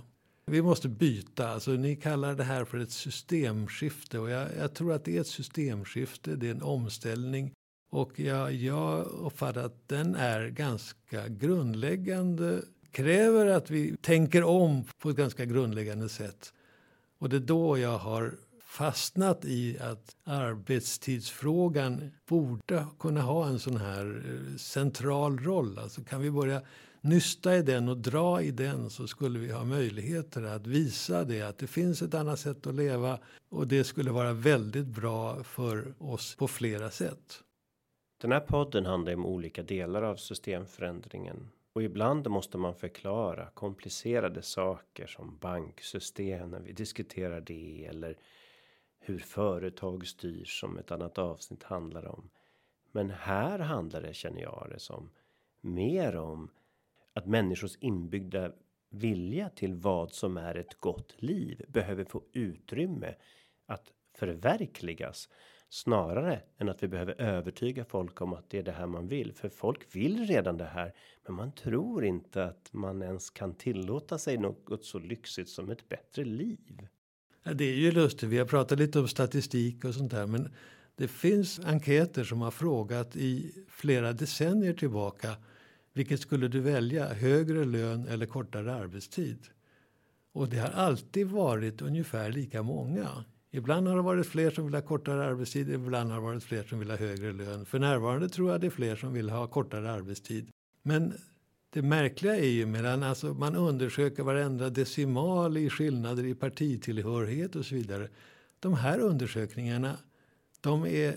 Vi 0.45 0.61
måste 0.61 0.89
byta. 0.89 1.47
Alltså, 1.47 1.71
ni 1.71 1.95
kallar 1.95 2.35
det 2.35 2.43
här 2.43 2.65
för 2.65 2.77
ett 2.77 2.91
systemskifte 2.91 4.19
och 4.19 4.29
jag, 4.29 4.47
jag 4.59 4.73
tror 4.73 4.93
att 4.93 5.05
det 5.05 5.17
är 5.17 5.21
ett 5.21 5.27
systemskifte. 5.27 6.35
Det 6.35 6.47
är 6.47 6.51
en 6.51 6.61
omställning 6.61 7.53
och 7.91 8.19
jag, 8.19 8.53
jag 8.53 9.05
uppfattar 9.05 9.63
att 9.63 9.87
den 9.87 10.15
är 10.15 10.47
ganska 10.47 11.27
grundläggande, 11.27 12.61
kräver 12.91 13.45
att 13.45 13.69
vi 13.69 13.97
tänker 13.97 14.43
om 14.43 14.83
på 14.99 15.09
ett 15.09 15.15
ganska 15.15 15.45
grundläggande 15.45 16.09
sätt. 16.09 16.53
Och 17.19 17.29
det 17.29 17.35
är 17.35 17.39
då 17.39 17.77
jag 17.77 17.97
har 17.97 18.33
fastnat 18.63 19.45
i 19.45 19.79
att 19.79 20.15
arbetstidsfrågan 20.23 22.11
borde 22.27 22.85
kunna 22.99 23.21
ha 23.21 23.47
en 23.47 23.59
sån 23.59 23.77
här 23.77 24.23
eh, 24.27 24.57
central 24.57 25.39
roll. 25.39 25.79
Alltså 25.79 26.03
kan 26.03 26.21
vi 26.21 26.31
börja 26.31 26.61
nysta 27.01 27.57
i 27.57 27.61
den 27.61 27.89
och 27.89 27.97
dra 27.97 28.41
i 28.41 28.51
den 28.51 28.89
så 28.89 29.07
skulle 29.07 29.39
vi 29.39 29.51
ha 29.51 29.63
möjligheter 29.63 30.43
att 30.43 30.67
visa 30.67 31.23
det 31.23 31.41
att 31.41 31.57
det 31.57 31.67
finns 31.67 32.01
ett 32.01 32.13
annat 32.13 32.39
sätt 32.39 32.67
att 32.67 32.75
leva 32.75 33.19
och 33.49 33.67
det 33.67 33.83
skulle 33.83 34.11
vara 34.11 34.33
väldigt 34.33 34.87
bra 34.87 35.43
för 35.43 35.93
oss 35.97 36.35
på 36.35 36.47
flera 36.47 36.91
sätt. 36.91 37.43
Den 38.21 38.31
här 38.31 38.39
podden 38.39 38.85
handlar 38.85 39.13
om 39.13 39.25
olika 39.25 39.63
delar 39.63 40.01
av 40.01 40.15
systemförändringen 40.15 41.51
och 41.73 41.83
ibland 41.83 42.29
måste 42.29 42.57
man 42.57 42.75
förklara 42.75 43.49
komplicerade 43.49 44.41
saker 44.41 45.07
som 45.07 45.37
banksystem 45.37 46.49
när 46.49 46.59
vi 46.59 46.71
diskuterar 46.71 47.41
det 47.41 47.85
eller 47.85 48.17
hur 48.99 49.19
företag 49.19 50.07
styrs 50.07 50.59
som 50.59 50.77
ett 50.77 50.91
annat 50.91 51.17
avsnitt 51.17 51.63
handlar 51.63 52.05
om. 52.05 52.29
Men 52.91 53.09
här 53.09 53.59
handlar 53.59 54.01
det 54.01 54.13
känner 54.13 54.41
jag 54.41 54.67
det 54.69 54.79
som 54.79 55.09
mer 55.61 56.15
om 56.15 56.51
att 57.13 57.25
människors 57.25 57.77
inbyggda 57.79 58.51
vilja 58.89 59.49
till 59.49 59.73
vad 59.73 60.11
som 60.11 60.37
är 60.37 60.55
ett 60.55 60.75
gott 60.75 61.15
liv 61.17 61.65
behöver 61.67 62.03
få 62.03 62.23
utrymme 62.33 63.15
att 63.65 63.93
förverkligas 64.15 65.29
snarare 65.73 66.41
än 66.57 66.69
att 66.69 66.83
vi 66.83 66.87
behöver 66.87 67.21
övertyga 67.21 67.85
folk 67.85 68.21
om 68.21 68.33
att 68.33 68.49
det 68.49 68.57
är 68.57 68.63
det 68.63 68.71
här 68.71 68.87
man 68.87 69.07
vill 69.07 69.33
för 69.33 69.49
folk 69.49 69.95
vill 69.95 70.25
redan 70.27 70.57
det 70.57 70.65
här 70.65 70.93
men 71.25 71.35
man 71.35 71.51
tror 71.51 72.05
inte 72.05 72.45
att 72.45 72.69
man 72.73 73.01
ens 73.01 73.29
kan 73.29 73.55
tillåta 73.55 74.17
sig 74.17 74.37
något 74.37 74.85
så 74.85 74.99
lyxigt 74.99 75.49
som 75.49 75.69
ett 75.69 75.89
bättre 75.89 76.25
liv. 76.25 76.87
Ja, 77.43 77.53
det 77.53 77.65
är 77.65 77.75
ju 77.75 77.91
lustigt. 77.91 78.29
Vi 78.29 78.37
har 78.37 78.45
pratat 78.45 78.79
lite 78.79 78.99
om 78.99 79.07
statistik 79.07 79.85
och 79.85 79.93
sånt 79.93 80.11
där, 80.11 80.27
men 80.27 80.49
det 80.95 81.07
finns 81.07 81.59
enkäter 81.59 82.23
som 82.23 82.41
har 82.41 82.51
frågat 82.51 83.15
i 83.15 83.51
flera 83.69 84.13
decennier 84.13 84.73
tillbaka. 84.73 85.35
Vilket 85.93 86.19
skulle 86.19 86.47
du 86.47 86.59
välja? 86.59 87.13
Högre 87.13 87.65
lön 87.65 88.07
eller 88.07 88.25
kortare 88.25 88.73
arbetstid? 88.73 89.47
Och 90.31 90.49
det 90.49 90.57
har 90.57 90.69
alltid 90.69 91.27
varit 91.27 91.81
ungefär 91.81 92.31
lika 92.31 92.63
många. 92.63 93.25
Ibland 93.51 93.87
har 93.87 93.95
det 93.95 94.01
varit 94.01 94.27
fler 94.27 94.51
som 94.51 94.65
vill 94.65 94.73
ha 94.73 94.81
kortare 94.81 95.25
arbetstid, 95.25 95.69
ibland 95.69 96.09
har 96.09 96.17
det 96.17 96.25
varit 96.25 96.43
fler 96.43 96.63
som 96.63 96.79
vill 96.79 96.89
ha 96.89 96.97
högre 96.97 97.31
lön. 97.31 97.65
För 97.65 97.79
närvarande 97.79 98.29
tror 98.29 98.51
jag 98.51 98.61
det 98.61 98.67
är 98.67 98.71
fler 98.71 98.95
som 98.95 99.13
vill 99.13 99.29
ha 99.29 99.47
kortare 99.47 99.91
arbetstid. 99.91 100.49
Men 100.83 101.13
det 101.69 101.81
märkliga 101.81 102.35
är 102.35 102.49
ju 102.49 102.65
medan 102.65 103.03
alltså 103.03 103.33
man 103.33 103.55
undersöker 103.55 104.23
varenda 104.23 104.69
decimal 104.69 105.57
i 105.57 105.69
skillnader 105.69 106.25
i 106.25 106.35
partitillhörighet 106.35 107.55
och 107.55 107.65
så 107.65 107.75
vidare. 107.75 108.09
De 108.59 108.73
här 108.73 108.99
undersökningarna, 108.99 109.97
de 110.61 110.85
är 110.85 111.15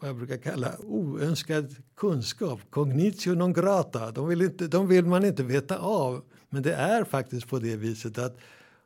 vad 0.00 0.08
jag 0.08 0.16
brukar 0.16 0.36
kalla 0.36 0.78
oönskad 0.78 1.76
kunskap, 1.96 2.60
cognitio 2.70 3.34
non 3.34 3.52
grata. 3.52 4.10
De 4.10 4.28
vill, 4.28 4.42
inte, 4.42 4.66
de 4.66 4.88
vill 4.88 5.04
man 5.04 5.24
inte 5.24 5.42
veta 5.42 5.78
av. 5.78 6.24
Men 6.48 6.62
det 6.62 6.74
är 6.74 7.04
faktiskt 7.04 7.48
på 7.48 7.58
det 7.58 7.76
viset 7.76 8.18
att 8.18 8.38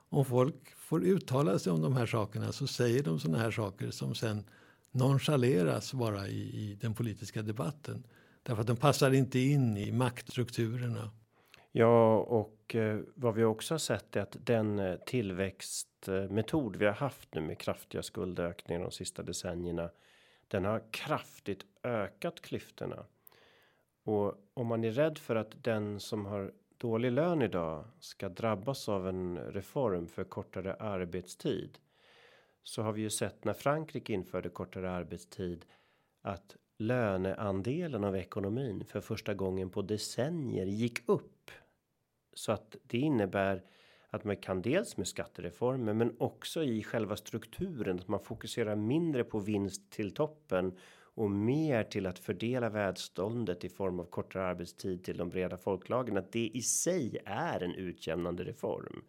om 0.08 0.24
folk 0.24 0.54
får 0.92 1.04
uttala 1.04 1.58
sig 1.58 1.72
om 1.72 1.82
de 1.82 1.96
här 1.96 2.06
sakerna 2.06 2.52
så 2.52 2.66
säger 2.66 3.02
de 3.02 3.20
såna 3.20 3.38
här 3.38 3.50
saker 3.50 3.90
som 3.90 4.14
sen 4.14 4.44
nonchaleras 4.90 5.94
bara 5.94 6.26
i, 6.28 6.40
i 6.40 6.78
den 6.80 6.94
politiska 6.94 7.42
debatten. 7.42 8.04
Därför 8.42 8.60
att 8.60 8.66
de 8.66 8.76
passar 8.76 9.14
inte 9.14 9.38
in 9.38 9.76
i 9.76 9.92
maktstrukturerna. 9.92 11.10
Ja, 11.70 12.16
och 12.18 12.74
eh, 12.74 13.00
vad 13.14 13.34
vi 13.34 13.44
också 13.44 13.74
har 13.74 13.78
sett 13.78 14.16
är 14.16 14.20
att 14.20 14.36
den 14.40 14.78
eh, 14.78 14.96
tillväxtmetod 14.96 16.76
vi 16.76 16.86
har 16.86 16.92
haft 16.92 17.34
nu 17.34 17.40
med 17.40 17.58
kraftiga 17.58 18.02
skuldökningar 18.02 18.82
de 18.82 18.90
sista 18.90 19.22
decennierna. 19.22 19.90
Den 20.48 20.64
har 20.64 20.82
kraftigt 20.90 21.64
ökat 21.82 22.40
klyftorna. 22.40 23.04
Och 24.04 24.34
om 24.54 24.66
man 24.66 24.84
är 24.84 24.90
rädd 24.90 25.18
för 25.18 25.36
att 25.36 25.64
den 25.64 26.00
som 26.00 26.26
har 26.26 26.52
dålig 26.82 27.12
lön 27.12 27.42
idag 27.42 27.84
ska 28.00 28.28
drabbas 28.28 28.88
av 28.88 29.08
en 29.08 29.38
reform 29.38 30.06
för 30.06 30.24
kortare 30.24 30.74
arbetstid. 30.74 31.78
Så 32.62 32.82
har 32.82 32.92
vi 32.92 33.02
ju 33.02 33.10
sett 33.10 33.44
när 33.44 33.52
Frankrike 33.52 34.12
införde 34.12 34.48
kortare 34.48 34.90
arbetstid 34.90 35.64
att 36.22 36.56
löneandelen 36.78 38.04
av 38.04 38.16
ekonomin 38.16 38.84
för 38.84 39.00
första 39.00 39.34
gången 39.34 39.70
på 39.70 39.82
decennier 39.82 40.66
gick 40.66 41.08
upp. 41.08 41.50
Så 42.34 42.52
att 42.52 42.76
det 42.82 42.98
innebär 42.98 43.62
att 44.10 44.24
man 44.24 44.36
kan 44.36 44.62
dels 44.62 44.96
med 44.96 45.08
skattereformer 45.08 45.94
men 45.94 46.16
också 46.18 46.62
i 46.62 46.82
själva 46.82 47.16
strukturen 47.16 47.98
att 47.98 48.08
man 48.08 48.20
fokuserar 48.20 48.76
mindre 48.76 49.24
på 49.24 49.38
vinst 49.38 49.90
till 49.90 50.14
toppen 50.14 50.78
och 51.14 51.30
mer 51.30 51.84
till 51.84 52.06
att 52.06 52.18
fördela 52.18 52.68
välståndet 52.68 53.64
i 53.64 53.68
form 53.68 54.00
av 54.00 54.04
kortare 54.04 54.46
arbetstid 54.46 55.04
till 55.04 55.16
de 55.16 55.28
breda 55.28 55.56
folklagren 55.56 56.16
att 56.16 56.32
det 56.32 56.50
i 56.54 56.62
sig 56.62 57.18
är 57.24 57.62
en 57.62 57.74
utjämnande 57.74 58.44
reform 58.44 59.02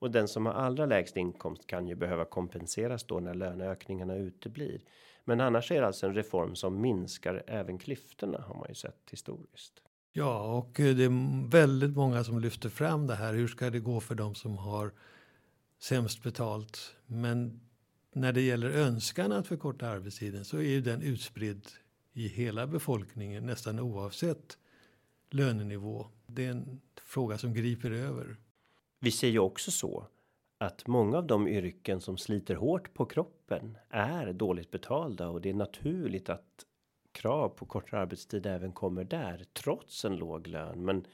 och 0.00 0.10
den 0.10 0.28
som 0.28 0.46
har 0.46 0.52
allra 0.52 0.86
lägst 0.86 1.16
inkomst 1.16 1.66
kan 1.66 1.88
ju 1.88 1.94
behöva 1.94 2.24
kompenseras 2.24 3.04
då 3.04 3.20
när 3.20 3.34
löneökningarna 3.34 4.14
uteblir. 4.14 4.80
Men 5.24 5.40
annars 5.40 5.70
är 5.72 5.80
det 5.80 5.86
alltså 5.86 6.06
en 6.06 6.14
reform 6.14 6.54
som 6.54 6.80
minskar 6.80 7.42
även 7.46 7.78
klyftorna 7.78 8.40
har 8.40 8.54
man 8.54 8.68
ju 8.68 8.74
sett 8.74 9.10
historiskt. 9.10 9.82
Ja, 10.12 10.58
och 10.58 10.80
eh, 10.80 10.94
det 10.94 11.04
är 11.04 11.50
väldigt 11.50 11.96
många 11.96 12.24
som 12.24 12.40
lyfter 12.40 12.68
fram 12.68 13.06
det 13.06 13.14
här. 13.14 13.34
Hur 13.34 13.48
ska 13.48 13.70
det 13.70 13.80
gå 13.80 14.00
för 14.00 14.14
dem 14.14 14.34
som 14.34 14.58
har 14.58 14.92
sämst 15.78 16.22
betalt? 16.22 16.96
Men 17.06 17.60
när 18.12 18.32
det 18.32 18.40
gäller 18.40 18.70
önskan 18.70 19.32
att 19.32 19.46
förkorta 19.46 19.88
arbetstiden 19.88 20.44
så 20.44 20.56
är 20.56 20.62
ju 20.62 20.80
den 20.80 21.02
utspridd 21.02 21.68
i 22.12 22.28
hela 22.28 22.66
befolkningen 22.66 23.46
nästan 23.46 23.80
oavsett 23.80 24.58
lönenivå. 25.30 26.06
Det 26.26 26.46
är 26.46 26.50
en 26.50 26.80
fråga 27.04 27.38
som 27.38 27.54
griper 27.54 27.90
över. 27.90 28.36
Vi 28.98 29.10
ser 29.10 29.28
ju 29.28 29.38
också 29.38 29.70
så 29.70 30.06
att 30.58 30.86
många 30.86 31.18
av 31.18 31.26
de 31.26 31.48
yrken 31.48 32.00
som 32.00 32.18
sliter 32.18 32.54
hårt 32.54 32.94
på 32.94 33.06
kroppen 33.06 33.78
är 33.88 34.32
dåligt 34.32 34.70
betalda 34.70 35.28
och 35.28 35.40
det 35.40 35.50
är 35.50 35.54
naturligt 35.54 36.28
att 36.28 36.66
krav 37.12 37.48
på 37.48 37.66
kortare 37.66 38.00
arbetstid 38.00 38.46
även 38.46 38.72
kommer 38.72 39.04
där 39.04 39.44
trots 39.52 40.04
en 40.04 40.16
låg 40.16 40.46
lön. 40.46 40.84
Men 40.84 41.06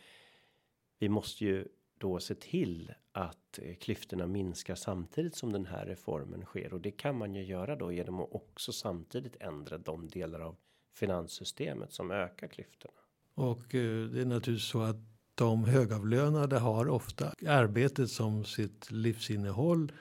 vi 0.99 1.09
måste 1.09 1.45
ju 1.45 1.69
då 1.99 2.21
se 2.21 2.35
till 2.35 2.93
att 3.13 3.59
eh, 3.63 3.75
klyftorna 3.75 4.27
minskar 4.27 4.75
samtidigt 4.75 5.37
som 5.37 5.53
den 5.53 5.67
här 5.67 5.87
reformen 5.87 6.45
sker 6.45 6.73
och 6.73 6.81
det 6.81 6.91
kan 6.91 7.19
man 7.19 7.35
ju 7.35 7.45
göra 7.45 7.77
då 7.77 7.93
genom 7.93 8.21
att 8.21 8.29
också 8.33 8.73
samtidigt 8.73 9.37
ändra 9.41 9.79
de 9.79 10.09
delar 10.09 10.41
av 10.41 10.57
finanssystemet 10.95 11.93
som 11.93 12.11
ökar 12.11 12.49
klyftorna. 12.49 12.95
Och 13.35 13.75
eh, 13.75 14.07
det 14.07 14.21
är 14.21 14.25
naturligtvis 14.25 14.69
så 14.69 14.81
att 14.81 14.97
de 15.35 15.65
högavlönade 15.65 16.59
har 16.59 16.89
ofta 16.89 17.33
arbetet 17.47 18.11
som 18.11 18.45
sitt 18.45 18.91
livsinnehåll 18.91 19.93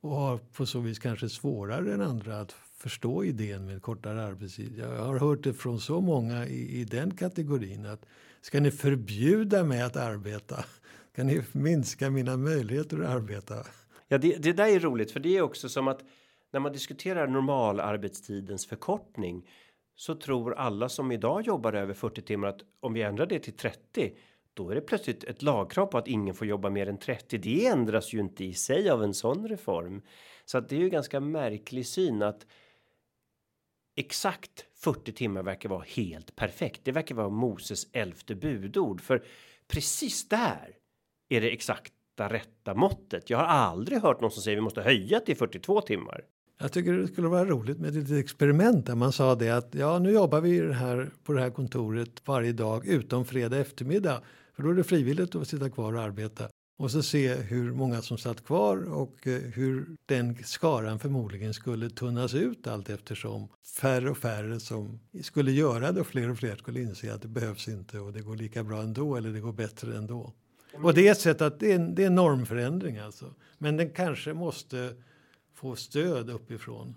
och 0.00 0.16
har 0.16 0.38
på 0.38 0.66
så 0.66 0.80
vis 0.80 0.98
kanske 0.98 1.28
svårare 1.28 1.94
än 1.94 2.00
andra 2.00 2.40
att 2.40 2.52
förstå 2.52 3.24
idén 3.24 3.66
med 3.66 3.82
kortare 3.82 4.22
arbetstid. 4.22 4.78
Jag 4.78 5.04
har 5.04 5.18
hört 5.18 5.44
det 5.44 5.54
från 5.54 5.80
så 5.80 6.00
många 6.00 6.46
i, 6.46 6.80
i 6.80 6.84
den 6.84 7.16
kategorin 7.16 7.86
att 7.86 8.06
ska 8.40 8.60
ni 8.60 8.70
förbjuda 8.70 9.64
mig 9.64 9.82
att 9.82 9.96
arbeta? 9.96 10.64
Kan 11.14 11.26
ni 11.26 11.42
minska 11.52 12.10
mina 12.10 12.36
möjligheter 12.36 13.00
att 13.00 13.08
arbeta? 13.08 13.54
Ja, 14.08 14.18
det, 14.18 14.36
det 14.36 14.52
där 14.52 14.66
är 14.66 14.80
roligt 14.80 15.10
för 15.10 15.20
det 15.20 15.36
är 15.36 15.42
också 15.42 15.68
som 15.68 15.88
att 15.88 16.04
när 16.52 16.60
man 16.60 16.72
diskuterar 16.72 17.26
normalarbetstidens 17.26 18.66
förkortning 18.66 19.48
så 19.94 20.14
tror 20.14 20.54
alla 20.54 20.88
som 20.88 21.12
idag 21.12 21.46
jobbar 21.46 21.72
över 21.72 21.94
40 21.94 22.22
timmar 22.22 22.48
att 22.48 22.60
om 22.80 22.92
vi 22.92 23.02
ändrar 23.02 23.26
det 23.26 23.38
till 23.38 23.56
30 23.56 24.12
då 24.54 24.70
är 24.70 24.74
det 24.74 24.80
plötsligt 24.80 25.24
ett 25.24 25.42
lagkrav 25.42 25.86
på 25.86 25.98
att 25.98 26.08
ingen 26.08 26.34
får 26.34 26.46
jobba 26.46 26.70
mer 26.70 26.88
än 26.88 26.98
30. 26.98 27.38
Det 27.38 27.66
ändras 27.66 28.12
ju 28.12 28.20
inte 28.20 28.44
i 28.44 28.54
sig 28.54 28.90
av 28.90 29.02
en 29.02 29.14
sån 29.14 29.48
reform. 29.48 30.02
Så 30.44 30.58
att 30.58 30.68
det 30.68 30.76
är 30.76 30.80
ju 30.80 30.90
ganska 30.90 31.20
märklig 31.20 31.86
syn 31.86 32.22
att 32.22 32.46
exakt 33.96 34.66
40 34.74 35.12
timmar 35.12 35.42
verkar 35.42 35.68
vara 35.68 35.84
helt 35.96 36.36
perfekt. 36.36 36.80
Det 36.84 36.92
verkar 36.92 37.14
vara 37.14 37.28
Moses 37.28 37.86
elfte 37.92 38.34
budord 38.34 39.00
för 39.00 39.24
precis 39.68 40.28
där 40.28 40.76
är 41.28 41.40
det 41.40 41.50
exakta 41.50 42.28
rätta 42.28 42.74
måttet. 42.74 43.30
Jag 43.30 43.38
har 43.38 43.44
aldrig 43.44 44.02
hört 44.02 44.20
någon 44.20 44.30
som 44.30 44.42
säger 44.42 44.56
vi 44.56 44.60
måste 44.60 44.82
höja 44.82 45.20
till 45.20 45.36
42 45.36 45.80
timmar. 45.80 46.24
Jag 46.60 46.72
tycker 46.72 46.92
det 46.92 47.08
skulle 47.08 47.28
vara 47.28 47.44
roligt 47.44 47.78
med 47.78 47.88
ett 47.88 47.94
litet 47.94 48.24
experiment 48.24 48.86
där 48.86 48.94
man 48.94 49.12
sa 49.12 49.34
det 49.34 49.50
att 49.50 49.74
ja, 49.74 49.98
nu 49.98 50.10
jobbar 50.10 50.40
vi 50.40 50.60
det 50.60 50.74
här 50.74 51.10
på 51.24 51.32
det 51.32 51.40
här 51.40 51.50
kontoret 51.50 52.22
varje 52.24 52.52
dag 52.52 52.86
utom 52.86 53.24
fredag 53.24 53.58
eftermiddag. 53.58 54.20
För 54.56 54.62
då 54.62 54.70
är 54.70 54.74
det 54.74 54.84
frivilligt 54.84 55.34
att 55.34 55.48
sitta 55.48 55.70
kvar 55.70 55.92
och 55.92 56.02
arbeta. 56.02 56.48
Och 56.78 56.90
så 56.90 57.02
se 57.02 57.34
hur 57.34 57.72
många 57.72 58.02
som 58.02 58.18
satt 58.18 58.44
kvar 58.44 58.92
och 58.92 59.26
eh, 59.26 59.40
hur 59.40 59.86
den 60.06 60.44
skaran 60.44 60.98
förmodligen 60.98 61.54
skulle 61.54 61.90
tunnas 61.90 62.34
ut 62.34 62.66
allt 62.66 62.90
eftersom 62.90 63.48
färre 63.80 64.10
och 64.10 64.18
färre 64.18 64.60
som 64.60 65.00
skulle 65.22 65.52
göra 65.52 65.92
det 65.92 66.00
och 66.00 66.06
fler 66.06 66.30
och 66.30 66.38
fler 66.38 66.56
skulle 66.56 66.80
inse 66.80 67.14
att 67.14 67.22
det 67.22 67.28
behövs 67.28 67.68
inte 67.68 67.98
och 67.98 68.12
det 68.12 68.20
går 68.20 68.36
lika 68.36 68.64
bra 68.64 68.82
ändå 68.82 69.16
eller 69.16 69.30
det 69.30 69.40
går 69.40 69.52
bättre 69.52 69.96
ändå. 69.96 70.32
Och 70.82 70.94
det 70.94 71.08
är 71.08 71.12
ett 71.12 71.20
sätt 71.20 71.42
att 71.42 71.60
det 71.60 71.72
är 71.72 71.76
en, 71.76 71.94
det 71.94 72.02
är 72.02 72.06
en 72.06 72.14
normförändring 72.14 72.98
alltså. 72.98 73.34
Men 73.58 73.76
den 73.76 73.90
kanske 73.90 74.34
måste 74.34 74.94
få 75.52 75.76
stöd 75.76 76.30
uppifrån. 76.30 76.94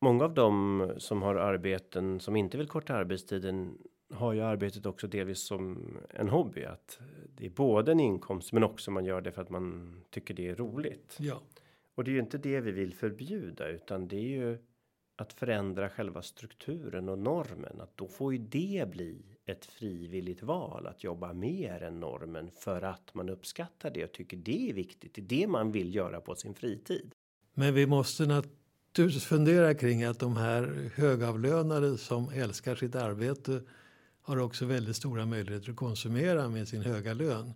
Många 0.00 0.24
av 0.24 0.34
dem 0.34 0.90
som 0.98 1.22
har 1.22 1.34
arbeten 1.34 2.20
som 2.20 2.36
inte 2.36 2.58
vill 2.58 2.68
korta 2.68 2.94
arbetstiden 2.94 3.78
har 4.10 4.32
ju 4.32 4.40
arbetet 4.40 4.86
också 4.86 5.06
delvis 5.06 5.46
som 5.46 5.96
en 6.10 6.28
hobby 6.28 6.64
att 6.64 6.98
det 7.36 7.46
är 7.46 7.50
både 7.50 7.92
en 7.92 8.00
inkomst 8.00 8.52
men 8.52 8.64
också 8.64 8.90
man 8.90 9.04
gör 9.04 9.20
det 9.20 9.32
för 9.32 9.42
att 9.42 9.50
man 9.50 9.96
tycker 10.10 10.34
det 10.34 10.48
är 10.48 10.54
roligt. 10.54 11.16
Ja. 11.18 11.42
Och 11.94 12.04
det 12.04 12.10
är 12.10 12.12
ju 12.12 12.20
inte 12.20 12.38
det 12.38 12.60
vi 12.60 12.70
vill 12.72 12.94
förbjuda 12.94 13.68
utan 13.68 14.08
det 14.08 14.16
är 14.16 14.28
ju 14.28 14.58
att 15.16 15.32
förändra 15.32 15.88
själva 15.88 16.22
strukturen 16.22 17.08
och 17.08 17.18
normen 17.18 17.80
att 17.80 17.96
då 17.96 18.08
får 18.08 18.32
ju 18.32 18.38
det 18.38 18.90
bli 18.90 19.33
ett 19.46 19.66
frivilligt 19.66 20.42
val 20.42 20.86
att 20.86 21.04
jobba 21.04 21.32
mer 21.32 21.82
än 21.82 22.00
normen 22.00 22.50
för 22.56 22.82
att 22.82 23.14
man 23.14 23.28
uppskattar 23.28 23.90
det 23.90 24.04
och 24.04 24.12
tycker 24.12 24.36
det 24.36 24.70
är 24.70 24.74
viktigt. 24.74 25.14
Det 25.14 25.20
är 25.20 25.26
det 25.26 25.46
man 25.46 25.72
vill 25.72 25.94
göra 25.94 26.20
på 26.20 26.34
sin 26.34 26.54
fritid. 26.54 27.12
Men 27.54 27.74
vi 27.74 27.86
måste 27.86 28.26
naturligtvis 28.26 29.24
fundera 29.24 29.74
kring 29.74 30.04
att 30.04 30.18
de 30.18 30.36
här 30.36 30.90
högavlönade 30.94 31.98
som 31.98 32.28
älskar 32.28 32.74
sitt 32.74 32.94
arbete 32.94 33.62
har 34.22 34.36
också 34.36 34.66
väldigt 34.66 34.96
stora 34.96 35.26
möjligheter 35.26 35.70
att 35.70 35.76
konsumera 35.76 36.48
med 36.48 36.68
sin 36.68 36.82
höga 36.82 37.14
lön. 37.14 37.52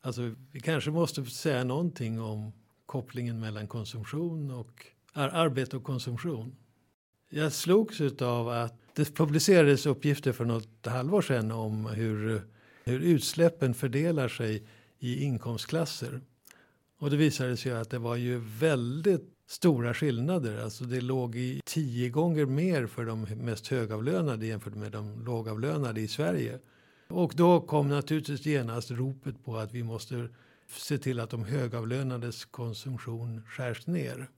Alltså, 0.00 0.34
vi 0.52 0.60
kanske 0.60 0.90
måste 0.90 1.24
säga 1.24 1.64
någonting 1.64 2.20
om 2.20 2.52
kopplingen 2.86 3.40
mellan 3.40 3.68
konsumtion 3.68 4.50
och 4.50 4.86
arbete 5.12 5.76
och 5.76 5.84
konsumtion. 5.84 6.56
Jag 7.30 7.52
slogs 7.52 8.00
av 8.20 8.48
att 8.48 8.79
det 8.94 9.14
publicerades 9.14 9.86
uppgifter 9.86 10.32
för 10.32 10.44
något 10.44 10.86
halvår 10.86 11.22
sedan 11.22 11.52
om 11.52 11.86
hur, 11.86 12.42
hur 12.84 13.00
utsläppen 13.00 13.74
fördelar 13.74 14.28
sig 14.28 14.62
i 14.98 15.24
inkomstklasser. 15.24 16.20
Och 16.98 17.10
det 17.10 17.16
visade 17.16 17.56
sig 17.56 17.72
att 17.72 17.90
det 17.90 17.98
var 17.98 18.16
ju 18.16 18.38
väldigt 18.38 19.34
stora 19.46 19.94
skillnader. 19.94 20.62
Alltså 20.62 20.84
det 20.84 21.00
låg 21.00 21.36
i 21.36 21.60
tio 21.64 22.08
gånger 22.08 22.46
mer 22.46 22.86
för 22.86 23.04
de 23.04 23.22
mest 23.22 23.68
högavlönade 23.68 24.46
jämfört 24.46 24.74
med 24.74 24.92
de 24.92 25.24
lågavlönade 25.24 26.00
i 26.00 26.08
Sverige. 26.08 26.58
Och 27.08 27.32
då 27.36 27.60
kom 27.60 27.88
naturligtvis 27.88 28.46
genast 28.46 28.90
ropet 28.90 29.44
på 29.44 29.56
att 29.56 29.74
vi 29.74 29.82
måste 29.82 30.28
se 30.68 30.98
till 30.98 31.20
att 31.20 31.30
de 31.30 31.44
högavlönades 31.44 32.44
konsumtion 32.44 33.42
skärs 33.46 33.86
ner 33.86 34.28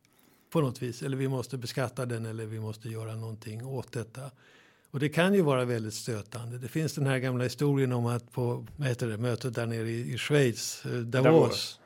på 0.52 0.60
något 0.60 0.82
vis. 0.82 1.02
Eller 1.02 1.16
vi 1.16 1.28
måste 1.28 1.58
beskatta 1.58 2.06
den 2.06 2.26
eller 2.26 2.46
vi 2.46 2.60
måste 2.60 2.88
göra 2.88 3.14
någonting 3.14 3.66
åt 3.66 3.92
detta. 3.92 4.30
Och 4.90 5.00
det 5.00 5.08
kan 5.08 5.34
ju 5.34 5.42
vara 5.42 5.64
väldigt 5.64 5.94
stötande. 5.94 6.58
Det 6.58 6.68
finns 6.68 6.94
den 6.94 7.06
här 7.06 7.18
gamla 7.18 7.44
historien 7.44 7.92
om 7.92 8.06
att 8.06 8.32
på 8.32 8.66
vad 8.76 8.88
heter 8.88 9.08
det, 9.08 9.18
mötet 9.18 9.54
där 9.54 9.66
nere 9.66 9.90
i, 9.90 10.12
i 10.12 10.18
Schweiz, 10.18 10.84
eh, 10.86 10.92
Davos, 10.92 11.24
Davos 11.24 11.78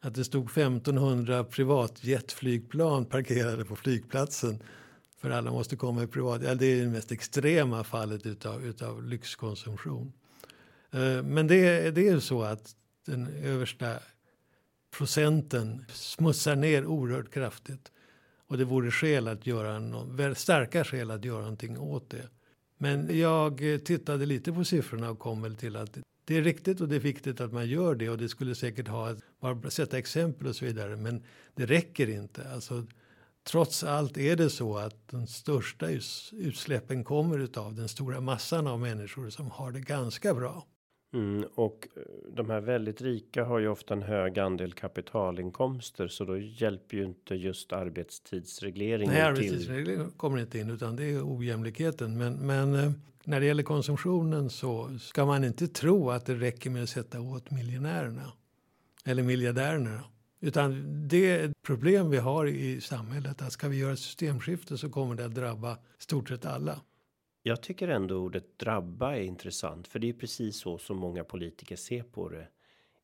att 0.00 0.14
det 0.14 0.24
stod 0.24 0.44
1500 0.44 1.44
privatjetflygplan 1.44 3.04
parkerade 3.04 3.64
på 3.64 3.76
flygplatsen. 3.76 4.62
För 5.18 5.30
alla 5.30 5.50
måste 5.50 5.76
komma 5.76 6.02
i 6.02 6.06
privat. 6.06 6.42
Ja, 6.44 6.54
det 6.54 6.66
är 6.66 6.82
det 6.84 6.88
mest 6.88 7.12
extrema 7.12 7.84
fallet 7.84 8.26
utav, 8.26 8.64
utav 8.64 9.04
lyxkonsumtion. 9.04 10.12
Eh, 10.90 11.22
men 11.22 11.46
det, 11.46 11.90
det 11.90 12.08
är 12.08 12.20
så 12.20 12.42
att 12.42 12.74
den 13.06 13.28
översta 13.42 13.98
procenten 14.96 15.84
smutsar 15.92 16.56
ner 16.56 16.86
oerhört 16.86 17.30
kraftigt. 17.30 17.92
Och 18.52 18.58
det 18.58 18.64
vore 18.64 18.90
skäl 18.90 19.28
att 19.28 19.46
göra 19.46 19.78
någon, 19.78 20.34
starka 20.34 20.84
skäl 20.84 21.10
att 21.10 21.24
göra 21.24 21.40
någonting 21.40 21.78
åt 21.78 22.10
det. 22.10 22.28
Men 22.78 23.18
jag 23.18 23.72
eh, 23.72 23.78
tittade 23.78 24.26
lite 24.26 24.52
på 24.52 24.64
siffrorna 24.64 25.10
och 25.10 25.18
kom 25.18 25.42
väl 25.42 25.56
till 25.56 25.76
att 25.76 25.98
det 26.24 26.36
är 26.36 26.42
riktigt 26.42 26.80
och 26.80 26.88
det 26.88 26.96
är 26.96 27.00
viktigt 27.00 27.40
att 27.40 27.52
man 27.52 27.66
gör 27.66 27.94
det 27.94 28.10
och 28.10 28.18
det 28.18 28.28
skulle 28.28 28.54
säkert 28.54 28.88
ha, 28.88 29.16
bara 29.40 29.70
sätta 29.70 29.98
exempel 29.98 30.46
och 30.46 30.56
så 30.56 30.64
vidare. 30.64 30.96
Men 30.96 31.22
det 31.54 31.66
räcker 31.66 32.08
inte. 32.08 32.50
Alltså, 32.50 32.86
trots 33.44 33.84
allt 33.84 34.18
är 34.18 34.36
det 34.36 34.50
så 34.50 34.78
att 34.78 35.08
de 35.08 35.26
största 35.26 35.86
utsläppen 36.32 37.04
kommer 37.04 37.58
av 37.58 37.74
den 37.74 37.88
stora 37.88 38.20
massan 38.20 38.66
av 38.66 38.80
människor 38.80 39.30
som 39.30 39.50
har 39.50 39.72
det 39.72 39.80
ganska 39.80 40.34
bra. 40.34 40.66
Mm, 41.14 41.44
och 41.54 41.88
eh, 41.96 42.02
de 42.32 42.50
här 42.50 42.60
väldigt 42.60 43.00
rika 43.00 43.44
har 43.44 43.58
ju 43.58 43.68
ofta 43.68 43.94
en 43.94 44.02
hög 44.02 44.38
andel 44.38 44.72
kapitalinkomster 44.72 46.08
så 46.08 46.24
då 46.24 46.38
hjälper 46.38 46.96
ju 46.96 47.04
inte 47.04 47.34
just 47.34 47.72
arbetstidsregleringen. 47.72 49.14
Nej, 49.14 49.22
arbetstidsregleringen 49.22 50.10
kommer 50.10 50.38
inte 50.38 50.58
in 50.58 50.70
utan 50.70 50.96
det 50.96 51.04
är 51.04 51.36
ojämlikheten. 51.36 52.18
Men, 52.18 52.34
men 52.34 52.74
eh, 52.74 52.92
när 53.24 53.40
det 53.40 53.46
gäller 53.46 53.62
konsumtionen 53.62 54.50
så 54.50 54.98
ska 54.98 55.26
man 55.26 55.44
inte 55.44 55.68
tro 55.68 56.10
att 56.10 56.26
det 56.26 56.34
räcker 56.34 56.70
med 56.70 56.82
att 56.82 56.88
sätta 56.88 57.20
åt 57.20 57.50
miljonärerna 57.50 58.32
eller 59.04 59.22
miljardärerna. 59.22 60.04
Utan 60.40 60.84
det 61.08 61.52
problem 61.62 62.10
vi 62.10 62.16
har 62.16 62.46
i 62.46 62.80
samhället 62.80 63.42
att 63.42 63.52
ska 63.52 63.68
vi 63.68 63.78
göra 63.78 63.92
ett 63.92 63.98
systemskifte 63.98 64.78
så 64.78 64.90
kommer 64.90 65.14
det 65.14 65.24
att 65.24 65.34
drabba 65.34 65.78
stort 65.98 66.28
sett 66.28 66.46
alla. 66.46 66.80
Jag 67.44 67.60
tycker 67.62 67.88
ändå 67.88 68.16
ordet 68.16 68.58
drabba 68.58 69.16
är 69.16 69.20
intressant 69.20 69.88
för 69.88 69.98
det 69.98 70.08
är 70.08 70.12
precis 70.12 70.56
så 70.56 70.78
som 70.78 70.96
många 70.96 71.24
politiker 71.24 71.76
ser 71.76 72.02
på 72.02 72.28
det. 72.28 72.48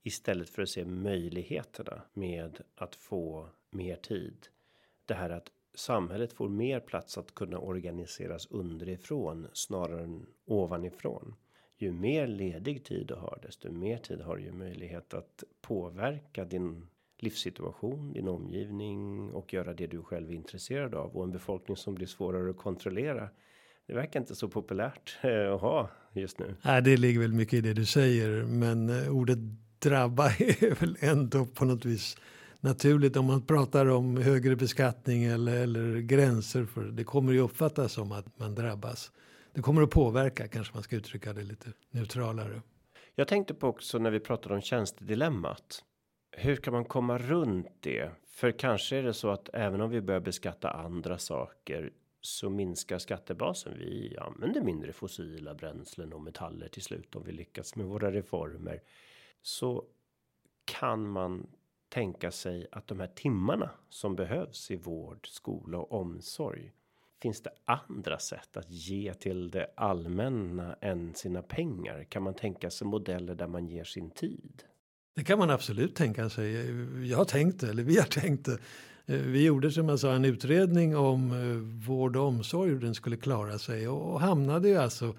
Istället 0.02 0.50
för 0.50 0.62
att 0.62 0.68
se 0.68 0.84
möjligheterna 0.84 2.02
med 2.12 2.60
att 2.76 2.94
få 2.94 3.48
mer 3.70 3.96
tid. 3.96 4.48
Det 5.06 5.14
här 5.14 5.30
att 5.30 5.50
samhället 5.74 6.32
får 6.32 6.48
mer 6.48 6.80
plats 6.80 7.18
att 7.18 7.34
kunna 7.34 7.58
organiseras 7.58 8.46
underifrån 8.46 9.46
snarare 9.52 10.02
än 10.02 10.26
ovanifrån. 10.44 11.34
Ju 11.76 11.92
mer 11.92 12.26
ledig 12.26 12.84
tid 12.84 13.06
du 13.06 13.14
har, 13.14 13.38
desto 13.42 13.72
mer 13.72 13.98
tid 13.98 14.20
har 14.20 14.36
du 14.36 14.42
ju 14.42 14.52
möjlighet 14.52 15.14
att 15.14 15.44
påverka 15.60 16.44
din 16.44 16.88
livssituation, 17.16 18.12
din 18.12 18.28
omgivning 18.28 19.30
och 19.30 19.52
göra 19.52 19.74
det 19.74 19.86
du 19.86 20.02
själv 20.02 20.30
är 20.30 20.34
intresserad 20.34 20.94
av 20.94 21.16
och 21.16 21.24
en 21.24 21.32
befolkning 21.32 21.76
som 21.76 21.94
blir 21.94 22.06
svårare 22.06 22.50
att 22.50 22.56
kontrollera. 22.56 23.30
Det 23.88 23.94
verkar 23.94 24.20
inte 24.20 24.34
så 24.34 24.48
populärt 24.48 25.18
eh, 25.22 25.52
att 25.54 25.60
ha 25.60 25.90
just 26.12 26.38
nu. 26.38 26.54
Nej, 26.62 26.82
det 26.82 26.96
ligger 26.96 27.20
väl 27.20 27.32
mycket 27.32 27.54
i 27.54 27.60
det 27.60 27.74
du 27.74 27.84
säger, 27.86 28.44
men 28.44 28.88
eh, 28.88 29.16
ordet 29.16 29.38
drabba 29.78 30.26
är 30.38 30.80
väl 30.80 30.96
ändå 31.00 31.46
på 31.46 31.64
något 31.64 31.84
vis 31.84 32.16
naturligt 32.60 33.16
om 33.16 33.24
man 33.24 33.46
pratar 33.46 33.86
om 33.86 34.16
högre 34.16 34.56
beskattning 34.56 35.24
eller, 35.24 35.56
eller 35.56 35.98
gränser 35.98 36.64
för 36.64 36.84
det 36.84 37.04
kommer 37.04 37.32
ju 37.32 37.40
uppfattas 37.40 37.92
som 37.92 38.12
att 38.12 38.38
man 38.38 38.54
drabbas. 38.54 39.12
Det 39.52 39.62
kommer 39.62 39.82
att 39.82 39.90
påverka 39.90 40.48
kanske 40.48 40.74
man 40.74 40.82
ska 40.82 40.96
uttrycka 40.96 41.32
det 41.32 41.42
lite 41.42 41.72
neutralare. 41.90 42.62
Jag 43.14 43.28
tänkte 43.28 43.54
på 43.54 43.68
också 43.68 43.98
när 43.98 44.10
vi 44.10 44.20
pratade 44.20 44.54
om 44.54 44.60
tjänstedilemmat. 44.60 45.84
Hur 46.36 46.56
kan 46.56 46.72
man 46.72 46.84
komma 46.84 47.18
runt 47.18 47.66
det? 47.80 48.10
För 48.30 48.50
kanske 48.50 48.96
är 48.96 49.02
det 49.02 49.14
så 49.14 49.30
att 49.30 49.48
även 49.52 49.80
om 49.80 49.90
vi 49.90 50.00
börjar 50.00 50.20
beskatta 50.20 50.70
andra 50.70 51.18
saker 51.18 51.90
så 52.28 52.50
minskar 52.50 52.98
skattebasen. 52.98 53.78
Vi 53.78 54.16
använder 54.20 54.60
mindre 54.60 54.92
fossila 54.92 55.54
bränslen 55.54 56.12
och 56.12 56.22
metaller 56.22 56.68
till 56.68 56.82
slut 56.82 57.14
om 57.16 57.22
vi 57.24 57.32
lyckas 57.32 57.76
med 57.76 57.86
våra 57.86 58.12
reformer. 58.12 58.82
Så 59.42 59.84
kan 60.64 61.08
man 61.08 61.46
tänka 61.88 62.30
sig 62.30 62.66
att 62.72 62.86
de 62.86 63.00
här 63.00 63.06
timmarna 63.06 63.70
som 63.88 64.16
behövs 64.16 64.70
i 64.70 64.76
vård, 64.76 65.28
skola 65.28 65.78
och 65.78 65.92
omsorg. 66.00 66.72
Finns 67.22 67.42
det 67.42 67.50
andra 67.64 68.18
sätt 68.18 68.56
att 68.56 68.70
ge 68.70 69.14
till 69.14 69.50
det 69.50 69.70
allmänna 69.76 70.74
än 70.80 71.14
sina 71.14 71.42
pengar? 71.42 72.04
Kan 72.04 72.22
man 72.22 72.34
tänka 72.34 72.70
sig 72.70 72.86
modeller 72.86 73.34
där 73.34 73.46
man 73.46 73.66
ger 73.66 73.84
sin 73.84 74.10
tid? 74.10 74.62
Det 75.14 75.24
kan 75.24 75.38
man 75.38 75.50
absolut 75.50 75.94
tänka 75.94 76.30
sig. 76.30 76.52
Jag 77.10 77.18
har 77.18 77.24
tänkt 77.24 77.60
det, 77.60 77.70
eller 77.70 77.82
vi 77.82 77.96
har 77.96 78.06
tänkt 78.06 78.44
det. 78.44 78.58
Eh, 79.08 79.20
vi 79.20 79.44
gjorde 79.44 79.70
som 79.70 79.88
jag 79.88 80.00
sa 80.00 80.12
en 80.12 80.24
utredning 80.24 80.96
om 80.96 81.32
eh, 81.32 81.86
vård 81.88 82.16
och 82.16 82.26
omsorg 82.26 82.70
hur 82.70 82.80
den 82.80 82.94
skulle 82.94 83.16
klara 83.16 83.58
sig 83.58 83.88
och 83.88 84.20
hamnade 84.20 84.68
ju 84.68 84.76
alltså 84.76 85.14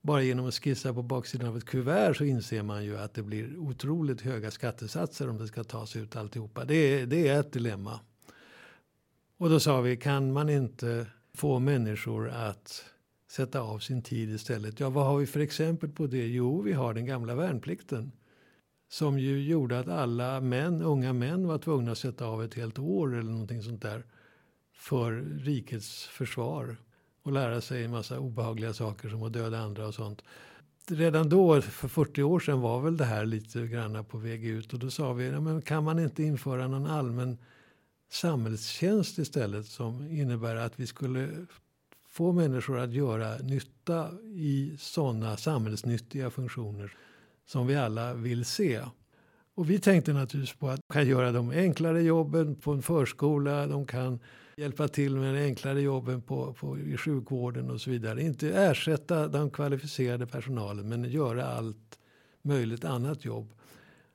bara 0.00 0.22
genom 0.22 0.46
att 0.46 0.54
skissa 0.54 0.94
på 0.94 1.02
baksidan 1.02 1.48
av 1.48 1.56
ett 1.56 1.64
kuvert 1.64 2.14
så 2.14 2.24
inser 2.24 2.62
man 2.62 2.84
ju 2.84 2.98
att 2.98 3.14
det 3.14 3.22
blir 3.22 3.58
otroligt 3.58 4.20
höga 4.20 4.50
skattesatser 4.50 5.28
om 5.28 5.38
det 5.38 5.46
ska 5.46 5.64
tas 5.64 5.96
ut 5.96 6.16
alltihopa. 6.16 6.64
Det 6.64 6.74
är, 6.74 7.06
det 7.06 7.28
är 7.28 7.40
ett 7.40 7.52
dilemma. 7.52 8.00
Och 9.36 9.50
då 9.50 9.60
sa 9.60 9.80
vi, 9.80 9.96
kan 9.96 10.32
man 10.32 10.48
inte 10.48 11.06
få 11.34 11.58
människor 11.58 12.28
att 12.30 12.84
sätta 13.30 13.60
av 13.60 13.78
sin 13.78 14.02
tid 14.02 14.30
istället? 14.30 14.80
Ja, 14.80 14.90
vad 14.90 15.06
har 15.06 15.18
vi 15.18 15.26
för 15.26 15.40
exempel 15.40 15.90
på 15.90 16.06
det? 16.06 16.26
Jo, 16.26 16.62
vi 16.62 16.72
har 16.72 16.94
den 16.94 17.06
gamla 17.06 17.34
värnplikten. 17.34 18.12
Som 18.90 19.18
ju 19.18 19.42
gjorde 19.42 19.78
att 19.78 19.88
alla 19.88 20.40
män, 20.40 20.82
unga 20.82 21.12
män 21.12 21.46
var 21.46 21.58
tvungna 21.58 21.92
att 21.92 21.98
sätta 21.98 22.26
av 22.26 22.44
ett 22.44 22.54
helt 22.54 22.78
år 22.78 23.18
eller 23.18 23.30
någonting 23.30 23.62
sånt 23.62 23.82
där. 23.82 24.04
För 24.74 25.12
rikets 25.38 26.04
försvar 26.04 26.76
och 27.22 27.32
lära 27.32 27.60
sig 27.60 27.84
en 27.84 27.90
massa 27.90 28.18
obehagliga 28.18 28.72
saker 28.72 29.08
som 29.08 29.22
att 29.22 29.32
döda 29.32 29.58
andra 29.58 29.86
och 29.86 29.94
sånt. 29.94 30.22
redan 30.88 31.28
då, 31.28 31.62
för 31.62 31.88
40 31.88 32.22
år 32.22 32.40
sedan, 32.40 32.60
var 32.60 32.80
väl 32.80 32.96
det 32.96 33.04
här 33.04 33.24
lite 33.24 33.66
grann 33.66 34.04
på 34.04 34.18
väg 34.18 34.44
ut. 34.44 34.72
Och 34.72 34.78
då 34.78 34.90
sa 34.90 35.12
vi, 35.12 35.28
ja, 35.28 35.40
men 35.40 35.62
kan 35.62 35.84
man 35.84 35.98
inte 35.98 36.22
införa 36.22 36.68
någon 36.68 36.86
allmän 36.86 37.38
samhällstjänst 38.10 39.18
istället 39.18 39.66
som 39.66 40.10
innebär 40.10 40.56
att 40.56 40.80
vi 40.80 40.86
skulle 40.86 41.46
få 42.08 42.32
människor 42.32 42.78
att 42.78 42.92
göra 42.92 43.36
nytta 43.38 44.10
i 44.22 44.76
sådana 44.78 45.36
samhällsnyttiga 45.36 46.30
funktioner 46.30 46.96
som 47.50 47.66
vi 47.66 47.76
alla 47.76 48.14
vill 48.14 48.44
se. 48.44 48.80
Och 49.54 49.70
vi 49.70 49.78
tänkte 49.78 50.12
naturligtvis 50.12 50.58
på 50.58 50.68
att 50.68 50.80
de 50.88 50.92
kan 50.92 51.08
göra 51.08 51.32
de 51.32 51.50
enklare 51.50 52.02
jobben 52.02 52.54
på 52.54 52.72
en 52.72 52.82
förskola, 52.82 53.66
de 53.66 53.86
kan 53.86 54.18
hjälpa 54.56 54.88
till 54.88 55.16
med 55.16 55.34
de 55.34 55.44
enklare 55.44 55.80
jobben 55.80 56.22
på, 56.22 56.52
på, 56.52 56.78
i 56.78 56.96
sjukvården 56.96 57.70
och 57.70 57.80
så 57.80 57.90
vidare. 57.90 58.22
Inte 58.22 58.48
ersätta 58.48 59.28
den 59.28 59.50
kvalificerade 59.50 60.26
personalen 60.26 60.88
men 60.88 61.04
göra 61.04 61.46
allt 61.46 61.98
möjligt 62.42 62.84
annat 62.84 63.24
jobb. 63.24 63.52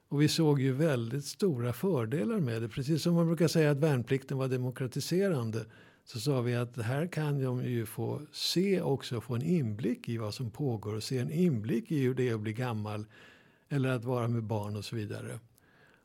Och 0.09 0.21
vi 0.21 0.27
såg 0.27 0.61
ju 0.61 0.73
väldigt 0.73 1.25
stora 1.25 1.73
fördelar 1.73 2.39
med 2.39 2.61
det. 2.61 2.69
Precis 2.69 3.03
som 3.03 3.13
man 3.13 3.27
brukar 3.27 3.47
säga 3.47 3.71
att 3.71 3.77
värnplikten 3.77 4.37
var 4.37 4.47
demokratiserande 4.47 5.65
så 6.05 6.19
sa 6.19 6.41
vi 6.41 6.55
att 6.55 6.77
här 6.77 7.07
kan 7.07 7.43
de 7.43 7.65
ju 7.65 7.85
få 7.85 8.21
se 8.31 8.81
också, 8.81 9.21
få 9.21 9.35
en 9.35 9.41
inblick 9.41 10.09
i 10.09 10.17
vad 10.17 10.33
som 10.33 10.51
pågår 10.51 10.95
och 10.95 11.03
se 11.03 11.17
en 11.17 11.31
inblick 11.31 11.91
i 11.91 12.03
hur 12.03 12.15
det 12.15 12.29
är 12.29 12.33
att 12.33 12.39
bli 12.39 12.53
gammal 12.53 13.05
eller 13.69 13.89
att 13.89 14.03
vara 14.03 14.27
med 14.27 14.43
barn 14.43 14.75
och 14.75 14.85
så 14.85 14.95
vidare. 14.95 15.39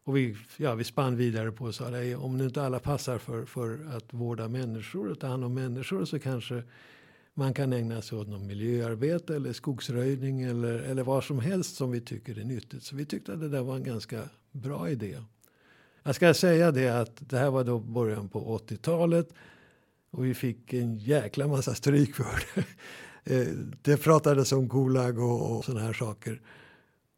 Och 0.04 0.16
vi, 0.16 0.36
ja, 0.56 0.74
vi 0.74 0.84
spann 0.84 1.16
vidare 1.16 1.52
på 1.52 1.64
och 1.64 1.74
sa 1.74 1.84
att 1.84 2.16
om 2.16 2.38
nu 2.38 2.44
inte 2.44 2.62
alla 2.62 2.78
passar 2.78 3.18
för, 3.18 3.44
för 3.44 3.96
att 3.96 4.14
vårda 4.14 4.48
människor 4.48 5.10
och 5.10 5.20
ta 5.20 5.26
hand 5.26 5.44
om 5.44 5.54
människor 5.54 6.04
så 6.04 6.18
kanske 6.18 6.62
man 7.34 7.54
kan 7.54 7.72
ägna 7.72 8.02
sig 8.02 8.18
åt 8.18 8.28
någon 8.28 8.46
miljöarbete 8.46 9.36
eller 9.36 9.52
skogsröjning 9.52 10.42
eller, 10.42 10.78
eller 10.78 11.02
vad 11.02 11.24
som 11.24 11.38
helst 11.38 11.76
som 11.76 11.90
vi 11.90 12.00
tycker 12.00 12.38
är 12.38 12.44
nyttigt. 12.44 12.82
Så 12.82 12.96
vi 12.96 13.04
tyckte 13.04 13.32
att 13.32 13.40
det 13.40 13.48
där 13.48 13.62
var 13.62 13.76
en 13.76 13.84
ganska 13.84 14.22
bra 14.52 14.90
idé. 14.90 15.16
Jag 16.02 16.14
ska 16.14 16.34
säga 16.34 16.72
det 16.72 16.88
att 16.88 17.30
det 17.30 17.38
här 17.38 17.50
var 17.50 17.64
då 17.64 17.78
början 17.78 18.28
på 18.28 18.58
80-talet 18.58 19.28
och 20.10 20.24
vi 20.24 20.34
fick 20.34 20.72
en 20.72 20.96
jäkla 20.96 21.48
massa 21.48 21.74
stryk 21.74 22.14
för 22.14 22.24
det. 22.54 22.64
Eh, 23.24 23.46
det 23.82 23.96
pratades 23.96 24.52
om 24.52 24.68
Gulag 24.68 25.18
och, 25.18 25.56
och 25.56 25.64
sådana 25.64 25.86
här 25.86 25.92
saker. 25.92 26.40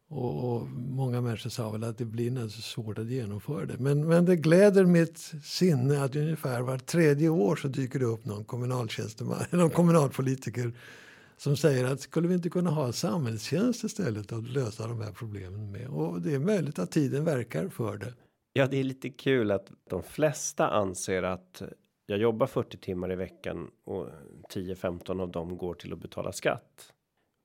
Och, 0.09 0.53
och, 0.53 0.67
många 0.71 1.21
människor 1.21 1.49
sa 1.49 1.71
väl 1.71 1.83
att 1.83 1.97
det 1.97 2.05
blir 2.05 2.31
naturligtvis 2.31 2.65
svårt 2.65 2.97
att 2.97 3.07
genomföra 3.07 3.65
det. 3.65 3.77
Men, 3.77 4.07
men 4.07 4.25
det 4.25 4.35
gläder 4.35 4.85
mitt 4.85 5.17
sinne 5.43 6.03
att 6.03 6.15
ungefär 6.15 6.61
var 6.61 6.77
tredje 6.77 7.29
år 7.29 7.55
så 7.55 7.67
dyker 7.67 7.99
det 7.99 8.05
upp 8.05 8.25
någon 8.25 8.43
kommunaltjänsteman, 8.43 9.45
någon 9.51 9.69
kommunalpolitiker 9.69 10.73
som 11.37 11.57
säger 11.57 11.85
att 11.85 12.01
skulle 12.01 12.27
vi 12.27 12.33
inte 12.33 12.49
kunna 12.49 12.69
ha 12.69 12.91
samhällstjänst 12.91 13.83
istället 13.83 14.31
att 14.31 14.49
lösa 14.49 14.87
de 14.87 15.01
här 15.01 15.11
problemen 15.11 15.71
med. 15.71 15.87
Och 15.87 16.21
det 16.21 16.33
är 16.33 16.39
möjligt 16.39 16.79
att 16.79 16.91
tiden 16.91 17.25
verkar 17.25 17.69
för 17.69 17.97
det. 17.97 18.13
Ja, 18.53 18.67
det 18.67 18.79
är 18.79 18.83
lite 18.83 19.09
kul 19.09 19.51
att 19.51 19.71
de 19.89 20.03
flesta 20.03 20.69
anser 20.69 21.23
att 21.23 21.61
jag 22.05 22.19
jobbar 22.19 22.47
40 22.47 22.77
timmar 22.77 23.11
i 23.11 23.15
veckan 23.15 23.71
och 23.83 24.07
10-15 24.49 25.21
av 25.21 25.31
dem 25.31 25.57
går 25.57 25.73
till 25.73 25.93
att 25.93 25.99
betala 25.99 26.31
skatt. 26.31 26.93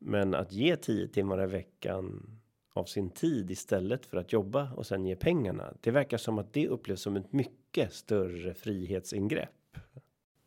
Men 0.01 0.35
att 0.35 0.53
ge 0.53 0.77
10 0.77 1.09
timmar 1.09 1.45
i 1.45 1.47
veckan 1.47 2.39
av 2.75 2.85
sin 2.85 3.11
tid 3.11 3.51
istället 3.51 4.07
för 4.07 4.17
att 4.17 4.33
jobba 4.33 4.73
och 4.73 4.87
sen 4.87 5.07
ge 5.07 5.17
pengarna. 5.17 5.75
Det 5.81 5.91
verkar 5.91 6.19
som 6.19 6.39
att 6.39 6.53
det 6.53 6.69
upplevs 6.69 7.01
som 7.01 7.17
ett 7.17 7.33
mycket 7.33 7.93
större 7.93 8.55
frihetsingrepp. 8.55 9.51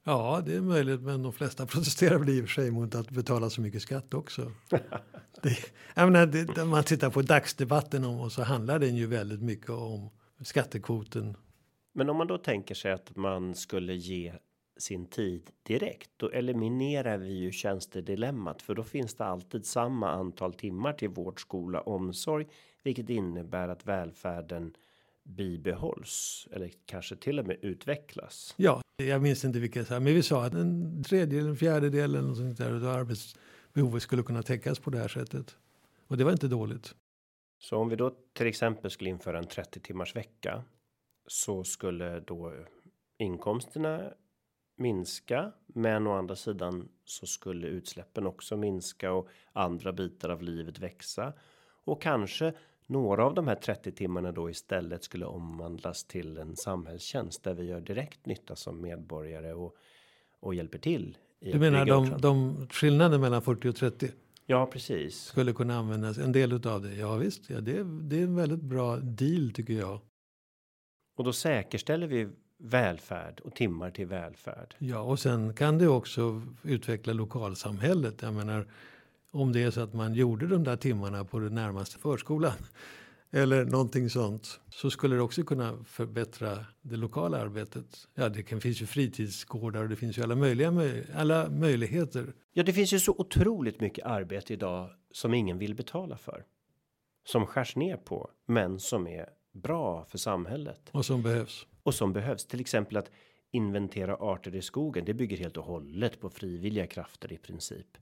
Ja, 0.04 0.42
det 0.46 0.56
är 0.56 0.62
möjligt, 0.62 1.02
men 1.02 1.24
de 1.24 1.34
flesta 1.34 1.66
protesterar 1.68 2.18
väl 2.18 2.30
i 2.30 2.42
och 2.42 2.46
för 2.46 2.54
sig 2.62 2.72
mot 2.72 2.96
att 2.96 3.10
betala 3.10 3.50
så 3.50 3.62
mycket 3.62 3.82
skatt 3.82 4.14
också. 4.14 4.52
det, 5.42 5.58
jag 5.94 6.12
menar, 6.12 6.26
det, 6.26 6.66
man 6.66 6.84
tittar 6.84 7.10
på 7.10 7.22
dagsdebatten 7.22 8.04
om 8.04 8.20
och 8.20 8.32
så 8.32 8.44
handlar 8.44 8.80
den 8.80 8.96
ju 8.96 9.08
väldigt 9.08 9.42
mycket 9.42 9.70
om 9.70 10.10
skattekvoten. 10.44 11.38
Men 11.94 12.10
om 12.10 12.18
man 12.18 12.28
då 12.28 12.38
tänker 12.38 12.76
sig 12.76 12.92
att 12.92 13.16
man 13.16 13.56
skulle 13.56 13.94
ge 13.94 14.34
sin 14.78 15.06
tid 15.06 15.50
direkt 15.64 16.10
då 16.18 16.30
eliminerar 16.30 17.18
vi 17.18 17.34
ju 17.34 17.52
tjänstedilemmat 17.52 18.62
för 18.62 18.76
då 18.76 18.84
finns 18.84 19.16
det 19.16 19.26
alltid 19.26 19.66
samma 19.66 20.12
antal 20.12 20.54
timmar 20.54 20.94
till 20.94 21.10
vård, 21.10 21.42
skola, 21.42 21.82
omsorg, 21.82 22.48
vilket 22.84 23.10
innebär 23.10 23.68
att 23.68 23.86
välfärden 23.86 24.74
bibehålls 25.24 26.48
eller 26.52 26.72
kanske 26.86 27.16
till 27.16 27.40
och 27.40 27.48
med 27.48 27.58
utvecklas. 27.62 28.54
Ja, 28.58 28.82
jag 28.98 29.22
minns 29.22 29.46
inte 29.46 29.60
vilka, 29.60 29.86
men 29.90 30.06
vi 30.06 30.24
sa 30.24 30.46
att 30.46 30.54
en 30.54 31.04
tredjedel, 31.04 31.48
en 31.48 31.56
fjärdedel 31.56 32.04
eller 32.04 32.22
något 32.22 32.38
sånt 32.38 32.58
där 32.58 32.74
av 32.74 32.88
arbetsbehovet 32.88 34.04
skulle 34.04 34.24
kunna 34.24 34.44
täckas 34.44 34.80
på 34.80 34.90
det 34.90 34.98
här 34.98 35.08
sättet. 35.08 35.56
Och 36.08 36.18
det 36.18 36.24
var 36.24 36.32
inte 36.32 36.48
dåligt. 36.48 36.96
Så 37.60 37.78
om 37.78 37.90
vi 37.90 37.96
då 37.96 38.16
till 38.34 38.48
exempel 38.48 38.92
skulle 38.92 39.10
införa 39.10 39.38
en 39.38 39.48
30 39.48 39.80
timmars 39.80 40.16
vecka 40.16 40.64
så 41.28 41.64
skulle 41.64 42.20
då 42.20 42.54
inkomsterna 43.18 44.14
minska, 44.76 45.52
men 45.68 46.08
å 46.08 46.12
andra 46.12 46.36
sidan 46.36 46.90
så 47.06 47.26
skulle 47.26 47.68
utsläppen 47.68 48.28
också 48.28 48.58
minska 48.58 49.12
och 49.12 49.28
andra 49.54 49.92
bitar 49.92 50.30
av 50.30 50.42
livet 50.42 50.80
växa 50.80 51.34
och 51.84 52.02
kanske 52.02 52.54
några 52.88 53.26
av 53.26 53.34
de 53.34 53.48
här 53.48 53.56
30 53.56 53.92
timmarna 53.92 54.32
då 54.32 54.50
istället 54.50 55.04
skulle 55.04 55.26
omvandlas 55.26 56.04
till 56.04 56.38
en 56.38 56.56
samhällstjänst 56.56 57.44
där 57.44 57.54
vi 57.54 57.64
gör 57.64 57.82
direkt 57.82 58.26
nytta 58.26 58.56
som 58.56 58.82
medborgare 58.82 59.54
och 59.54 59.78
och 60.42 60.56
hjälper 60.56 60.78
till. 60.78 61.18
du 61.40 61.60
menar 61.60 61.86
de, 61.86 62.18
de 62.22 62.68
skillnaden 62.70 63.22
mellan 63.22 63.42
40 63.42 63.70
och 63.70 63.76
30? 63.76 64.12
Ja, 64.46 64.66
precis. 64.66 65.24
Skulle 65.24 65.54
kunna 65.54 65.78
användas 65.78 66.18
en 66.18 66.32
del 66.32 66.68
av 66.68 66.82
det. 66.82 66.96
Ja, 66.96 67.16
visst, 67.16 67.50
ja, 67.50 67.62
det, 67.62 67.84
det 67.84 68.20
är 68.20 68.24
en 68.24 68.36
väldigt 68.36 68.62
bra 68.62 68.98
deal 68.98 69.52
tycker 69.52 69.74
jag. 69.74 70.00
Och 71.22 71.26
då 71.26 71.34
säkerställer 71.34 72.08
vi 72.08 72.30
välfärd 72.58 73.40
och 73.40 73.56
timmar 73.56 73.92
till 73.92 74.06
välfärd. 74.06 74.76
Ja, 74.78 75.00
och 75.00 75.20
sen 75.20 75.54
kan 75.54 75.78
det 75.78 75.88
också 75.88 76.42
utveckla 76.64 77.14
lokalsamhället. 77.14 78.22
Jag 78.22 78.34
menar, 78.34 78.68
om 79.32 79.54
det 79.54 79.64
är 79.64 79.72
så 79.72 79.82
att 79.82 79.94
man 79.94 80.14
gjorde 80.14 80.48
de 80.48 80.64
där 80.64 80.76
timmarna 80.76 81.26
på 81.26 81.40
den 81.40 81.56
närmaste 81.56 82.00
förskolan 82.00 82.54
eller 83.32 83.66
någonting 83.66 84.10
sånt 84.10 84.60
så 84.70 84.90
skulle 84.90 85.16
det 85.16 85.22
också 85.22 85.44
kunna 85.44 85.84
förbättra 85.84 86.66
det 86.82 86.96
lokala 86.96 87.38
arbetet. 87.38 88.08
Ja, 88.14 88.30
det 88.30 88.44
kan, 88.44 88.62
finns 88.62 88.82
ju 88.82 88.86
fritidsgårdar 88.86 89.84
och 89.84 89.90
det 89.90 89.96
finns 89.96 90.18
ju 90.18 90.24
alla 90.24 90.36
möjliga 90.36 90.74
alla 91.16 91.50
möjligheter. 91.50 92.34
Ja, 92.54 92.64
det 92.64 92.74
finns 92.74 92.94
ju 92.94 93.00
så 93.00 93.16
otroligt 93.18 93.80
mycket 93.80 94.06
arbete 94.06 94.54
idag 94.54 94.90
som 95.12 95.34
ingen 95.34 95.58
vill 95.58 95.76
betala 95.76 96.18
för. 96.18 96.46
Som 97.24 97.48
skärs 97.48 97.76
ner 97.76 97.98
på, 97.98 98.30
men 98.46 98.80
som 98.80 99.08
är 99.08 99.30
bra 99.52 100.06
för 100.06 100.18
samhället. 100.18 100.90
Och 100.92 101.06
som 101.06 101.24
behövs. 101.24 101.68
Och 101.84 101.94
som 101.94 102.14
behövs. 102.14 102.46
Till 102.46 102.60
exempel 102.60 102.98
att 102.98 103.12
inventera 103.52 104.16
arter 104.16 104.56
i 104.56 104.62
skogen. 104.62 105.06
Det 105.06 105.14
bygger 105.14 105.38
helt 105.38 105.58
och 105.58 105.66
hållet 105.66 106.20
på 106.20 106.30
frivilliga 106.30 106.88
krafter 106.88 107.34
i 107.34 107.38
princip. 107.38 107.98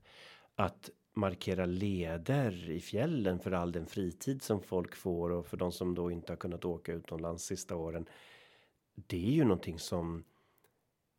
Att 0.54 0.90
markera 1.14 1.66
leder 1.66 2.70
i 2.70 2.80
fjällen 2.80 3.38
för 3.38 3.52
all 3.52 3.72
den 3.72 3.86
fritid 3.86 4.42
som 4.42 4.62
folk 4.62 4.94
får 4.94 5.30
och 5.30 5.46
för 5.46 5.56
de 5.56 5.72
som 5.72 5.94
då 5.94 6.10
inte 6.10 6.32
har 6.32 6.36
kunnat 6.36 6.64
åka 6.64 6.92
utomlands 6.92 7.44
sista 7.44 7.76
åren. 7.76 8.06
Det 8.94 9.26
är 9.26 9.32
ju 9.32 9.44
någonting 9.44 9.78
som 9.78 10.24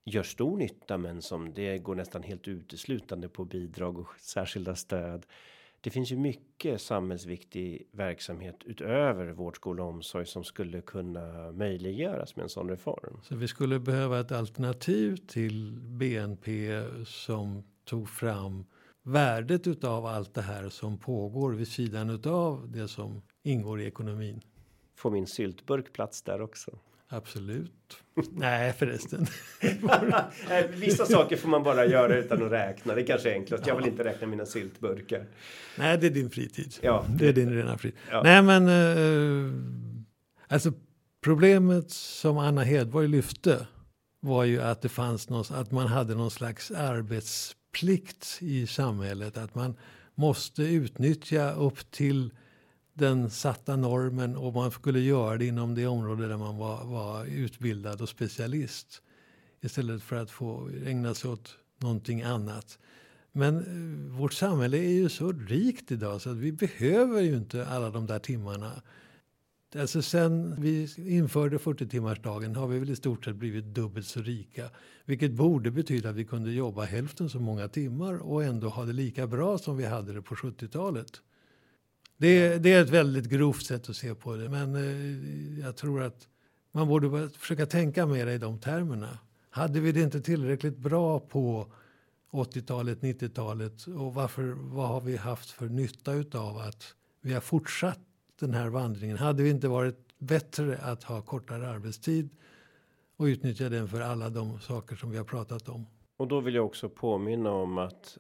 gör 0.06 0.24
stor 0.24 0.58
nytta, 0.58 0.98
men 0.98 1.22
som 1.22 1.54
det 1.54 1.78
går 1.78 1.96
nästan 1.96 2.24
helt 2.24 2.48
uteslutande 2.48 3.30
på 3.30 3.46
bidrag 3.46 4.00
och 4.00 4.20
särskilda 4.20 4.76
stöd 4.76 5.26
det 5.82 5.90
finns 5.90 6.12
ju 6.12 6.18
mycket 6.18 6.82
samhällsviktig 6.82 7.88
verksamhet 7.92 8.56
utöver 8.66 9.32
vård, 9.32 9.56
skola 9.56 9.84
och 9.84 9.90
omsorg 9.90 10.26
som 10.26 10.44
skulle 10.44 10.82
kunna 10.82 11.52
möjliggöras 11.52 12.36
med 12.36 12.44
en 12.44 12.50
sån 12.50 12.70
reform. 12.70 13.20
Så 13.24 13.36
vi 13.36 13.48
skulle 13.48 13.80
behöva 13.80 14.20
ett 14.20 14.32
alternativ 14.32 15.16
till 15.16 15.80
BNP 15.82 16.82
som 17.06 17.64
tog 17.86 18.10
fram 18.10 18.66
värdet 19.04 19.68
utav 19.68 20.06
allt 20.06 20.34
det 20.34 20.42
här 20.42 20.70
som 20.70 20.98
pågår 20.98 21.52
vid 21.52 21.68
sidan 21.68 22.10
utav 22.10 22.72
det 22.72 22.88
som 22.88 23.22
ingår 23.44 23.82
i 23.82 23.86
ekonomin. 23.86 24.42
Får 24.96 25.12
min 25.12 25.28
syltburk 25.28 25.94
plats 25.94 26.22
där 26.22 26.42
också? 26.42 26.80
Absolut. 27.14 27.98
Nej 28.32 28.74
förresten. 28.74 29.28
Vissa 30.74 31.06
saker 31.06 31.38
får 31.38 31.50
man 31.50 31.64
bara 31.64 31.86
göra 31.86 32.18
utan 32.18 32.46
att 32.46 32.52
räkna. 32.52 32.96
Det 32.96 33.04
kanske 33.04 33.30
är 33.30 33.34
enklast. 33.34 33.68
Jag 33.68 33.76
vill 33.76 33.88
inte 33.88 34.04
räkna 34.04 34.28
mina 34.28 34.46
syltburkar. 34.46 35.26
Nej, 35.78 35.98
det 35.98 36.08
är 36.08 36.12
din 36.12 36.30
fritid. 36.30 36.76
Ja, 36.82 37.06
det 37.10 37.28
är 37.28 37.34
din 37.34 37.54
rena 37.54 37.78
fritid. 37.78 38.00
Ja. 38.12 38.22
Nej, 38.24 38.42
men 38.42 38.68
uh, 38.68 39.54
alltså 40.48 40.74
problemet 41.24 41.92
som 41.92 42.38
Anna 42.38 42.64
Hedborg 42.64 43.08
lyfte 43.08 43.68
var 44.20 44.44
ju 44.44 44.62
att 44.62 44.82
det 44.82 44.90
fanns 44.90 45.30
någon, 45.30 45.46
att 45.50 45.72
man 45.72 45.88
hade 45.88 46.16
någon 46.16 46.32
slags 46.32 46.72
arbetsplikt 46.72 48.38
i 48.42 48.68
samhället. 48.68 49.38
Att 49.38 49.56
man 49.56 49.76
måste 50.16 50.64
utnyttja 50.64 51.52
upp 51.54 51.92
till 51.92 52.32
den 53.02 53.30
satta 53.30 53.76
normen 53.76 54.36
och 54.36 54.54
man 54.54 54.72
skulle 54.72 55.00
göra 55.00 55.38
det 55.38 55.46
inom 55.46 55.76
det 55.76 55.88
område 55.88 56.28
där 56.28 56.38
man 56.38 56.58
var, 56.58 56.86
var 56.86 57.26
utbildad 57.26 58.02
och 58.02 58.10
specialist. 58.10 59.02
Istället 59.62 60.04
för 60.04 60.16
att 60.16 60.32
få 60.32 60.70
ägna 60.86 61.14
sig 61.14 61.30
åt 61.30 61.58
någonting 61.78 62.22
annat. 62.22 62.80
Men 63.32 63.58
eh, 63.58 64.20
vårt 64.20 64.34
samhälle 64.34 64.78
är 64.78 64.92
ju 64.92 65.10
så 65.10 65.32
rikt 65.32 65.92
idag 65.92 66.22
så 66.22 66.30
att 66.30 66.38
vi 66.38 66.52
behöver 66.52 67.22
ju 67.22 67.38
inte 67.38 67.68
alla 67.68 67.90
de 67.90 68.06
där 68.06 68.20
timmarna. 68.20 68.82
Alltså 69.76 70.02
sen 70.02 70.62
vi 70.62 70.90
införde 70.98 71.58
40-timmarsdagen 71.58 72.56
har 72.56 72.68
vi 72.68 72.80
väl 72.80 72.90
i 72.90 72.96
stort 72.96 73.26
sett 73.26 73.36
blivit 73.36 73.66
dubbelt 73.66 74.08
så 74.08 74.22
rika. 74.22 74.70
Vilket 75.06 75.32
borde 75.32 75.72
betyda 75.72 76.10
att 76.10 76.16
vi 76.16 76.26
kunde 76.26 76.52
jobba 76.52 76.84
hälften 76.84 77.30
så 77.30 77.40
många 77.40 77.68
timmar 77.68 78.14
och 78.18 78.44
ändå 78.44 78.70
ha 78.70 78.86
det 78.86 78.94
lika 78.94 79.28
bra 79.28 79.58
som 79.58 79.78
vi 79.78 79.86
hade 79.86 80.14
det 80.14 80.22
på 80.22 80.36
70-talet. 80.36 81.22
Det, 82.22 82.58
det 82.58 82.74
är 82.74 82.82
ett 82.82 82.90
väldigt 82.90 83.26
grovt 83.26 83.66
sätt 83.66 83.90
att 83.90 83.96
se 83.96 84.16
på 84.16 84.36
det. 84.36 84.50
Men 84.50 84.76
eh, 84.76 85.60
jag 85.66 85.76
tror 85.76 86.04
att 86.04 86.28
man 86.72 86.88
borde 86.88 87.30
försöka 87.30 87.66
tänka 87.66 88.06
mer 88.06 88.28
i 88.28 88.38
de 88.38 88.60
termerna. 88.60 89.20
Hade 89.50 89.80
vi 89.80 89.92
det 89.92 90.02
inte 90.02 90.22
tillräckligt 90.22 90.78
bra 90.78 91.20
på 91.20 91.74
80-talet, 92.32 93.02
90-talet 93.02 93.88
och 93.88 94.14
varför, 94.14 94.44
vad 94.58 94.88
har 94.88 95.02
vi 95.02 95.18
haft 95.18 95.50
för 95.50 95.66
nytta 95.66 96.14
utav 96.14 96.58
att 96.58 96.96
vi 97.22 97.34
har 97.34 97.42
fortsatt 97.42 98.00
den 98.40 98.54
här 98.54 98.70
vandringen? 98.70 99.18
Hade 99.18 99.44
vi 99.44 99.50
inte 99.50 99.68
varit 99.68 100.00
bättre 100.18 100.78
att 100.78 101.04
ha 101.04 101.22
kortare 101.22 101.70
arbetstid 101.70 102.30
och 103.18 103.24
utnyttja 103.24 103.70
den 103.70 103.88
för 103.88 104.02
alla 104.02 104.30
de 104.30 104.60
saker 104.60 104.96
som 104.96 105.12
vi 105.12 105.18
har 105.18 105.26
pratat 105.26 105.70
om? 105.70 105.86
Och 106.18 106.28
då 106.28 106.40
vill 106.40 106.56
jag 106.56 106.66
också 106.66 106.90
påminna 106.90 107.52
om 107.52 107.78
att 107.78 108.18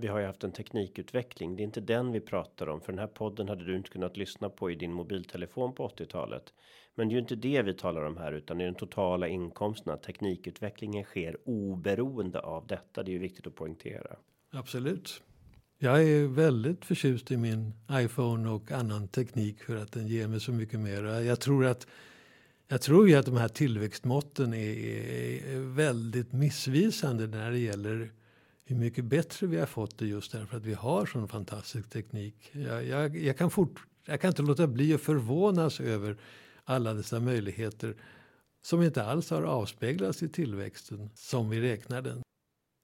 vi 0.00 0.08
har 0.08 0.18
ju 0.18 0.26
haft 0.26 0.44
en 0.44 0.52
teknikutveckling. 0.52 1.56
Det 1.56 1.62
är 1.62 1.64
inte 1.64 1.80
den 1.80 2.12
vi 2.12 2.20
pratar 2.20 2.68
om, 2.68 2.80
för 2.80 2.92
den 2.92 2.98
här 2.98 3.06
podden 3.06 3.48
hade 3.48 3.64
du 3.64 3.76
inte 3.76 3.90
kunnat 3.90 4.16
lyssna 4.16 4.48
på 4.48 4.70
i 4.70 4.74
din 4.74 4.92
mobiltelefon 4.92 5.74
på 5.74 5.88
80-talet. 5.88 6.52
Men 6.94 7.08
det 7.08 7.12
är 7.12 7.14
ju 7.14 7.20
inte 7.20 7.36
det 7.36 7.62
vi 7.62 7.74
talar 7.74 8.04
om 8.04 8.16
här, 8.16 8.32
utan 8.32 8.58
det 8.58 8.64
är 8.64 8.66
den 8.66 8.74
totala 8.74 9.28
inkomsterna. 9.28 9.96
Teknikutvecklingen 9.96 11.04
sker 11.04 11.36
oberoende 11.44 12.40
av 12.40 12.66
detta. 12.66 13.02
Det 13.02 13.10
är 13.10 13.12
ju 13.12 13.18
viktigt 13.18 13.46
att 13.46 13.54
poängtera. 13.54 14.16
Absolut. 14.50 15.22
Jag 15.78 16.02
är 16.02 16.26
väldigt 16.26 16.84
förtjust 16.84 17.30
i 17.30 17.36
min 17.36 17.72
iPhone 17.92 18.48
och 18.50 18.72
annan 18.72 19.08
teknik 19.08 19.62
för 19.62 19.76
att 19.76 19.92
den 19.92 20.06
ger 20.06 20.28
mig 20.28 20.40
så 20.40 20.52
mycket 20.52 20.80
mer. 20.80 21.04
Jag 21.04 21.40
tror 21.40 21.66
att 21.66 21.86
jag 22.68 22.82
tror 22.82 23.08
ju 23.08 23.14
att 23.14 23.26
de 23.26 23.36
här 23.36 23.48
tillväxtmåtten 23.48 24.54
är, 24.54 24.74
är 25.54 25.60
väldigt 25.60 26.32
missvisande 26.32 27.26
när 27.26 27.50
det 27.50 27.58
gäller 27.58 28.10
hur 28.70 28.76
mycket 28.76 29.04
bättre 29.04 29.46
vi 29.46 29.58
har 29.58 29.66
fått 29.66 29.98
det 29.98 30.06
just 30.06 30.32
därför 30.32 30.56
att 30.56 30.64
vi 30.64 30.74
har 30.74 31.06
sån 31.06 31.28
fantastisk 31.28 31.90
teknik. 31.90 32.50
Jag, 32.52 32.86
jag, 32.86 33.16
jag, 33.16 33.38
kan, 33.38 33.50
fort, 33.50 33.86
jag 34.04 34.20
kan 34.20 34.28
inte 34.28 34.42
låta 34.42 34.66
bli 34.66 34.94
att 34.94 35.00
förvånas 35.00 35.80
över 35.80 36.16
alla 36.64 36.94
dessa 36.94 37.20
möjligheter 37.20 37.96
som 38.62 38.82
inte 38.82 39.04
alls 39.04 39.30
har 39.30 39.42
avspeglats 39.42 40.22
i 40.22 40.28
tillväxten 40.28 41.10
som 41.14 41.50
vi 41.50 41.60
räknar 41.60 42.02
den. 42.02 42.22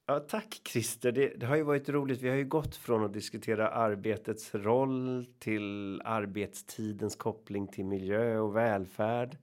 Ja, 0.07 0.21
tack 0.21 0.61
Christer. 0.69 1.13
Det, 1.13 1.29
det, 1.37 1.47
har 1.47 1.57
ju 1.57 1.63
varit 1.63 1.89
roligt. 1.89 2.23
Vi 2.23 2.29
har 2.29 2.37
ju 2.37 2.45
gått 2.45 2.77
från 2.77 3.05
att 3.05 3.13
diskutera 3.13 3.69
arbetets 3.69 4.55
roll 4.55 5.27
till 5.39 6.01
arbetstidens 6.05 7.17
koppling 7.17 7.69
till 7.69 7.85
miljö 7.85 8.39
och 8.39 8.57
välfärd. 8.57 9.39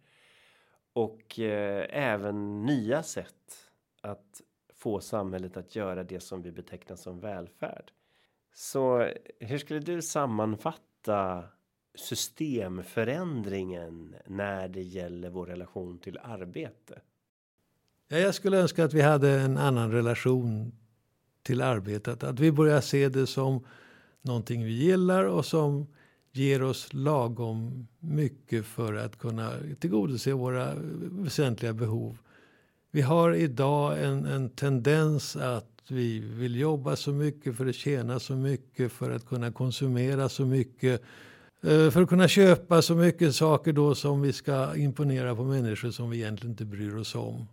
Och 0.93 1.39
eh, 1.39 1.87
även 1.89 2.65
nya 2.65 3.03
sätt 3.03 3.69
att 4.01 4.41
få 4.83 4.99
samhället 4.99 5.57
att 5.57 5.75
göra 5.75 6.03
det 6.03 6.19
som 6.19 6.41
vi 6.41 6.51
betecknar 6.51 6.95
som 6.95 7.19
välfärd. 7.19 7.91
Så 8.53 9.09
hur 9.39 9.57
skulle 9.57 9.79
du 9.79 10.01
sammanfatta 10.01 11.43
systemförändringen 11.95 14.15
när 14.27 14.67
det 14.67 14.81
gäller 14.81 15.29
vår 15.29 15.45
relation 15.45 15.99
till 15.99 16.19
arbete? 16.23 17.01
Ja, 18.07 18.17
jag 18.17 18.35
skulle 18.35 18.57
önska 18.57 18.85
att 18.85 18.93
vi 18.93 19.01
hade 19.01 19.29
en 19.29 19.57
annan 19.57 19.91
relation 19.91 20.71
till 21.43 21.61
arbetet. 21.61 22.23
Att 22.23 22.39
vi 22.39 22.51
börjar 22.51 22.81
se 22.81 23.09
det 23.09 23.27
som 23.27 23.65
någonting 24.21 24.63
vi 24.63 24.71
gillar 24.71 25.23
och 25.23 25.45
som 25.45 25.87
ger 26.31 26.63
oss 26.63 26.93
lagom 26.93 27.87
mycket 27.99 28.65
för 28.65 28.93
att 28.93 29.17
kunna 29.17 29.51
tillgodose 29.79 30.33
våra 30.33 30.73
väsentliga 31.11 31.73
behov. 31.73 32.17
Vi 32.95 33.01
har 33.01 33.33
idag 33.33 34.03
en, 34.03 34.25
en 34.25 34.49
tendens 34.49 35.35
att 35.35 35.83
vi 35.87 36.19
vill 36.19 36.59
jobba 36.59 36.95
så 36.95 37.11
mycket 37.11 37.57
för 37.57 37.65
att 37.65 37.75
tjäna 37.75 38.19
så 38.19 38.35
mycket, 38.35 38.91
för 38.91 39.11
att 39.11 39.25
kunna 39.25 39.51
konsumera 39.51 40.29
så 40.29 40.45
mycket 40.45 41.01
eh, 41.63 41.89
för 41.89 42.01
att 42.01 42.09
kunna 42.09 42.27
köpa 42.27 42.81
så 42.81 42.95
mycket 42.95 43.35
saker 43.35 43.73
då 43.73 43.95
som 43.95 44.21
vi 44.21 44.33
ska 44.33 44.75
imponera 44.75 45.35
på 45.35 45.43
människor 45.43 45.91
som 45.91 46.09
vi 46.09 46.17
egentligen 46.17 46.51
inte 46.51 46.65
bryr 46.65 46.95
oss 46.95 47.15
om. 47.15 47.45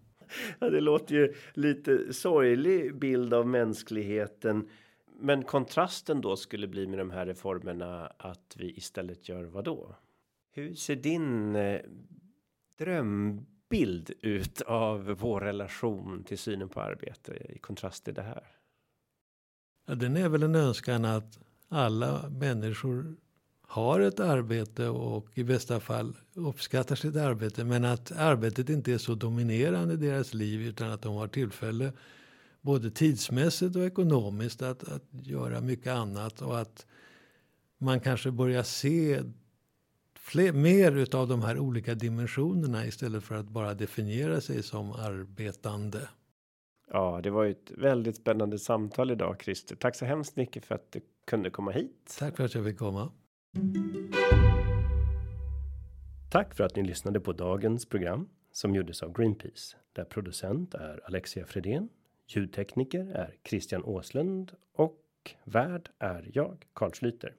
Ja, 0.58 0.70
det 0.70 0.80
låter 0.80 1.14
ju 1.14 1.34
lite 1.54 2.12
sorglig 2.12 2.98
bild 2.98 3.34
av 3.34 3.46
mänskligheten. 3.46 4.68
Men 5.20 5.42
kontrasten 5.42 6.20
då 6.20 6.36
skulle 6.36 6.68
bli 6.68 6.86
med 6.86 6.98
de 6.98 7.10
här 7.10 7.26
reformerna 7.26 8.12
att 8.16 8.54
vi 8.56 8.76
istället 8.76 9.28
gör 9.28 9.44
vad 9.44 9.64
då? 9.64 9.96
Hur 10.52 10.74
ser 10.74 10.96
din 10.96 11.56
eh, 11.56 11.80
bild 13.70 14.10
ut 14.20 14.60
av 14.60 15.04
vår 15.04 15.40
relation 15.40 16.24
till 16.24 16.38
synen 16.38 16.68
på 16.68 16.80
arbete 16.80 17.32
i 17.32 17.58
kontrast 17.58 18.04
till 18.04 18.14
det 18.14 18.22
här? 18.22 18.44
Ja, 19.86 19.94
den 19.94 20.16
är 20.16 20.28
väl 20.28 20.42
en 20.42 20.54
önskan 20.54 21.04
att 21.04 21.38
alla 21.68 22.28
människor 22.28 23.16
har 23.62 24.00
ett 24.00 24.20
arbete 24.20 24.88
och 24.88 25.38
i 25.38 25.44
bästa 25.44 25.80
fall 25.80 26.16
uppskattar 26.34 26.96
sitt 26.96 27.16
arbete. 27.16 27.64
Men 27.64 27.84
att 27.84 28.12
arbetet 28.12 28.68
inte 28.68 28.92
är 28.92 28.98
så 28.98 29.14
dominerande 29.14 29.94
i 29.94 29.96
deras 29.96 30.34
liv 30.34 30.60
utan 30.60 30.90
att 30.90 31.02
de 31.02 31.14
har 31.14 31.28
tillfälle 31.28 31.92
både 32.60 32.90
tidsmässigt 32.90 33.76
och 33.76 33.84
ekonomiskt 33.84 34.62
att, 34.62 34.88
att 34.88 35.04
göra 35.10 35.60
mycket 35.60 35.92
annat. 35.92 36.42
Och 36.42 36.60
att 36.60 36.86
man 37.78 38.00
kanske 38.00 38.30
börjar 38.30 38.62
se 38.62 39.22
fler, 40.30 40.52
mer 40.52 41.14
av 41.14 41.28
de 41.28 41.42
här 41.42 41.58
olika 41.58 41.94
dimensionerna 41.94 42.86
istället 42.86 43.24
för 43.24 43.34
att 43.34 43.48
bara 43.48 43.74
definiera 43.74 44.40
sig 44.40 44.62
som 44.62 44.92
arbetande. 44.92 46.08
Ja, 46.90 47.20
det 47.22 47.30
var 47.30 47.44
ju 47.44 47.50
ett 47.50 47.70
väldigt 47.70 48.16
spännande 48.16 48.58
samtal 48.58 49.10
idag, 49.10 49.42
Christer. 49.42 49.76
Tack 49.76 49.96
så 49.96 50.04
hemskt 50.04 50.36
mycket 50.36 50.64
för 50.64 50.74
att 50.74 50.92
du 50.92 51.00
kunde 51.26 51.50
komma 51.50 51.70
hit. 51.70 52.16
Tack 52.18 52.36
för 52.36 52.44
att 52.44 52.54
jag 52.54 52.64
fick 52.64 52.78
komma. 52.78 53.12
Tack 56.30 56.54
för 56.54 56.64
att 56.64 56.76
ni 56.76 56.82
lyssnade 56.82 57.20
på 57.20 57.32
dagens 57.32 57.86
program 57.86 58.28
som 58.52 58.74
gjordes 58.74 59.02
av 59.02 59.12
Greenpeace 59.12 59.76
där 59.92 60.04
producent 60.04 60.74
är 60.74 61.00
Alexia 61.04 61.46
Fredén. 61.46 61.88
Ljudtekniker 62.28 63.06
är 63.06 63.36
Christian 63.48 63.84
Åslund 63.84 64.52
och 64.74 65.00
värd 65.44 65.90
är 65.98 66.30
jag 66.34 66.66
Carl 66.72 66.92
Schlyter. 66.92 67.36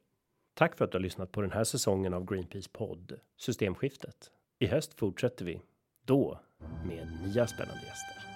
Tack 0.54 0.78
för 0.78 0.86
att 0.86 0.91
du 0.91 0.97
har 0.97 1.02
lyssnat 1.04 1.32
på 1.32 1.41
den 1.41 1.52
här 1.52 1.64
säsongen 1.64 2.14
av 2.14 2.26
Greenpeace 2.26 2.70
podd 2.74 3.20
Systemskiftet. 3.38 4.32
I 4.60 4.68
höst 4.68 4.93
fortsätter 4.93 5.45
vi 5.45 5.62
då 6.06 6.39
med 6.86 7.08
nya 7.26 7.47
spännande 7.47 7.82
gäster. 7.86 8.31